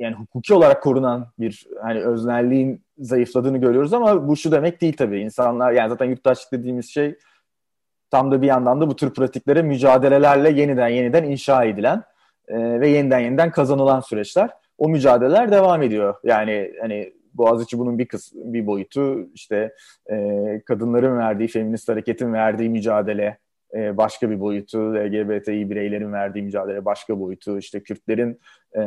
yani 0.02 0.16
hukuki 0.16 0.54
olarak 0.54 0.84
korunan 0.84 1.28
bir 1.40 1.68
hani 1.82 2.00
öznelliğin 2.00 2.82
zayıfladığını 2.98 3.58
görüyoruz 3.58 3.94
ama 3.94 4.28
bu 4.28 4.38
şu 4.38 4.52
demek 4.52 4.82
değil 4.82 4.98
tabii. 4.98 5.20
İnsanlar 5.20 5.72
yani 5.72 5.90
zaten 5.90 6.06
yurttaşlık 6.06 6.52
dediğimiz 6.52 6.90
şey 6.90 7.16
tam 8.12 8.32
da 8.32 8.42
bir 8.42 8.48
yandan 8.48 8.82
da 8.82 8.90
bu 8.90 8.96
tür 8.96 9.14
pratiklere 9.14 9.62
mücadelelerle 9.62 10.62
yeniden 10.62 10.88
yeniden 10.88 11.24
inşa 11.24 11.64
edilen 11.64 12.04
e, 12.48 12.80
ve 12.80 12.90
yeniden 12.90 13.20
yeniden 13.20 13.52
kazanılan 13.52 14.00
süreçler. 14.00 14.50
O 14.78 14.90
mücadeleler 14.90 15.52
devam 15.52 15.82
ediyor. 15.82 16.16
Yani 16.24 16.72
hani 16.82 17.14
Boğaziçi 17.34 17.80
bunun 17.80 18.00
bir 18.00 18.06
kısmı, 18.06 18.54
bir 18.54 18.68
boyutu 18.68 19.28
işte 19.34 19.76
e, 20.12 20.16
kadınların 20.66 21.18
verdiği, 21.18 21.48
feminist 21.48 21.90
hareketin 21.90 22.34
verdiği 22.34 22.70
mücadele 22.70 23.38
e, 23.76 23.98
başka 23.98 24.30
bir 24.30 24.40
boyutu, 24.40 24.96
LGBTİ 24.96 25.70
bireylerin 25.70 26.14
verdiği 26.14 26.42
mücadele 26.42 26.86
başka 26.86 27.20
boyutu, 27.20 27.58
işte 27.58 27.84
Kürtlerin 27.84 28.40
e, 28.74 28.82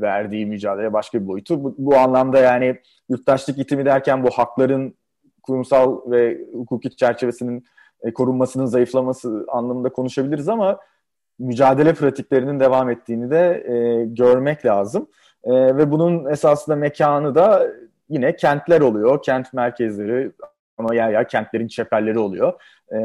verdiği 0.00 0.46
mücadele 0.46 0.92
başka 0.92 1.20
bir 1.20 1.26
boyutu. 1.26 1.64
Bu, 1.64 1.74
bu 1.78 1.96
anlamda 1.96 2.38
yani 2.38 2.76
yurttaşlık 3.08 3.58
itimi 3.58 3.84
derken 3.84 4.24
bu 4.24 4.30
hakların 4.30 4.94
kurumsal 5.42 6.10
ve 6.10 6.38
hukuki 6.52 6.96
çerçevesinin 6.96 7.64
e, 8.02 8.12
korunmasının 8.12 8.66
zayıflaması 8.66 9.44
anlamında 9.48 9.88
konuşabiliriz 9.88 10.48
ama 10.48 10.78
mücadele 11.38 11.94
pratiklerinin 11.94 12.60
devam 12.60 12.90
ettiğini 12.90 13.30
de 13.30 13.64
e, 13.68 14.04
görmek 14.04 14.66
lazım. 14.66 15.06
E, 15.44 15.52
ve 15.52 15.90
bunun 15.90 16.30
esasında 16.30 16.76
mekanı 16.76 17.34
da 17.34 17.66
yine 18.08 18.36
kentler 18.36 18.80
oluyor, 18.80 19.22
kent 19.22 19.52
merkezleri 19.52 20.32
ama 20.78 20.94
yer 20.94 21.10
yer 21.10 21.28
kentlerin 21.28 21.68
çeperleri 21.68 22.18
oluyor. 22.18 22.52
E, 22.92 23.00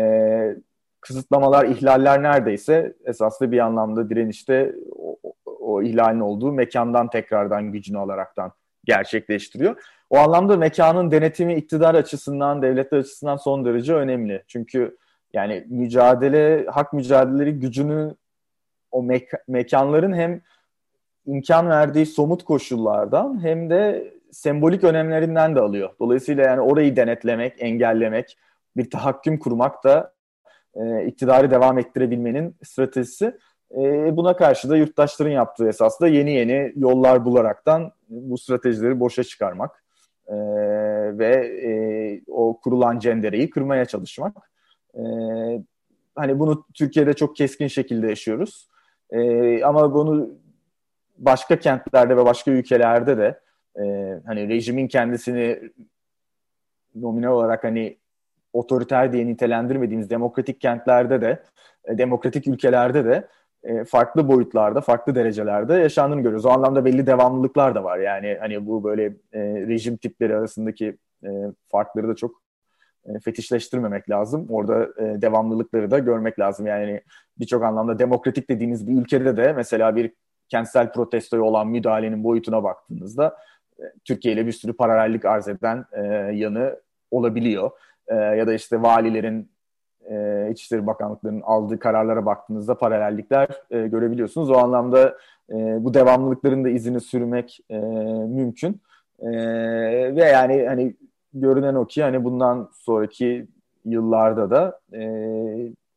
kısıtlamalar, 1.08 1.66
ihlaller 1.66 2.24
neredeyse 2.24 2.94
esaslı 3.06 3.52
bir 3.52 3.60
anlamda 3.60 4.10
direnişte 4.10 4.76
o, 4.96 5.18
o 5.46 5.82
ihlalin 5.82 6.20
olduğu 6.20 6.52
mekandan 6.52 7.10
tekrardan 7.10 7.72
gücünü 7.72 7.98
alaraktan 7.98 8.52
gerçekleştiriyor. 8.86 9.82
O 10.10 10.18
anlamda 10.18 10.58
mekanın 10.58 11.12
denetimi 11.12 11.56
iktidar 11.56 11.96
açısından, 11.96 12.62
devletler 12.62 12.98
açısından 12.98 13.38
son 13.38 13.66
derece 13.66 13.94
önemli. 13.94 14.44
Çünkü 14.48 14.98
yani 15.34 15.66
mücadele, 15.70 16.66
hak 16.66 16.94
mücadeleleri 16.94 17.60
gücünü 17.60 18.16
o 18.92 19.04
mek- 19.04 19.42
mekanların 19.48 20.14
hem 20.14 20.42
imkan 21.26 21.70
verdiği 21.70 22.06
somut 22.06 22.44
koşullardan 22.44 23.44
hem 23.44 23.70
de 23.70 24.14
sembolik 24.32 24.84
önemlerinden 24.84 25.56
de 25.56 25.60
alıyor. 25.60 25.90
Dolayısıyla 26.00 26.44
yani 26.44 26.62
orayı 26.62 26.96
denetlemek, 26.96 27.54
engellemek, 27.60 28.38
bir 28.78 28.90
tahakküm 28.90 29.40
kurmak 29.40 29.84
da 29.84 30.15
e, 30.76 31.06
iktidarı 31.06 31.52
devam 31.52 31.78
ettirebilmenin 31.78 32.56
stratejisi. 32.64 33.38
E, 33.72 34.18
buna 34.18 34.36
karşı 34.36 34.70
da 34.70 34.78
yurttaşların 34.78 35.32
yaptığı 35.32 35.68
esasında 35.68 36.10
yeni 36.10 36.32
yeni 36.32 36.74
yollar 36.76 37.26
bularaktan 37.26 37.92
bu 38.10 38.38
stratejileri 38.38 39.00
boşa 39.00 39.24
çıkarmak 39.24 39.84
e, 40.28 40.36
ve 41.18 41.36
e, 41.48 41.72
o 42.28 42.60
kurulan 42.60 43.00
cendereyi 43.00 43.50
kırmaya 43.50 43.86
çalışmak. 43.86 44.52
E, 44.96 45.02
hani 46.16 46.40
bunu 46.40 46.66
Türkiye'de 46.74 47.14
çok 47.14 47.36
keskin 47.36 47.68
şekilde 47.68 48.08
yaşıyoruz. 48.08 48.70
E, 49.12 49.64
ama 49.64 49.94
bunu 49.94 50.30
başka 51.18 51.60
kentlerde 51.60 52.18
ve 52.18 52.26
başka 52.26 52.52
ülkelerde 52.52 53.18
de 53.18 53.40
e, 53.80 53.84
hani 54.26 54.50
rejimin 54.50 54.88
kendisini 54.88 55.72
nominal 56.96 57.32
olarak 57.32 57.64
hani 57.64 57.98
otoriter 58.56 59.14
diye 59.14 59.28
nitelendirmediğimiz 59.28 60.10
demokratik 60.10 60.62
kentlerde 60.62 61.22
de, 61.22 61.44
e, 61.86 61.98
demokratik 61.98 62.48
ülkelerde 62.48 63.06
de 63.06 63.28
e, 63.64 63.84
farklı 63.84 64.28
boyutlarda, 64.28 64.82
farklı 64.82 65.16
derecelerde 65.16 65.74
yaşandığını 65.74 66.22
görüyoruz. 66.22 66.46
O 66.46 66.50
anlamda 66.50 66.86
belli 66.86 67.08
devamlılıklar 67.08 67.76
da 67.76 67.84
var. 67.84 67.98
Yani 67.98 68.38
hani 68.40 68.68
bu 68.68 68.84
böyle 68.84 69.06
e, 69.34 69.40
rejim 69.42 69.98
tipleri 69.98 70.36
arasındaki 70.36 70.98
e, 71.24 71.30
farkları 71.72 72.08
da 72.08 72.16
çok 72.16 72.42
e, 73.06 73.20
fetişleştirmemek 73.20 74.10
lazım. 74.10 74.48
Orada 74.50 74.84
e, 74.84 75.22
devamlılıkları 75.22 75.92
da 75.92 76.00
görmek 76.00 76.40
lazım. 76.40 76.68
Yani 76.68 77.02
birçok 77.40 77.64
anlamda 77.64 78.00
demokratik 78.00 78.50
dediğiniz 78.50 78.88
bir 78.88 79.02
ülkede 79.02 79.38
de 79.38 79.54
mesela 79.54 79.96
bir 79.96 80.12
kentsel 80.50 80.92
protestoya 80.92 81.44
olan 81.44 81.68
müdahalenin 81.68 82.24
boyutuna 82.24 82.64
baktığınızda 82.64 83.38
e, 83.80 83.84
Türkiye 84.06 84.34
ile 84.34 84.48
bir 84.48 84.52
sürü 84.52 84.74
paralellik 84.74 85.26
arz 85.26 85.48
eden 85.48 85.86
e, 85.92 86.02
yanı 86.36 86.80
olabiliyor 87.12 87.72
e, 88.08 88.16
ya 88.16 88.48
da 88.48 88.54
işte 88.54 88.82
valilerin 88.82 89.52
e, 90.10 90.48
İçişleri 90.52 90.88
Bakanlıklarının 90.88 91.42
aldığı 91.42 91.80
kararlara 91.80 92.26
baktığınızda 92.26 92.78
paralellikler 92.78 93.48
e, 93.72 93.88
görebiliyorsunuz. 93.88 94.50
O 94.50 94.58
anlamda 94.58 95.18
e, 95.50 95.56
bu 95.56 95.94
devamlılıkların 95.94 96.64
da 96.64 96.70
izini 96.70 97.02
sürmek 97.02 97.60
e, 97.70 97.78
mümkün. 98.28 98.82
E, 99.20 99.30
ve 100.16 100.24
yani 100.24 100.66
hani 100.68 100.96
görünen 101.34 101.76
o 101.76 101.88
ki 101.88 102.04
hani 102.04 102.24
bundan 102.24 102.70
sonraki 102.74 103.48
yıllarda 103.86 104.50
da 104.52 104.80
e, 104.94 105.02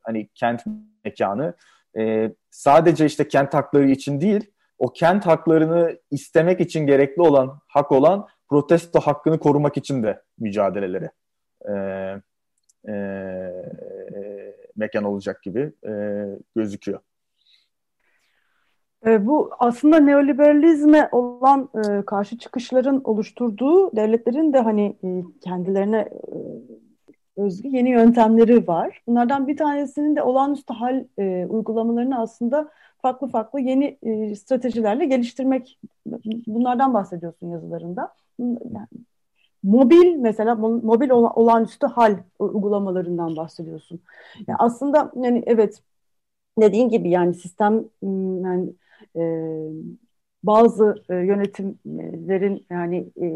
hani 0.03 0.29
kent 0.35 0.63
mekanı 1.05 1.55
e, 1.99 2.33
sadece 2.51 3.07
işte 3.07 3.29
kent 3.29 3.55
hakları 3.55 3.91
için 3.91 4.21
değil, 4.21 4.51
o 4.79 4.93
kent 4.93 5.27
haklarını 5.27 5.99
istemek 6.11 6.61
için 6.61 6.87
gerekli 6.87 7.23
olan, 7.23 7.61
hak 7.69 7.93
olan 7.93 8.27
protesto 8.49 9.01
hakkını 9.01 9.39
korumak 9.39 9.77
için 9.77 10.03
de 10.03 10.23
mücadeleleri 10.39 11.11
e, 11.69 11.73
e, 12.89 12.95
mekan 14.77 15.05
olacak 15.05 15.43
gibi 15.43 15.73
e, 15.87 15.93
gözüküyor. 16.57 17.01
E, 19.07 19.27
bu 19.27 19.51
aslında 19.59 20.01
neoliberalizme 20.01 21.09
olan 21.13 21.69
e, 21.75 22.05
karşı 22.05 22.39
çıkışların 22.39 23.01
oluşturduğu 23.05 23.97
devletlerin 23.97 24.53
de 24.53 24.59
hani 24.59 24.97
e, 25.05 25.23
kendilerine 25.41 25.99
e, 25.99 26.37
özgü 27.37 27.69
yeni 27.69 27.91
yöntemleri 27.91 28.67
var. 28.69 29.03
Bunlardan 29.07 29.47
bir 29.47 29.57
tanesinin 29.57 30.17
de 30.17 30.23
olağanüstü 30.23 30.75
hal 30.75 31.05
e, 31.19 31.47
uygulamalarını 31.47 32.21
aslında 32.21 32.71
farklı 33.03 33.29
farklı 33.29 33.61
yeni 33.61 33.99
e, 34.03 34.35
stratejilerle 34.35 35.05
geliştirmek. 35.05 35.79
Bunlardan 36.47 36.95
bahsediyorsun 36.95 37.51
yazılarında. 37.51 38.15
Yani, 38.39 38.87
mobil 39.63 40.17
mesela 40.17 40.55
mobil 40.55 41.11
olağanüstü 41.11 41.87
hal 41.87 42.17
uygulamalarından 42.39 43.37
bahsediyorsun. 43.37 44.01
Yani 44.47 44.57
aslında 44.59 45.13
yani 45.17 45.43
evet 45.47 45.83
dediğin 46.61 46.89
gibi 46.89 47.11
yani 47.11 47.35
sistem 47.35 47.85
yani 48.45 48.73
e, 49.17 49.23
bazı 50.43 51.03
yönetimlerin 51.09 52.67
yani 52.71 53.07
e, 53.21 53.27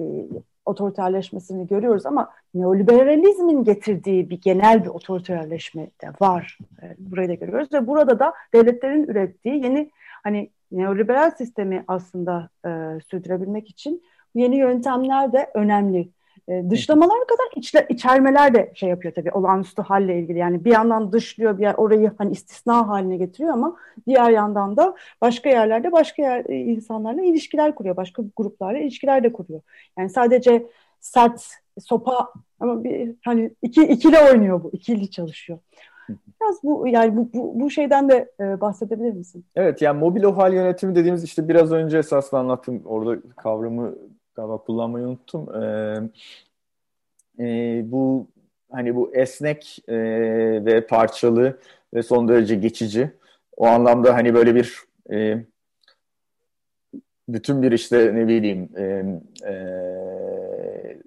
otoriterleşmesini 0.66 1.66
görüyoruz 1.66 2.06
ama 2.06 2.30
neoliberalizmin 2.54 3.64
getirdiği 3.64 4.30
bir 4.30 4.40
genel 4.40 4.84
bir 4.84 4.88
otoriterleşme 4.88 5.90
de 6.02 6.08
var. 6.20 6.58
E, 6.82 6.94
burayı 6.98 7.28
da 7.28 7.34
görüyoruz 7.34 7.72
ve 7.72 7.86
burada 7.86 8.18
da 8.18 8.34
devletlerin 8.54 9.04
ürettiği 9.04 9.64
yeni 9.64 9.90
hani 10.22 10.50
neoliberal 10.72 11.30
sistemi 11.30 11.84
aslında 11.88 12.48
e, 12.66 12.68
sürdürebilmek 13.10 13.68
için 13.68 14.02
yeni 14.34 14.56
yöntemler 14.56 15.32
de 15.32 15.50
önemli. 15.54 16.08
E, 16.48 16.70
dışlamalar 16.70 17.26
kadar 17.26 17.44
içle, 17.56 17.86
içermeler 17.88 18.54
de 18.54 18.72
şey 18.74 18.88
yapıyor 18.88 19.14
tabii 19.14 19.30
olağanüstü 19.30 19.82
halle 19.82 20.18
ilgili. 20.18 20.38
Yani 20.38 20.64
bir 20.64 20.72
yandan 20.72 21.12
dışlıyor 21.12 21.58
bir 21.58 21.62
yer 21.62 21.74
orayı 21.74 22.12
hani 22.18 22.32
istisna 22.32 22.88
haline 22.88 23.16
getiriyor 23.16 23.52
ama 23.52 23.76
diğer 24.06 24.30
yandan 24.30 24.76
da 24.76 24.94
başka 25.20 25.48
yerlerde 25.48 25.92
başka 25.92 26.22
yer, 26.22 26.44
e, 26.48 26.56
insanlarla 26.56 27.22
ilişkiler 27.22 27.74
kuruyor. 27.74 27.96
Başka 27.96 28.22
gruplarla 28.36 28.78
ilişkiler 28.78 29.24
de 29.24 29.32
kuruyor. 29.32 29.60
Yani 29.98 30.10
sadece 30.10 30.66
sert 31.00 31.46
sopa 31.80 32.32
ama 32.60 32.84
bir 32.84 33.14
hani 33.24 33.54
iki 33.62 33.82
ikili 33.82 34.18
oynuyor 34.18 34.62
bu. 34.64 34.70
ikili 34.72 35.10
çalışıyor. 35.10 35.58
Biraz 36.08 36.62
bu 36.62 36.88
yani 36.88 37.16
bu, 37.16 37.30
bu, 37.34 37.60
bu 37.60 37.70
şeyden 37.70 38.08
de 38.08 38.30
e, 38.40 38.60
bahsedebilir 38.60 39.12
misin? 39.12 39.44
Evet 39.56 39.82
yani 39.82 39.98
mobil 39.98 40.22
ohal 40.22 40.54
yönetimi 40.54 40.94
dediğimiz 40.94 41.24
işte 41.24 41.48
biraz 41.48 41.72
önce 41.72 41.98
esaslı 41.98 42.38
anlattım. 42.38 42.82
Orada 42.84 43.20
kavramı 43.36 43.94
galiba 44.34 44.58
kullanmayı 44.58 45.06
unuttum. 45.06 45.62
Ee, 45.62 45.98
e, 47.38 47.82
bu 47.92 48.26
hani 48.70 48.96
bu 48.96 49.14
esnek 49.14 49.78
e, 49.88 49.94
ve 50.64 50.86
parçalı 50.86 51.58
ve 51.94 52.02
son 52.02 52.28
derece 52.28 52.54
geçici. 52.54 53.10
O 53.56 53.66
anlamda 53.66 54.14
hani 54.14 54.34
böyle 54.34 54.54
bir 54.54 54.78
e, 55.10 55.44
bütün 57.28 57.62
bir 57.62 57.72
işte 57.72 58.14
ne 58.14 58.28
bileyim 58.28 58.68
e, 58.76 58.82
e, 59.48 61.02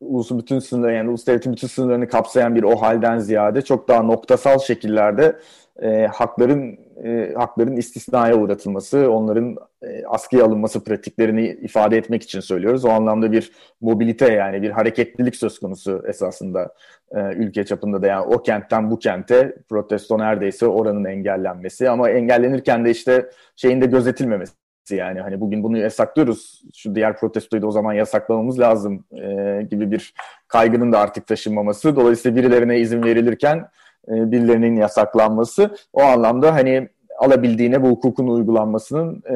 ulusun 0.00 0.38
bütün 0.38 0.58
sınırları 0.58 0.92
yani 0.92 1.10
ulus 1.10 1.26
devletin 1.26 1.52
bütün 1.52 1.68
sınırlarını 1.68 2.08
kapsayan 2.08 2.54
bir 2.54 2.62
o 2.62 2.76
halden 2.76 3.18
ziyade 3.18 3.62
çok 3.62 3.88
daha 3.88 4.02
noktasal 4.02 4.58
şekillerde 4.58 5.36
e, 5.82 6.06
hakların 6.06 6.78
e, 7.04 7.32
hakların 7.36 7.76
istisnaya 7.76 8.36
uğratılması, 8.36 9.10
onların 9.10 9.56
e, 9.82 10.04
askıya 10.06 10.44
alınması 10.44 10.84
pratiklerini 10.84 11.46
ifade 11.46 11.96
etmek 11.96 12.22
için 12.22 12.40
söylüyoruz. 12.40 12.84
O 12.84 12.88
anlamda 12.88 13.32
bir 13.32 13.52
mobilite 13.80 14.32
yani 14.32 14.62
bir 14.62 14.70
hareketlilik 14.70 15.36
söz 15.36 15.58
konusu 15.58 16.02
esasında 16.08 16.74
e, 17.14 17.18
ülke 17.20 17.64
çapında 17.64 18.02
da. 18.02 18.06
Yani 18.06 18.26
o 18.26 18.42
kentten 18.42 18.90
bu 18.90 18.98
kente 18.98 19.56
protesto 19.68 20.18
neredeyse 20.18 20.66
oranın 20.66 21.04
engellenmesi. 21.04 21.90
Ama 21.90 22.10
engellenirken 22.10 22.84
de 22.84 22.90
işte 22.90 23.30
şeyin 23.56 23.80
de 23.80 23.86
gözetilmemesi 23.86 24.54
yani. 24.90 25.20
Hani 25.20 25.40
bugün 25.40 25.62
bunu 25.62 25.78
yasaklıyoruz 25.78 26.62
şu 26.74 26.94
diğer 26.94 27.16
protestoyu 27.16 27.62
da 27.62 27.66
o 27.66 27.70
zaman 27.70 27.92
yasaklamamız 27.92 28.60
lazım 28.60 29.04
e, 29.12 29.62
gibi 29.70 29.90
bir 29.90 30.14
kaygının 30.48 30.92
da 30.92 30.98
artık 30.98 31.26
taşınmaması. 31.26 31.96
Dolayısıyla 31.96 32.36
birilerine 32.36 32.78
izin 32.78 33.02
verilirken 33.02 33.68
e, 34.08 34.30
birilerinin 34.30 34.76
yasaklanması 34.76 35.70
o 35.92 36.02
anlamda 36.02 36.54
hani 36.54 36.88
alabildiğine 37.18 37.82
bu 37.82 37.88
hukukun 37.88 38.26
uygulanmasının 38.26 39.22
e, 39.24 39.34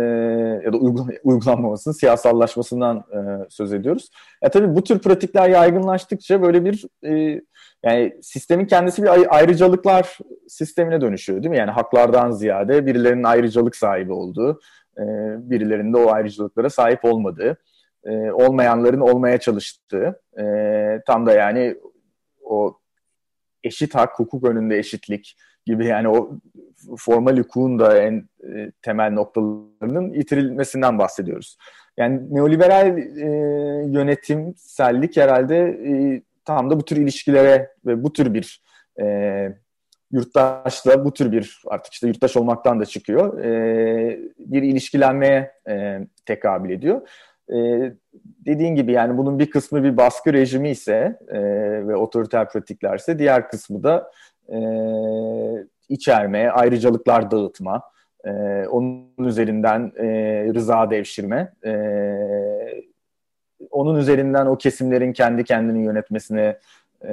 ya 0.65 0.73
da 0.73 0.77
uygul 0.77 1.09
uygulanmamasının 1.25 1.95
siyasallaşmasından 1.95 2.97
e, 2.97 3.19
söz 3.49 3.73
ediyoruz. 3.73 4.11
Ya 4.43 4.49
tabii 4.49 4.75
bu 4.75 4.85
tür 4.85 4.99
pratikler 4.99 5.49
yaygınlaştıkça 5.49 6.43
böyle 6.43 6.65
bir 6.65 6.85
e, 7.05 7.41
yani 7.85 8.15
sistemin 8.23 8.67
kendisi 8.67 9.03
bir 9.03 9.37
ayrıcalıklar 9.37 10.19
sistemine 10.49 11.01
dönüşüyor 11.01 11.43
değil 11.43 11.51
mi? 11.51 11.59
Yani 11.59 11.71
haklardan 11.71 12.31
ziyade 12.31 12.87
birilerinin 12.87 13.25
ayrıcalık 13.25 13.77
sahibi 13.77 14.13
olduğu, 14.13 14.61
e, 14.99 15.05
birilerinin 15.51 15.93
de 15.93 15.97
o 15.97 16.11
ayrıcalıklara 16.11 16.71
sahip 16.71 17.05
olmadığı, 17.05 17.57
e, 18.05 18.31
olmayanların 18.31 19.01
olmaya 19.01 19.39
çalıştığı, 19.39 20.21
e, 20.39 20.45
tam 21.07 21.27
da 21.27 21.33
yani 21.33 21.77
o 22.45 22.79
eşit 23.65 23.95
hak, 23.95 24.19
hukuk 24.19 24.45
önünde 24.45 24.79
eşitlik 24.79 25.37
gibi 25.67 25.87
yani 25.87 26.09
o 26.09 26.39
formal 26.99 27.39
hukukun 27.39 27.79
da 27.79 27.99
en 28.03 28.29
e, 28.45 28.73
temel 28.83 29.13
noktalarının 29.13 30.13
yitirilmesinden 30.13 30.99
bahsediyoruz. 30.99 31.57
Yani 31.97 32.35
neoliberal 32.35 32.99
e, 32.99 33.27
yönetimsellik 33.87 35.17
herhalde 35.17 35.57
e, 35.59 36.23
tam 36.45 36.71
da 36.71 36.81
bu 36.81 36.85
tür 36.85 36.97
ilişkilere 36.97 37.71
ve 37.87 38.03
bu 38.05 38.13
tür 38.13 38.35
bir 38.35 38.63
e, 39.01 39.07
yurttaşla 40.13 41.05
bu 41.05 41.13
tür 41.13 41.33
bir 41.33 41.63
artık 41.67 41.93
işte 41.93 42.07
yurttaş 42.07 42.37
olmaktan 42.37 42.81
da 42.81 42.87
çıkıyor 42.87 43.45
e, 43.45 44.21
bir 44.39 44.63
ilişkilenmeye 44.63 45.53
e, 45.69 46.01
tekabül 46.27 46.71
ediyor. 46.71 47.09
E, 47.53 47.93
dediğin 48.47 48.75
gibi 48.75 48.93
yani 48.93 49.19
bunun 49.19 49.39
bir 49.39 49.51
kısmı 49.51 49.85
bir 49.85 49.97
baskı 49.97 50.33
rejimi 50.33 50.71
ise 50.71 51.19
e, 51.29 51.41
ve 51.89 51.97
otoriter 51.97 52.49
pratiklerse 52.49 53.19
diğer 53.19 53.49
kısmı 53.49 53.83
da 53.83 54.11
e, 54.49 54.59
içerme, 55.89 56.51
ayrıcalıklar 56.51 57.31
dağıtma, 57.31 57.83
e, 58.25 58.31
onun 58.67 59.07
üzerinden 59.19 59.93
e, 59.97 60.07
rıza 60.55 60.91
devşirme, 60.91 61.53
e, 61.65 61.73
onun 63.71 63.97
üzerinden 63.97 64.47
o 64.47 64.59
kesimlerin 64.59 65.13
kendi 65.13 65.45
kendini 65.45 65.85
yönetmesine 65.85 66.59
e, 67.05 67.13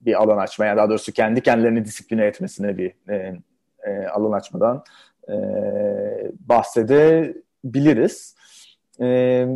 bir 0.00 0.22
alan 0.22 0.38
açma, 0.38 0.66
yani 0.66 0.76
daha 0.76 0.88
doğrusu 0.88 1.12
kendi 1.12 1.40
kendilerini 1.40 1.84
disipline 1.84 2.24
etmesine 2.24 2.78
bir 2.78 2.92
e, 3.08 3.34
e, 3.84 4.06
alan 4.06 4.32
açmadan 4.32 4.84
e, 5.28 5.34
bahsedebiliriz. 7.64 8.34
E, 9.00 9.46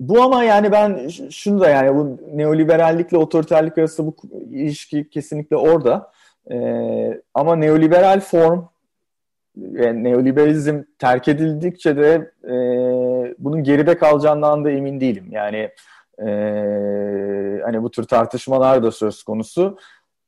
bu 0.00 0.22
ama 0.22 0.44
yani 0.44 0.72
ben 0.72 1.08
şunu 1.30 1.60
da 1.60 1.68
yani 1.68 1.96
bu 1.96 2.18
neoliberallikle 2.36 3.16
otoriterlik 3.16 3.78
arasında 3.78 4.06
bu 4.06 4.16
ilişki 4.50 5.10
kesinlikle 5.10 5.56
orada. 5.56 6.12
Ee, 6.50 7.20
ama 7.34 7.56
neoliberal 7.56 8.20
form 8.20 8.64
yani 9.56 10.04
neoliberalizm 10.04 10.82
terk 10.98 11.28
edildikçe 11.28 11.96
de 11.96 12.32
e, 12.44 12.54
bunun 13.38 13.62
geride 13.62 13.98
kalacağından 13.98 14.64
da 14.64 14.70
emin 14.70 15.00
değilim. 15.00 15.26
Yani 15.30 15.70
e, 16.18 16.30
hani 17.64 17.82
bu 17.82 17.90
tür 17.90 18.04
tartışmalar 18.04 18.82
da 18.82 18.90
söz 18.90 19.22
konusu. 19.22 19.78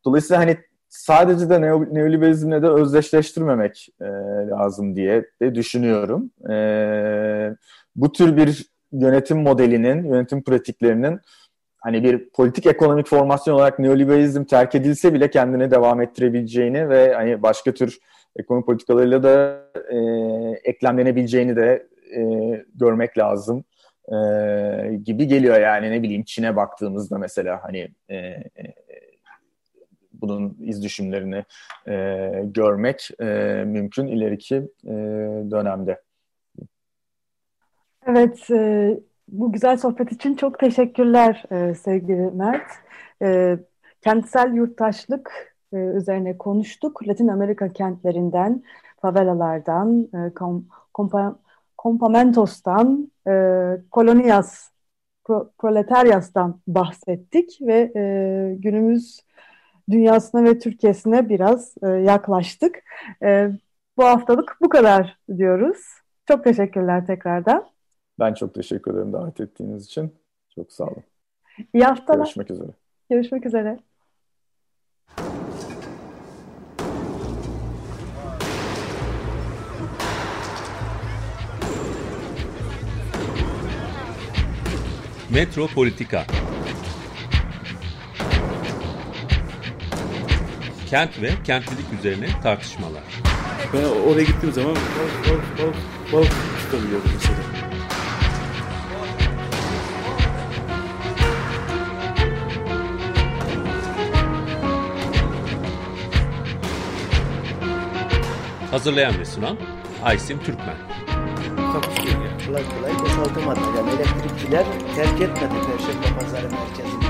Dolayısıyla 0.04 0.42
hani 0.42 0.58
sadece 0.92 1.50
de 1.50 1.60
neoliberalizmle 1.94 2.62
de 2.62 2.68
özdeşleştirmemek 2.68 3.88
e, 4.00 4.04
lazım 4.50 4.96
diye 4.96 5.24
de 5.42 5.54
düşünüyorum. 5.54 6.30
E, 6.50 6.56
bu 7.96 8.12
tür 8.12 8.36
bir 8.36 8.66
yönetim 8.92 9.42
modelinin, 9.42 10.04
yönetim 10.04 10.42
pratiklerinin 10.42 11.20
hani 11.78 12.04
bir 12.04 12.30
politik 12.30 12.66
ekonomik 12.66 13.06
formasyon 13.06 13.54
olarak 13.54 13.78
neoliberalizm 13.78 14.44
terk 14.44 14.74
edilse 14.74 15.14
bile 15.14 15.30
kendine 15.30 15.70
devam 15.70 16.00
ettirebileceğini 16.00 16.88
ve 16.88 17.14
hani 17.14 17.42
başka 17.42 17.74
tür 17.74 17.98
ekonomi 18.36 18.64
politikalarıyla 18.64 19.22
da 19.22 19.64
e, 19.90 19.96
eklemlenebileceğini 20.64 21.56
de 21.56 21.86
e, 22.16 22.22
görmek 22.74 23.18
lazım 23.18 23.64
e, 24.08 24.16
gibi 25.04 25.26
geliyor 25.26 25.60
yani 25.60 25.90
ne 25.90 26.02
bileyim 26.02 26.24
Çin'e 26.24 26.56
baktığımızda 26.56 27.18
mesela 27.18 27.60
hani 27.62 27.88
e, 28.08 28.16
e, 28.16 28.74
bunun 30.22 30.56
iz 30.60 30.82
düşümlerini 30.82 31.44
e, 31.88 32.30
görmek 32.44 33.10
e, 33.20 33.24
mümkün 33.66 34.06
ileriki 34.06 34.56
e, 34.84 34.92
dönemde. 35.50 36.00
Evet, 38.06 38.50
e, 38.50 39.00
bu 39.28 39.52
güzel 39.52 39.76
sohbet 39.76 40.12
için 40.12 40.34
çok 40.34 40.58
teşekkürler 40.58 41.44
e, 41.50 41.74
sevgili 41.74 42.30
Mert. 42.30 42.70
E, 43.22 43.58
kentsel 44.00 44.54
yurttaşlık 44.54 45.54
e, 45.72 45.76
üzerine 45.76 46.38
konuştuk. 46.38 47.08
Latin 47.08 47.28
Amerika 47.28 47.72
kentlerinden, 47.72 48.62
favelalardan, 49.02 50.08
e, 50.14 50.34
kom, 50.34 50.66
kompa, 50.94 51.36
Compamentos'tan, 51.82 53.10
e, 53.26 53.32
Kolonias, 53.90 54.70
Pro, 55.24 55.50
Proletaryas'tan 55.58 56.60
bahsettik 56.66 57.58
ve 57.60 57.92
e, 57.96 58.02
günümüz 58.58 59.20
dünyasına 59.90 60.44
ve 60.44 60.58
Türkiye'sine 60.58 61.28
biraz 61.28 61.74
e, 61.82 61.86
yaklaştık. 61.88 62.82
E, 63.22 63.50
bu 63.96 64.04
haftalık 64.04 64.56
bu 64.60 64.68
kadar 64.68 65.18
diyoruz. 65.36 65.78
Çok 66.28 66.44
teşekkürler 66.44 67.06
tekrardan. 67.06 67.66
Ben 68.18 68.34
çok 68.34 68.54
teşekkür 68.54 68.94
ederim 68.94 69.12
davet 69.12 69.40
ettiğiniz 69.40 69.84
için. 69.84 70.14
Çok 70.54 70.72
sağ 70.72 70.84
olun. 70.84 71.02
İyi 71.74 71.84
haftalar. 71.84 72.18
Görüşmek 72.18 72.50
üzere. 72.50 72.70
Görüşmek 73.10 73.46
üzere. 73.46 73.78
Metropolitika 85.34 86.24
Kent 90.92 91.22
ve 91.22 91.30
kentlilik 91.44 91.86
üzerine 91.98 92.26
tartışmalar. 92.42 93.02
Ben 93.72 94.10
oraya 94.10 94.22
gittiğim 94.22 94.54
zaman 94.54 94.74
balık, 94.74 95.28
balık, 95.28 95.58
balık, 95.58 95.74
balık 96.12 96.32
tutabiliyordum 96.60 97.10
mesela. 97.14 97.38
Hazırlayan 108.70 109.18
ve 109.18 109.24
sunan 109.24 109.56
Aysim 110.04 110.38
Türkmen. 110.38 110.76
Kapışıyor 111.72 112.24
ya. 112.24 112.46
Kolay 112.46 112.62
kolay 112.78 112.98
boşaltamadı. 112.98 113.60
Yani 113.76 113.90
elektrikçiler 113.90 114.64
terk 114.96 115.20
etmedi 115.20 115.54
Perşembe 115.66 116.20
Pazarı 116.20 116.50
merkezini. 116.50 117.04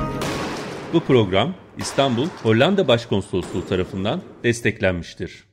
Bu 0.93 1.01
program 1.01 1.55
İstanbul 1.79 2.27
Hollanda 2.43 2.89
Başkonsolosluğu 2.89 3.67
tarafından 3.67 4.23
desteklenmiştir. 4.45 5.52